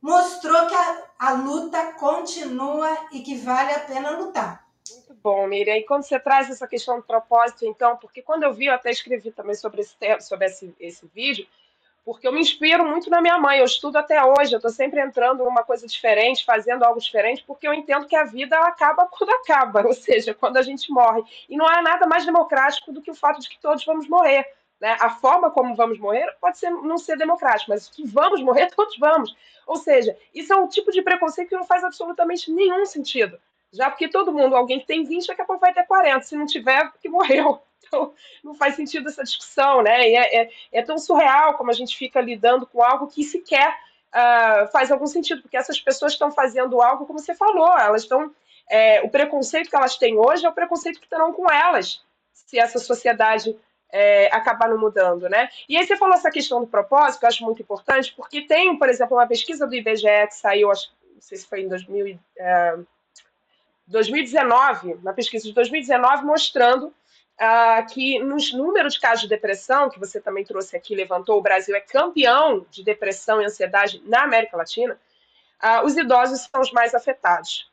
mostrou 0.03 0.67
que 0.67 0.75
a, 0.75 1.03
a 1.17 1.31
luta 1.31 1.93
continua 1.93 2.89
e 3.13 3.21
que 3.21 3.37
vale 3.37 3.71
a 3.71 3.79
pena 3.79 4.11
lutar. 4.11 4.67
Muito 4.91 5.13
bom, 5.23 5.47
Miriam. 5.47 5.77
E 5.77 5.83
quando 5.83 6.03
você 6.03 6.19
traz 6.19 6.49
essa 6.49 6.67
questão 6.67 6.97
do 6.97 7.03
propósito, 7.03 7.65
então, 7.65 7.95
porque 7.95 8.21
quando 8.21 8.43
eu 8.43 8.53
vi, 8.53 8.65
eu 8.65 8.73
até 8.73 8.91
escrevi 8.91 9.31
também 9.31 9.55
sobre 9.55 9.79
esse, 9.79 9.95
sobre 10.19 10.47
esse, 10.47 10.75
esse 10.77 11.09
vídeo, 11.15 11.47
porque 12.03 12.27
eu 12.27 12.33
me 12.33 12.41
inspiro 12.41 12.85
muito 12.85 13.09
na 13.09 13.21
minha 13.21 13.37
mãe, 13.37 13.59
eu 13.59 13.65
estudo 13.65 13.95
até 13.95 14.21
hoje, 14.21 14.51
eu 14.51 14.57
estou 14.57 14.69
sempre 14.69 14.99
entrando 14.99 15.45
numa 15.45 15.63
coisa 15.63 15.87
diferente, 15.87 16.43
fazendo 16.43 16.83
algo 16.83 16.99
diferente, 16.99 17.41
porque 17.47 17.65
eu 17.65 17.73
entendo 17.73 18.05
que 18.05 18.15
a 18.17 18.25
vida 18.25 18.57
acaba 18.59 19.07
quando 19.07 19.29
acaba, 19.39 19.87
ou 19.87 19.93
seja, 19.93 20.33
quando 20.33 20.57
a 20.57 20.61
gente 20.61 20.91
morre. 20.91 21.23
E 21.47 21.55
não 21.55 21.65
há 21.65 21.81
nada 21.81 22.05
mais 22.05 22.25
democrático 22.25 22.91
do 22.91 23.01
que 23.01 23.09
o 23.09 23.15
fato 23.15 23.39
de 23.39 23.47
que 23.47 23.57
todos 23.57 23.85
vamos 23.85 24.09
morrer. 24.09 24.45
Né? 24.79 24.97
A 24.99 25.09
forma 25.09 25.49
como 25.51 25.75
vamos 25.75 25.97
morrer 25.99 26.27
pode 26.41 26.57
ser, 26.57 26.69
não 26.69 26.97
ser 26.97 27.17
democrático, 27.17 27.71
mas 27.71 27.87
que 27.87 28.05
vamos 28.05 28.41
morrer, 28.41 28.69
todos 28.75 28.97
vamos. 28.97 29.35
Ou 29.65 29.77
seja, 29.77 30.17
isso 30.33 30.51
é 30.51 30.55
um 30.55 30.67
tipo 30.67 30.91
de 30.91 31.01
preconceito 31.01 31.49
que 31.49 31.55
não 31.55 31.65
faz 31.65 31.83
absolutamente 31.83 32.51
nenhum 32.51 32.85
sentido. 32.85 33.39
Já 33.71 33.89
porque 33.89 34.07
todo 34.07 34.31
mundo, 34.31 34.55
alguém 34.55 34.79
que 34.79 34.85
tem 34.85 35.03
20, 35.03 35.27
daqui 35.27 35.41
a 35.41 35.45
pouco 35.45 35.61
vai 35.61 35.73
ter 35.73 35.85
40. 35.85 36.21
Se 36.21 36.35
não 36.35 36.45
tiver, 36.45 36.91
que 37.01 37.09
morreu. 37.09 37.61
Então, 37.85 38.13
não 38.41 38.55
faz 38.55 38.75
sentido 38.75 39.09
essa 39.09 39.23
discussão, 39.23 39.83
né? 39.83 40.09
E 40.09 40.15
é, 40.15 40.43
é, 40.43 40.49
é 40.71 40.81
tão 40.81 40.97
surreal 40.97 41.55
como 41.55 41.69
a 41.69 41.73
gente 41.73 41.97
fica 41.97 42.21
lidando 42.21 42.65
com 42.65 42.81
algo 42.81 43.07
que 43.07 43.23
sequer 43.25 43.77
uh, 44.13 44.71
faz 44.71 44.91
algum 44.91 45.05
sentido, 45.05 45.41
porque 45.41 45.57
essas 45.57 45.79
pessoas 45.79 46.13
estão 46.13 46.31
fazendo 46.31 46.81
algo, 46.81 47.05
como 47.05 47.19
você 47.19 47.35
falou, 47.35 47.77
elas 47.77 48.03
estão. 48.03 48.33
É, 48.69 49.01
o 49.01 49.09
preconceito 49.09 49.69
que 49.69 49.75
elas 49.75 49.97
têm 49.97 50.17
hoje 50.17 50.45
é 50.45 50.49
o 50.49 50.53
preconceito 50.53 50.99
que 51.01 51.09
terão 51.09 51.33
com 51.33 51.51
elas, 51.51 52.01
se 52.31 52.57
essa 52.57 52.79
sociedade 52.79 53.55
é, 53.95 54.29
não 54.67 54.79
mudando, 54.79 55.29
né? 55.29 55.49
E 55.69 55.77
aí 55.77 55.85
você 55.85 55.95
falou 55.95 56.15
essa 56.15 56.31
questão 56.31 56.59
do 56.59 56.67
propósito, 56.67 57.19
que 57.19 57.25
eu 57.25 57.29
acho 57.29 57.43
muito 57.45 57.61
importante, 57.61 58.11
porque 58.17 58.41
tem, 58.41 58.75
por 58.75 58.89
exemplo, 58.89 59.15
uma 59.15 59.27
pesquisa 59.27 59.67
do 59.67 59.75
IBGE 59.75 60.27
que 60.27 60.35
saiu, 60.35 60.71
acho, 60.71 60.91
sei 61.19 61.37
se 61.37 61.47
foi 61.47 61.61
em 61.61 61.67
2000, 61.67 62.19
é, 62.35 62.77
2019, 63.85 64.95
na 65.03 65.13
pesquisa 65.13 65.47
de 65.47 65.53
2019, 65.53 66.25
mostrando 66.25 66.91
ah, 67.37 67.83
que 67.83 68.17
nos 68.19 68.51
números 68.51 68.93
de 68.93 68.99
casos 68.99 69.21
de 69.21 69.29
depressão, 69.29 69.89
que 69.89 69.99
você 69.99 70.19
também 70.19 70.43
trouxe 70.43 70.75
aqui, 70.75 70.95
levantou, 70.95 71.37
o 71.37 71.41
Brasil 71.41 71.75
é 71.75 71.79
campeão 71.79 72.65
de 72.71 72.83
depressão 72.83 73.41
e 73.41 73.45
ansiedade 73.45 74.01
na 74.05 74.23
América 74.23 74.57
Latina, 74.57 74.99
ah, 75.59 75.83
os 75.83 75.95
idosos 75.95 76.41
são 76.51 76.61
os 76.61 76.71
mais 76.71 76.95
afetados. 76.95 77.71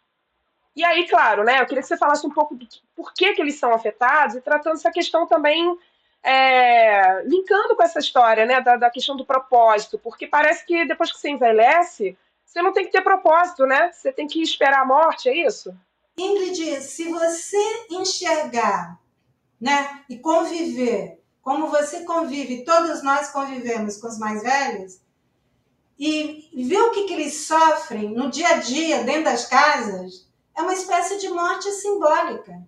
E 0.77 0.85
aí, 0.85 1.09
claro, 1.09 1.45
né, 1.45 1.61
eu 1.61 1.67
queria 1.67 1.83
que 1.83 1.89
você 1.89 1.97
falasse 1.97 2.27
um 2.27 2.31
pouco 2.31 2.55
do 2.55 2.67
por 2.95 3.13
que, 3.15 3.33
que 3.33 3.41
eles 3.41 3.59
são 3.59 3.73
afetados 3.73 4.37
e 4.37 4.41
tratando 4.41 4.75
essa 4.75 4.91
questão 4.91 5.27
também, 5.27 5.77
é, 6.23 7.23
linkando 7.25 7.77
com 7.77 7.83
essa 7.83 7.99
história, 7.99 8.45
né, 8.45 8.61
da, 8.61 8.77
da 8.77 8.91
questão 8.91 9.17
do 9.17 9.25
propósito, 9.25 9.99
porque 9.99 10.27
parece 10.27 10.65
que 10.67 10.85
depois 10.85 11.11
que 11.11 11.19
você 11.19 11.31
envelhece, 11.31 12.17
você 12.45 12.63
não 12.63 12.73
tem 12.73 12.85
que 12.85 12.93
ter 12.93 13.03
propósito, 13.03 13.65
né? 13.65 13.93
Você 13.93 14.13
tem 14.13 14.27
que 14.27 14.43
esperar 14.43 14.83
a 14.83 14.87
morte, 14.87 15.29
é 15.29 15.47
isso? 15.47 15.75
Ingrid, 16.19 16.81
se 16.83 17.09
você 17.09 17.87
enxergar 17.91 18.99
né, 19.61 20.03
e 20.09 20.19
conviver 20.19 21.21
como 21.43 21.69
você 21.69 22.05
convive, 22.05 22.65
todos 22.65 23.03
nós 23.03 23.31
convivemos 23.31 23.97
com 23.97 24.09
os 24.09 24.19
mais 24.19 24.43
velhos, 24.43 25.01
e 25.99 26.49
ver 26.55 26.81
o 26.81 26.91
que, 26.93 27.05
que 27.05 27.13
eles 27.13 27.47
sofrem 27.47 28.15
no 28.15 28.31
dia 28.31 28.49
a 28.49 28.57
dia, 28.57 29.05
dentro 29.05 29.25
das 29.25 29.47
casas, 29.47 30.27
é 30.57 30.63
uma 30.63 30.73
espécie 30.73 31.19
de 31.19 31.29
morte 31.29 31.71
simbólica. 31.73 32.59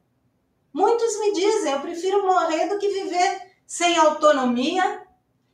Muitos 0.73 1.19
me 1.21 1.33
dizem, 1.33 1.73
eu 1.73 1.81
prefiro 1.81 2.27
morrer 2.27 2.69
do 2.69 2.79
que 2.79 2.89
viver 2.89 3.53
sem 3.67 3.97
autonomia, 3.97 5.07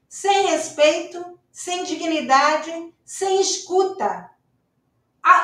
sem 0.08 0.46
respeito, 0.46 1.38
sem 1.50 1.84
dignidade, 1.84 2.94
sem 3.04 3.40
escuta, 3.40 4.30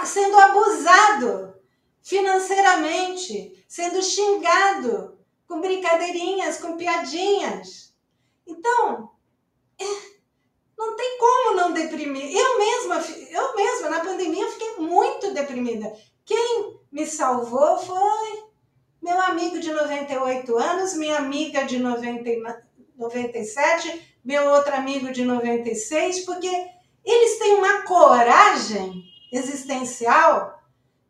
sendo 0.05 0.39
abusado 0.39 1.55
financeiramente, 2.03 3.65
sendo 3.67 4.03
xingado 4.03 5.19
com 5.49 5.61
brincadeirinhas, 5.61 6.59
com 6.59 6.77
piadinhas. 6.77 7.95
Então, 8.47 9.11
é, 9.79 9.85
não 10.79 10.95
tem 10.95 11.19
como 11.19 11.57
não 11.57 11.73
deprimir. 11.73 12.37
Eu 12.37 12.59
mesma, 12.59 13.01
eu 13.31 13.57
mesma 13.57 13.91
na 13.91 14.01
pandemia 14.01 14.51
fiquei 14.51 14.77
muito 14.77 15.33
deprimida. 15.33 15.93
Quem 16.25 16.81
me 16.93 17.07
salvou 17.07 17.79
foi 17.79 18.44
meu 19.05 19.21
amigo 19.21 19.61
de 19.61 19.71
98 19.71 20.57
anos, 20.57 20.95
minha 20.95 21.19
amiga 21.19 21.67
de 21.67 21.79
90, 21.79 22.65
97, 22.97 24.17
meu 24.25 24.49
outro 24.49 24.75
amigo 24.75 25.13
de 25.13 25.27
96, 25.27 26.21
porque 26.21 26.49
eles 27.05 27.39
têm 27.39 27.57
uma 27.57 27.83
coragem 27.83 29.05
existencial 29.31 30.59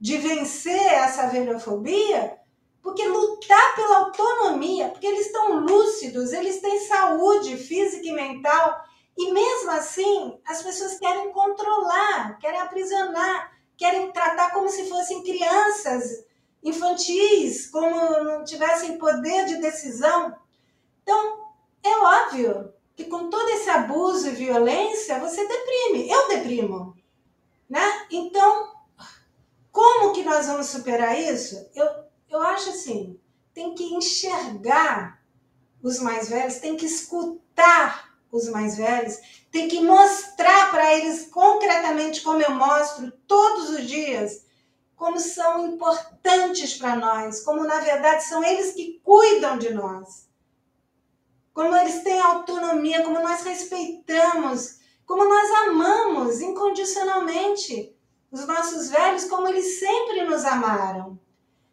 de 0.00 0.18
vencer 0.18 0.92
essa 0.92 1.28
velhofobia, 1.28 2.36
porque 2.82 3.06
lutar 3.06 3.76
pela 3.76 3.98
autonomia, 3.98 4.88
porque 4.88 5.06
eles 5.06 5.26
estão 5.26 5.60
lúcidos, 5.60 6.32
eles 6.32 6.60
têm 6.60 6.80
saúde 6.80 7.56
física 7.56 8.04
e 8.04 8.12
mental, 8.12 8.74
e 9.16 9.30
mesmo 9.30 9.70
assim 9.70 10.36
as 10.44 10.60
pessoas 10.64 10.98
querem 10.98 11.30
controlar, 11.30 12.40
querem 12.40 12.60
aprisionar, 12.60 13.52
querem 13.76 14.10
tratar 14.10 14.50
como 14.50 14.68
se 14.68 14.88
fossem 14.88 15.22
crianças 15.22 16.24
infantis, 16.64 17.68
como 17.68 18.24
não 18.24 18.42
tivessem 18.42 18.96
poder 18.96 19.44
de 19.44 19.56
decisão. 19.56 20.34
Então, 21.02 21.50
é 21.82 21.98
óbvio 21.98 22.72
que 22.96 23.04
com 23.04 23.28
todo 23.28 23.48
esse 23.50 23.68
abuso 23.68 24.28
e 24.28 24.32
violência, 24.32 25.20
você 25.20 25.46
deprime. 25.46 26.08
Eu 26.08 26.28
deprimo. 26.28 26.96
Né? 27.68 28.06
Então, 28.10 28.72
como 29.70 30.12
que 30.12 30.24
nós 30.24 30.46
vamos 30.46 30.66
superar 30.66 31.20
isso? 31.20 31.68
Eu, 31.74 31.86
eu 32.30 32.40
acho 32.42 32.70
assim, 32.70 33.20
tem 33.52 33.74
que 33.74 33.94
enxergar 33.94 35.20
os 35.82 35.98
mais 35.98 36.30
velhos, 36.30 36.56
tem 36.56 36.76
que 36.76 36.86
escutar 36.86 38.14
os 38.32 38.48
mais 38.48 38.76
velhos, 38.76 39.18
tem 39.50 39.68
que 39.68 39.80
mostrar 39.80 40.70
para 40.70 40.94
eles 40.94 41.26
concretamente, 41.26 42.22
como 42.22 42.40
eu 42.40 42.52
mostro 42.52 43.12
todos 43.28 43.70
os 43.70 43.86
dias, 43.86 44.43
como 45.04 45.20
são 45.20 45.66
importantes 45.66 46.78
para 46.78 46.96
nós, 46.96 47.42
como 47.42 47.62
na 47.62 47.78
verdade 47.78 48.24
são 48.24 48.42
eles 48.42 48.72
que 48.72 49.02
cuidam 49.04 49.58
de 49.58 49.74
nós, 49.74 50.30
como 51.52 51.76
eles 51.76 52.02
têm 52.02 52.18
autonomia, 52.18 53.04
como 53.04 53.20
nós 53.20 53.42
respeitamos, 53.42 54.78
como 55.04 55.28
nós 55.28 55.50
amamos 55.68 56.40
incondicionalmente 56.40 57.94
os 58.30 58.46
nossos 58.46 58.88
velhos, 58.88 59.26
como 59.26 59.46
eles 59.46 59.78
sempre 59.78 60.24
nos 60.24 60.42
amaram. 60.46 61.18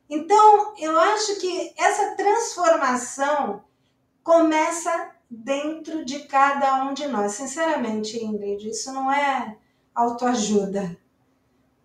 Então, 0.09 0.73
eu 0.77 0.99
acho 0.99 1.39
que 1.39 1.73
essa 1.77 2.17
transformação 2.17 3.63
começa 4.21 5.15
dentro 5.29 6.03
de 6.03 6.27
cada 6.27 6.83
um 6.83 6.93
de 6.93 7.07
nós. 7.07 7.31
Sinceramente, 7.31 8.21
Ingrid, 8.21 8.69
isso 8.69 8.91
não 8.91 9.09
é 9.09 9.57
autoajuda. 9.95 10.99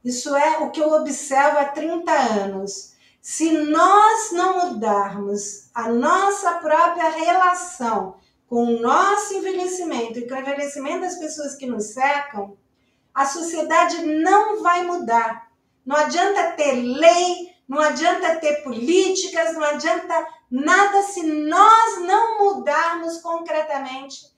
Isso 0.06 0.36
é 0.36 0.58
o 0.58 0.70
que 0.70 0.80
eu 0.80 0.92
observo 0.92 1.58
há 1.58 1.64
30 1.64 2.12
anos. 2.12 2.92
Se 3.20 3.50
nós 3.50 4.30
não 4.30 4.68
mudarmos 4.68 5.68
a 5.74 5.88
nossa 5.88 6.60
própria 6.60 7.08
relação 7.08 8.14
com 8.46 8.66
o 8.66 8.80
nosso 8.80 9.34
envelhecimento 9.34 10.20
e 10.20 10.28
com 10.28 10.34
o 10.34 10.38
envelhecimento 10.38 11.00
das 11.00 11.16
pessoas 11.16 11.56
que 11.56 11.66
nos 11.66 11.86
cercam, 11.86 12.56
a 13.12 13.26
sociedade 13.26 14.06
não 14.06 14.62
vai 14.62 14.84
mudar. 14.84 15.50
Não 15.84 15.96
adianta 15.96 16.52
ter 16.52 16.74
lei, 16.74 17.52
não 17.68 17.80
adianta 17.80 18.36
ter 18.36 18.62
políticas, 18.62 19.54
não 19.54 19.64
adianta 19.64 20.24
nada 20.48 21.02
se 21.02 21.24
nós 21.24 22.00
não 22.02 22.38
mudarmos 22.44 23.18
concretamente 23.18 24.32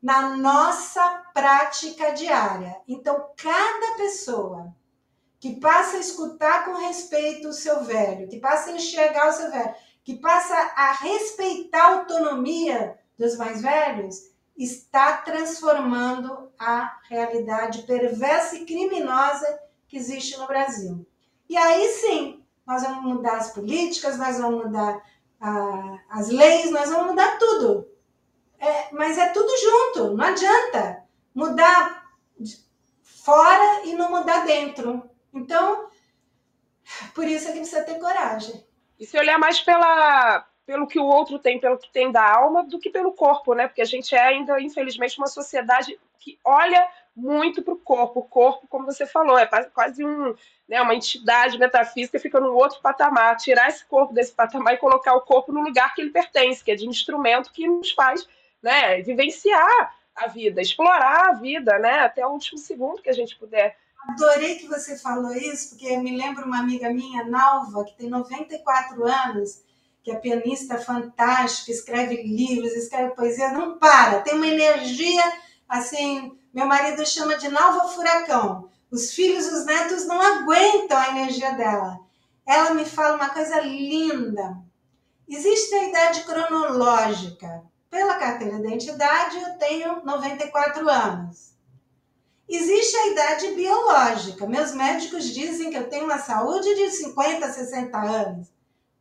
na 0.00 0.36
nossa 0.36 1.24
prática 1.34 2.12
diária. 2.12 2.76
Então, 2.86 3.30
cada 3.36 3.96
pessoa 3.96 4.77
que 5.40 5.60
passa 5.60 5.96
a 5.96 6.00
escutar 6.00 6.64
com 6.64 6.86
respeito 6.86 7.48
o 7.48 7.52
seu 7.52 7.84
velho, 7.84 8.28
que 8.28 8.40
passa 8.40 8.70
a 8.70 8.74
enxergar 8.74 9.28
o 9.28 9.32
seu 9.32 9.50
velho, 9.50 9.74
que 10.02 10.16
passa 10.16 10.54
a 10.54 10.92
respeitar 10.92 11.82
a 11.82 11.98
autonomia 11.98 12.98
dos 13.18 13.36
mais 13.36 13.62
velhos, 13.62 14.30
está 14.56 15.18
transformando 15.18 16.50
a 16.58 16.98
realidade 17.08 17.82
perversa 17.82 18.56
e 18.56 18.64
criminosa 18.64 19.60
que 19.86 19.96
existe 19.96 20.36
no 20.36 20.46
Brasil. 20.46 21.06
E 21.48 21.56
aí 21.56 21.88
sim, 21.92 22.42
nós 22.66 22.82
vamos 22.82 23.04
mudar 23.04 23.36
as 23.36 23.52
políticas, 23.52 24.18
nós 24.18 24.38
vamos 24.38 24.64
mudar 24.64 25.00
ah, 25.40 25.98
as 26.10 26.28
leis, 26.28 26.70
nós 26.70 26.90
vamos 26.90 27.08
mudar 27.08 27.38
tudo. 27.38 27.88
É, 28.58 28.92
mas 28.92 29.16
é 29.16 29.28
tudo 29.28 29.48
junto, 29.56 30.16
não 30.16 30.24
adianta 30.24 31.04
mudar 31.32 32.04
fora 33.02 33.84
e 33.84 33.94
não 33.94 34.10
mudar 34.10 34.44
dentro. 34.44 35.08
Então, 35.38 35.88
por 37.14 37.24
isso 37.24 37.48
é 37.48 37.52
que 37.52 37.58
precisa 37.58 37.84
ter 37.84 37.98
coragem. 37.98 38.64
E 38.98 39.06
se 39.06 39.16
olhar 39.18 39.38
mais 39.38 39.60
pela, 39.60 40.46
pelo 40.66 40.86
que 40.86 40.98
o 40.98 41.04
outro 41.04 41.38
tem, 41.38 41.60
pelo 41.60 41.78
que 41.78 41.90
tem 41.92 42.10
da 42.10 42.36
alma, 42.36 42.64
do 42.64 42.78
que 42.78 42.90
pelo 42.90 43.12
corpo, 43.12 43.54
né? 43.54 43.68
Porque 43.68 43.82
a 43.82 43.86
gente 43.86 44.14
é 44.14 44.20
ainda, 44.20 44.60
infelizmente, 44.60 45.18
uma 45.18 45.28
sociedade 45.28 45.98
que 46.18 46.38
olha 46.44 46.88
muito 47.14 47.62
para 47.62 47.74
o 47.74 47.78
corpo. 47.78 48.20
O 48.20 48.24
corpo, 48.24 48.66
como 48.68 48.84
você 48.84 49.06
falou, 49.06 49.38
é 49.38 49.46
quase 49.46 50.04
um, 50.04 50.34
né, 50.68 50.80
uma 50.80 50.94
entidade 50.94 51.58
metafísica 51.58 52.18
fica 52.18 52.40
num 52.40 52.54
outro 52.54 52.80
patamar. 52.80 53.36
Tirar 53.36 53.68
esse 53.68 53.84
corpo 53.86 54.12
desse 54.12 54.32
patamar 54.32 54.74
e 54.74 54.78
colocar 54.78 55.14
o 55.14 55.20
corpo 55.20 55.52
no 55.52 55.62
lugar 55.62 55.94
que 55.94 56.00
ele 56.00 56.10
pertence, 56.10 56.62
que 56.62 56.72
é 56.72 56.74
de 56.74 56.86
instrumento 56.86 57.52
que 57.52 57.66
nos 57.66 57.92
faz 57.92 58.28
né, 58.62 59.00
vivenciar 59.02 59.94
a 60.14 60.26
vida, 60.26 60.60
explorar 60.60 61.28
a 61.28 61.32
vida, 61.34 61.78
né, 61.78 62.00
até 62.00 62.26
o 62.26 62.30
último 62.30 62.58
segundo 62.58 63.00
que 63.00 63.10
a 63.10 63.14
gente 63.14 63.36
puder. 63.36 63.76
Adorei 64.00 64.56
que 64.56 64.66
você 64.66 64.96
falou 64.96 65.32
isso, 65.32 65.70
porque 65.70 65.96
me 65.98 66.16
lembra 66.16 66.44
uma 66.44 66.60
amiga 66.60 66.90
minha, 66.90 67.24
Nalva, 67.24 67.84
que 67.84 67.96
tem 67.96 68.08
94 68.08 69.04
anos, 69.04 69.62
que 70.02 70.10
é 70.10 70.16
pianista 70.16 70.78
fantástica, 70.78 71.70
escreve 71.70 72.22
livros, 72.22 72.72
escreve 72.72 73.14
poesia, 73.14 73.52
não 73.52 73.78
para, 73.78 74.20
tem 74.20 74.34
uma 74.34 74.46
energia 74.46 75.22
assim, 75.68 76.38
meu 76.54 76.66
marido 76.66 77.04
chama 77.04 77.36
de 77.36 77.48
nova 77.48 77.88
furacão. 77.88 78.70
Os 78.90 79.12
filhos 79.12 79.46
e 79.46 79.54
os 79.54 79.66
netos 79.66 80.06
não 80.06 80.20
aguentam 80.20 80.96
a 80.96 81.10
energia 81.10 81.52
dela. 81.52 82.00
Ela 82.46 82.72
me 82.72 82.86
fala 82.86 83.16
uma 83.16 83.28
coisa 83.28 83.60
linda. 83.60 84.56
Existe 85.28 85.74
a 85.74 85.88
idade 85.88 86.24
cronológica. 86.24 87.62
Pela 87.90 88.14
carteira 88.14 88.58
de 88.58 88.66
identidade, 88.66 89.36
eu 89.38 89.58
tenho 89.58 90.02
94 90.04 90.88
anos. 90.88 91.52
Existe 92.48 92.96
a 92.96 93.06
idade 93.08 93.48
biológica. 93.54 94.46
Meus 94.46 94.72
médicos 94.74 95.24
dizem 95.26 95.70
que 95.70 95.76
eu 95.76 95.90
tenho 95.90 96.04
uma 96.04 96.18
saúde 96.18 96.74
de 96.74 96.90
50, 96.90 97.52
60 97.52 97.98
anos. 97.98 98.48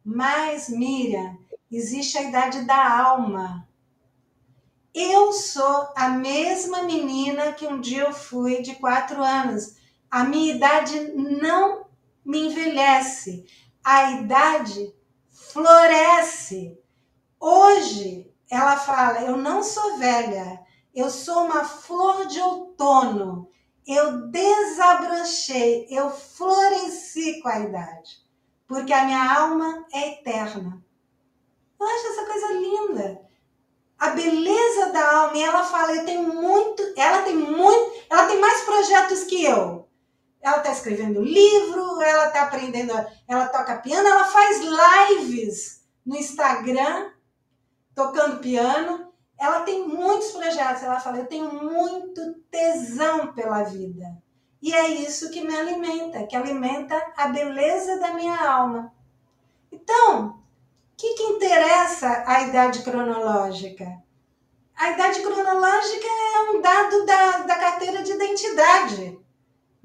Mas, 0.03 0.67
Miriam, 0.67 1.37
existe 1.71 2.17
a 2.17 2.23
idade 2.23 2.65
da 2.65 2.99
alma. 2.99 3.67
Eu 4.93 5.31
sou 5.31 5.89
a 5.95 6.09
mesma 6.09 6.83
menina 6.83 7.53
que 7.53 7.67
um 7.67 7.79
dia 7.79 8.03
eu 8.03 8.13
fui 8.13 8.61
de 8.61 8.75
quatro 8.75 9.23
anos, 9.23 9.75
A 10.09 10.23
minha 10.23 10.55
idade 10.55 11.11
não 11.13 11.85
me 12.25 12.47
envelhece. 12.47 13.45
A 13.83 14.11
idade 14.13 14.93
floresce. 15.29 16.77
Hoje, 17.39 18.31
ela 18.49 18.77
fala: 18.77 19.21
Eu 19.21 19.37
não 19.37 19.61
sou 19.61 19.97
velha, 19.97 20.59
eu 20.97 21.11
sou 21.11 21.45
uma 21.45 21.63
flor 21.63 22.25
de 22.25 22.39
outono. 22.41 23.51
Eu 23.85 24.29
desabrochei, 24.29 25.85
eu 25.91 26.09
floresci 26.09 27.39
com 27.39 27.47
a 27.47 27.59
idade, 27.59 28.17
porque 28.67 28.91
a 28.91 29.05
minha 29.05 29.39
alma 29.39 29.85
é 29.93 30.13
eterna. 30.13 30.83
Eu 31.79 31.87
acho 31.87 32.07
essa 32.07 32.25
coisa 32.25 32.53
linda. 32.53 33.21
A 33.99 34.09
beleza 34.09 34.91
da 34.91 35.17
alma, 35.21 35.37
e 35.37 35.43
ela 35.43 35.63
fala, 35.63 35.95
eu 35.95 36.03
tenho 36.03 36.33
muito, 36.33 36.81
ela 36.97 37.21
tem 37.21 37.35
muito, 37.35 38.03
ela 38.09 38.25
tem 38.25 38.39
mais 38.39 38.61
projetos 38.61 39.23
que 39.23 39.45
eu. 39.45 39.87
Ela 40.41 40.57
está 40.57 40.71
escrevendo 40.71 41.21
livro, 41.21 42.01
ela 42.01 42.27
está 42.27 42.41
aprendendo, 42.43 42.91
ela 43.27 43.47
toca 43.47 43.77
piano, 43.77 44.07
ela 44.07 44.25
faz 44.25 44.61
lives 44.61 45.83
no 46.03 46.15
Instagram, 46.15 47.11
tocando 47.93 48.39
piano. 48.39 49.06
Ela 49.37 49.61
tem 49.61 49.87
muitos 49.87 50.31
projetos. 50.31 50.83
Ela 50.83 50.99
fala: 50.99 51.17
Eu 51.17 51.27
tenho 51.27 51.51
muito 51.53 52.33
tesão 52.49 53.33
pela 53.33 53.63
vida. 53.63 54.05
E 54.61 54.73
é 54.73 54.87
isso 54.87 55.29
que 55.29 55.41
me 55.41 55.55
alimenta, 55.55 56.25
que 56.25 56.35
alimenta 56.35 56.95
a 57.15 57.27
beleza 57.27 57.99
da 57.99 58.13
minha 58.13 58.35
alma. 58.35 58.91
Então, 59.71 60.29
o 60.29 60.35
que, 60.97 61.13
que 61.13 61.23
interessa 61.23 62.23
a 62.25 62.41
idade 62.41 62.81
cronológica? 62.81 64.01
A 64.75 64.91
idade 64.91 65.21
cronológica 65.21 66.07
é 66.07 66.51
um 66.51 66.61
dado 66.61 67.05
da, 67.05 67.37
da 67.39 67.55
carteira 67.55 68.01
de 68.01 68.11
identidade 68.11 69.19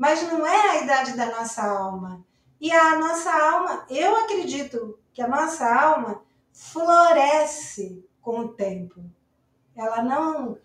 mas 0.03 0.21
não 0.23 0.45
é 0.45 0.71
a 0.71 0.83
idade 0.83 1.17
da 1.17 1.27
nossa 1.27 1.63
alma. 1.63 2.27
E 2.61 2.73
a 2.73 2.99
nossa 2.99 3.31
alma, 3.33 3.87
eu 3.89 4.17
acredito 4.17 4.99
que 5.13 5.23
a 5.23 5.29
nossa 5.29 5.65
alma 5.65 6.25
floresce 6.53 8.05
com 8.21 8.41
o 8.41 8.49
tempo. 8.49 9.01
Ela 9.83 10.01
não, 10.03 10.59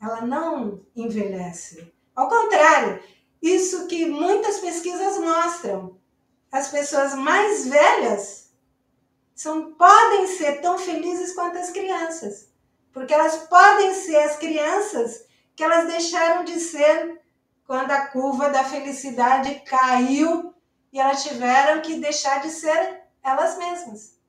ela 0.00 0.20
não 0.20 0.80
envelhece. 0.94 1.92
Ao 2.14 2.28
contrário, 2.28 3.02
isso 3.42 3.88
que 3.88 4.06
muitas 4.06 4.60
pesquisas 4.60 5.18
mostram. 5.18 5.98
As 6.50 6.68
pessoas 6.68 7.14
mais 7.14 7.66
velhas 7.66 8.52
são, 9.34 9.72
podem 9.72 10.28
ser 10.28 10.60
tão 10.60 10.78
felizes 10.78 11.34
quanto 11.34 11.58
as 11.58 11.70
crianças. 11.70 12.52
Porque 12.92 13.12
elas 13.12 13.36
podem 13.48 13.94
ser 13.94 14.18
as 14.18 14.36
crianças 14.36 15.24
que 15.56 15.64
elas 15.64 15.88
deixaram 15.88 16.44
de 16.44 16.60
ser 16.60 17.20
quando 17.66 17.90
a 17.90 18.06
curva 18.06 18.48
da 18.48 18.62
felicidade 18.62 19.60
caiu 19.66 20.54
e 20.92 21.00
elas 21.00 21.24
tiveram 21.24 21.80
que 21.80 21.96
deixar 21.96 22.40
de 22.40 22.50
ser 22.50 23.02
elas 23.24 23.58
mesmas. 23.58 24.21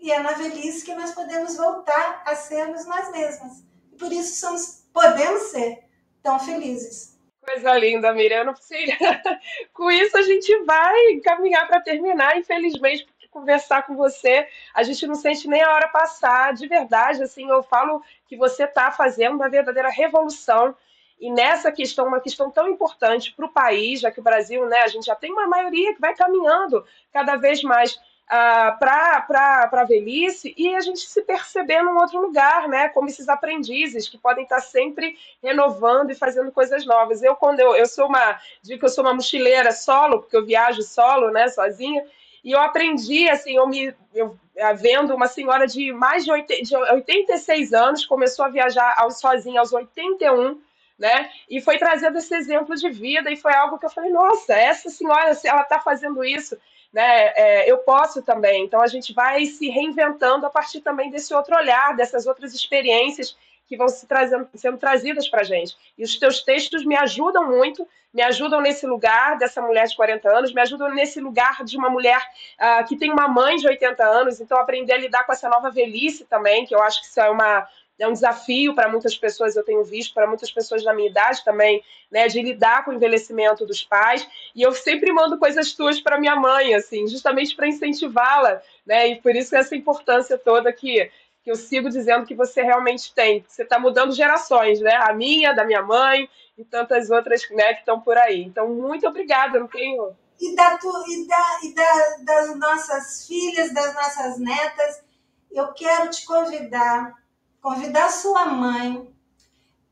E 0.00 0.10
é 0.10 0.18
na 0.20 0.32
velhice 0.32 0.84
que 0.84 0.94
nós 0.94 1.12
podemos 1.12 1.56
voltar 1.56 2.22
a 2.24 2.34
sermos 2.34 2.86
nós 2.86 3.10
mesmas. 3.12 3.64
E 3.92 3.96
por 3.96 4.10
isso 4.10 4.40
somos, 4.40 4.86
podemos 4.92 5.42
ser 5.44 5.84
tão 6.22 6.38
felizes. 6.38 7.18
Coisa 7.42 7.76
linda, 7.76 8.12
Miriam. 8.12 8.54
Com 9.72 9.90
isso 9.90 10.16
a 10.16 10.22
gente 10.22 10.64
vai 10.64 11.16
caminhar 11.16 11.66
para 11.66 11.80
terminar, 11.80 12.36
infelizmente, 12.38 13.06
conversar 13.30 13.86
com 13.86 13.94
você. 13.94 14.48
A 14.74 14.82
gente 14.82 15.06
não 15.06 15.14
sente 15.14 15.46
nem 15.48 15.62
a 15.62 15.72
hora 15.72 15.88
passar. 15.88 16.52
De 16.52 16.66
verdade, 16.66 17.22
assim, 17.22 17.48
eu 17.48 17.62
falo 17.62 18.02
que 18.26 18.36
você 18.36 18.64
está 18.64 18.90
fazendo 18.90 19.36
uma 19.36 19.48
verdadeira 19.48 19.88
revolução 19.88 20.74
e 21.20 21.30
nessa 21.30 21.70
questão, 21.70 22.06
uma 22.06 22.20
questão 22.20 22.50
tão 22.50 22.66
importante 22.66 23.32
para 23.34 23.44
o 23.44 23.52
país, 23.52 24.00
já 24.00 24.10
que 24.10 24.20
o 24.20 24.22
Brasil, 24.22 24.66
né, 24.66 24.78
a 24.78 24.88
gente 24.88 25.04
já 25.04 25.14
tem 25.14 25.30
uma 25.30 25.46
maioria 25.46 25.94
que 25.94 26.00
vai 26.00 26.14
caminhando 26.14 26.82
cada 27.12 27.36
vez 27.36 27.62
mais 27.62 28.00
uh, 28.30 28.78
para 28.78 29.68
a 29.72 29.84
velhice 29.84 30.54
e 30.56 30.74
a 30.74 30.80
gente 30.80 31.00
se 31.00 31.22
perceber 31.22 31.82
num 31.82 31.98
outro 31.98 32.20
lugar, 32.20 32.68
né, 32.68 32.88
como 32.88 33.08
esses 33.08 33.28
aprendizes 33.28 34.08
que 34.08 34.16
podem 34.16 34.44
estar 34.44 34.60
sempre 34.60 35.18
renovando 35.42 36.10
e 36.10 36.14
fazendo 36.14 36.52
coisas 36.52 36.86
novas. 36.86 37.22
Eu, 37.22 37.34
quando 37.34 37.58
eu, 37.58 37.74
eu 37.74 37.86
sou 37.86 38.06
uma, 38.06 38.40
digo 38.62 38.78
que 38.78 38.84
eu 38.86 38.90
sou 38.90 39.04
uma 39.04 39.14
mochileira 39.14 39.72
solo, 39.72 40.20
porque 40.20 40.36
eu 40.36 40.46
viajo 40.46 40.82
solo, 40.82 41.30
né, 41.30 41.48
sozinha, 41.48 42.04
e 42.42 42.52
eu 42.52 42.60
aprendi, 42.60 43.28
assim, 43.28 43.56
eu 43.56 43.66
me 43.66 43.94
eu, 44.14 44.38
vendo 44.76 45.14
uma 45.14 45.26
senhora 45.26 45.66
de 45.66 45.92
mais 45.92 46.24
de, 46.24 46.32
80, 46.32 46.62
de 46.62 46.74
86 46.74 47.72
anos, 47.74 48.06
começou 48.06 48.44
a 48.44 48.48
viajar 48.48 48.96
sozinha 49.10 49.60
aos 49.60 49.72
81 49.72 50.58
né? 51.00 51.30
E 51.48 51.62
foi 51.62 51.78
trazendo 51.78 52.18
esse 52.18 52.34
exemplo 52.34 52.76
de 52.76 52.90
vida 52.90 53.30
e 53.30 53.36
foi 53.36 53.54
algo 53.54 53.78
que 53.78 53.86
eu 53.86 53.90
falei, 53.90 54.10
nossa, 54.10 54.52
essa 54.52 54.90
senhora, 54.90 55.34
se 55.34 55.48
ela 55.48 55.62
está 55.62 55.80
fazendo 55.80 56.22
isso, 56.22 56.58
né? 56.92 57.32
É, 57.36 57.70
eu 57.70 57.78
posso 57.78 58.22
também. 58.22 58.64
Então 58.64 58.80
a 58.80 58.86
gente 58.86 59.12
vai 59.12 59.44
se 59.46 59.68
reinventando 59.68 60.46
a 60.46 60.50
partir 60.50 60.80
também 60.80 61.10
desse 61.10 61.32
outro 61.34 61.56
olhar, 61.56 61.96
dessas 61.96 62.26
outras 62.26 62.54
experiências 62.54 63.36
que 63.70 63.76
vão 63.76 63.88
se 63.88 64.04
trazendo, 64.06 64.48
sendo 64.56 64.78
trazidas 64.78 65.28
para 65.28 65.42
a 65.42 65.44
gente. 65.44 65.76
E 65.96 66.02
os 66.02 66.18
teus 66.18 66.42
textos 66.42 66.84
me 66.84 66.96
ajudam 66.96 67.46
muito, 67.46 67.86
me 68.12 68.20
ajudam 68.22 68.60
nesse 68.60 68.84
lugar 68.84 69.38
dessa 69.38 69.62
mulher 69.62 69.86
de 69.86 69.94
40 69.94 70.28
anos, 70.28 70.52
me 70.52 70.60
ajudam 70.60 70.92
nesse 70.92 71.20
lugar 71.20 71.62
de 71.64 71.76
uma 71.76 71.88
mulher 71.88 72.20
uh, 72.58 72.84
que 72.88 72.96
tem 72.96 73.12
uma 73.12 73.28
mãe 73.28 73.56
de 73.56 73.68
80 73.68 74.04
anos, 74.04 74.40
então 74.40 74.58
aprender 74.58 74.94
a 74.94 74.98
lidar 74.98 75.24
com 75.24 75.32
essa 75.32 75.48
nova 75.48 75.70
velhice 75.70 76.24
também, 76.24 76.66
que 76.66 76.74
eu 76.74 76.82
acho 76.82 77.00
que 77.00 77.06
isso 77.06 77.20
é 77.20 77.30
uma, 77.30 77.68
é 78.02 78.08
um 78.08 78.12
desafio 78.12 78.74
para 78.74 78.88
muitas 78.88 79.16
pessoas, 79.16 79.54
eu 79.54 79.62
tenho 79.62 79.84
visto, 79.84 80.14
para 80.14 80.26
muitas 80.26 80.50
pessoas 80.50 80.82
da 80.82 80.94
minha 80.94 81.08
idade 81.08 81.44
também, 81.44 81.84
né, 82.10 82.28
de 82.28 82.40
lidar 82.40 82.84
com 82.84 82.90
o 82.90 82.94
envelhecimento 82.94 83.66
dos 83.66 83.82
pais. 83.82 84.26
E 84.54 84.62
eu 84.62 84.72
sempre 84.72 85.12
mando 85.12 85.38
coisas 85.38 85.72
tuas 85.72 86.00
para 86.00 86.18
minha 86.18 86.34
mãe, 86.34 86.74
assim, 86.74 87.06
justamente 87.06 87.54
para 87.54 87.68
incentivá-la, 87.68 88.62
né? 88.86 89.08
E 89.08 89.16
por 89.20 89.36
isso 89.36 89.54
essa 89.54 89.76
importância 89.76 90.38
toda 90.38 90.72
que, 90.72 91.10
que 91.44 91.50
eu 91.50 91.56
sigo 91.56 91.90
dizendo 91.90 92.26
que 92.26 92.34
você 92.34 92.62
realmente 92.62 93.14
tem. 93.14 93.44
Você 93.46 93.62
está 93.62 93.78
mudando 93.78 94.12
gerações, 94.12 94.80
né? 94.80 94.94
A 94.94 95.12
minha, 95.12 95.52
da 95.52 95.64
minha 95.64 95.82
mãe 95.82 96.28
e 96.56 96.64
tantas 96.64 97.10
outras 97.10 97.48
né, 97.50 97.74
que 97.74 97.80
estão 97.80 98.00
por 98.00 98.16
aí. 98.16 98.42
Então, 98.42 98.68
muito 98.68 99.06
obrigada, 99.06 99.58
não 99.58 99.68
tenho. 99.68 100.16
E, 100.38 100.54
da 100.54 100.78
tu, 100.78 100.90
e, 101.06 101.26
da, 101.26 101.58
e 101.64 101.74
da, 101.74 102.16
das 102.24 102.58
nossas 102.58 103.26
filhas, 103.26 103.72
das 103.74 103.94
nossas 103.94 104.38
netas, 104.38 105.02
eu 105.50 105.68
quero 105.72 106.08
te 106.10 106.24
convidar 106.24 107.14
convidar 107.60 108.10
sua 108.10 108.46
mãe 108.46 109.12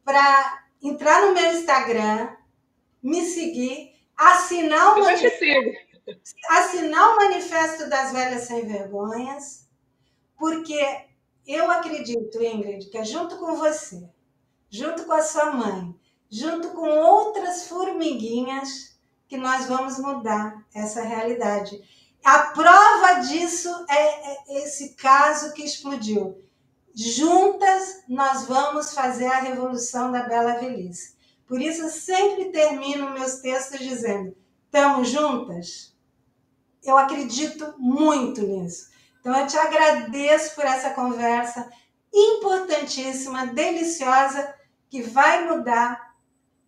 para 0.04 0.64
entrar 0.82 1.26
no 1.26 1.34
meu 1.34 1.52
Instagram, 1.52 2.34
me 3.02 3.24
seguir, 3.24 3.92
assinar 4.16 4.98
o, 4.98 5.02
assinar 6.50 7.10
o 7.10 7.16
Manifesto 7.16 7.88
das 7.88 8.12
Velhas 8.12 8.42
Sem 8.44 8.66
Vergonhas, 8.66 9.68
porque 10.36 11.06
eu 11.46 11.70
acredito, 11.70 12.42
Ingrid, 12.42 12.90
que 12.90 12.98
é 12.98 13.04
junto 13.04 13.38
com 13.38 13.56
você, 13.56 14.08
junto 14.70 15.04
com 15.04 15.12
a 15.12 15.22
sua 15.22 15.52
mãe, 15.52 15.94
junto 16.30 16.68
com 16.70 16.88
outras 16.88 17.68
formiguinhas, 17.68 18.98
que 19.28 19.36
nós 19.36 19.66
vamos 19.66 19.98
mudar 19.98 20.64
essa 20.74 21.02
realidade. 21.02 21.80
A 22.24 22.38
prova 22.50 23.20
disso 23.20 23.68
é 23.90 24.62
esse 24.62 24.94
caso 24.94 25.52
que 25.52 25.62
explodiu. 25.62 26.42
Juntas 27.00 28.02
nós 28.08 28.46
vamos 28.46 28.92
fazer 28.92 29.26
a 29.26 29.38
revolução 29.38 30.10
da 30.10 30.24
bela 30.24 30.54
velhice. 30.54 31.16
Por 31.46 31.62
isso 31.62 31.82
eu 31.82 31.88
sempre 31.90 32.46
termino 32.46 33.12
meus 33.12 33.36
textos 33.36 33.78
dizendo: 33.78 34.36
estamos 34.64 35.08
juntas? 35.08 35.96
Eu 36.82 36.98
acredito 36.98 37.72
muito 37.78 38.42
nisso. 38.42 38.88
Então 39.20 39.32
eu 39.38 39.46
te 39.46 39.56
agradeço 39.56 40.56
por 40.56 40.64
essa 40.64 40.90
conversa 40.90 41.70
importantíssima, 42.12 43.46
deliciosa, 43.46 44.52
que 44.90 45.00
vai 45.00 45.48
mudar 45.48 46.16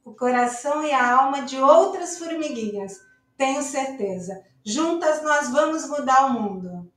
o 0.04 0.14
coração 0.14 0.84
e 0.84 0.92
a 0.92 1.12
alma 1.12 1.42
de 1.42 1.60
outras 1.60 2.18
formiguinhas. 2.18 3.00
Tenho 3.36 3.64
certeza. 3.64 4.44
Juntas 4.64 5.24
nós 5.24 5.48
vamos 5.48 5.88
mudar 5.88 6.26
o 6.26 6.34
mundo. 6.34 6.89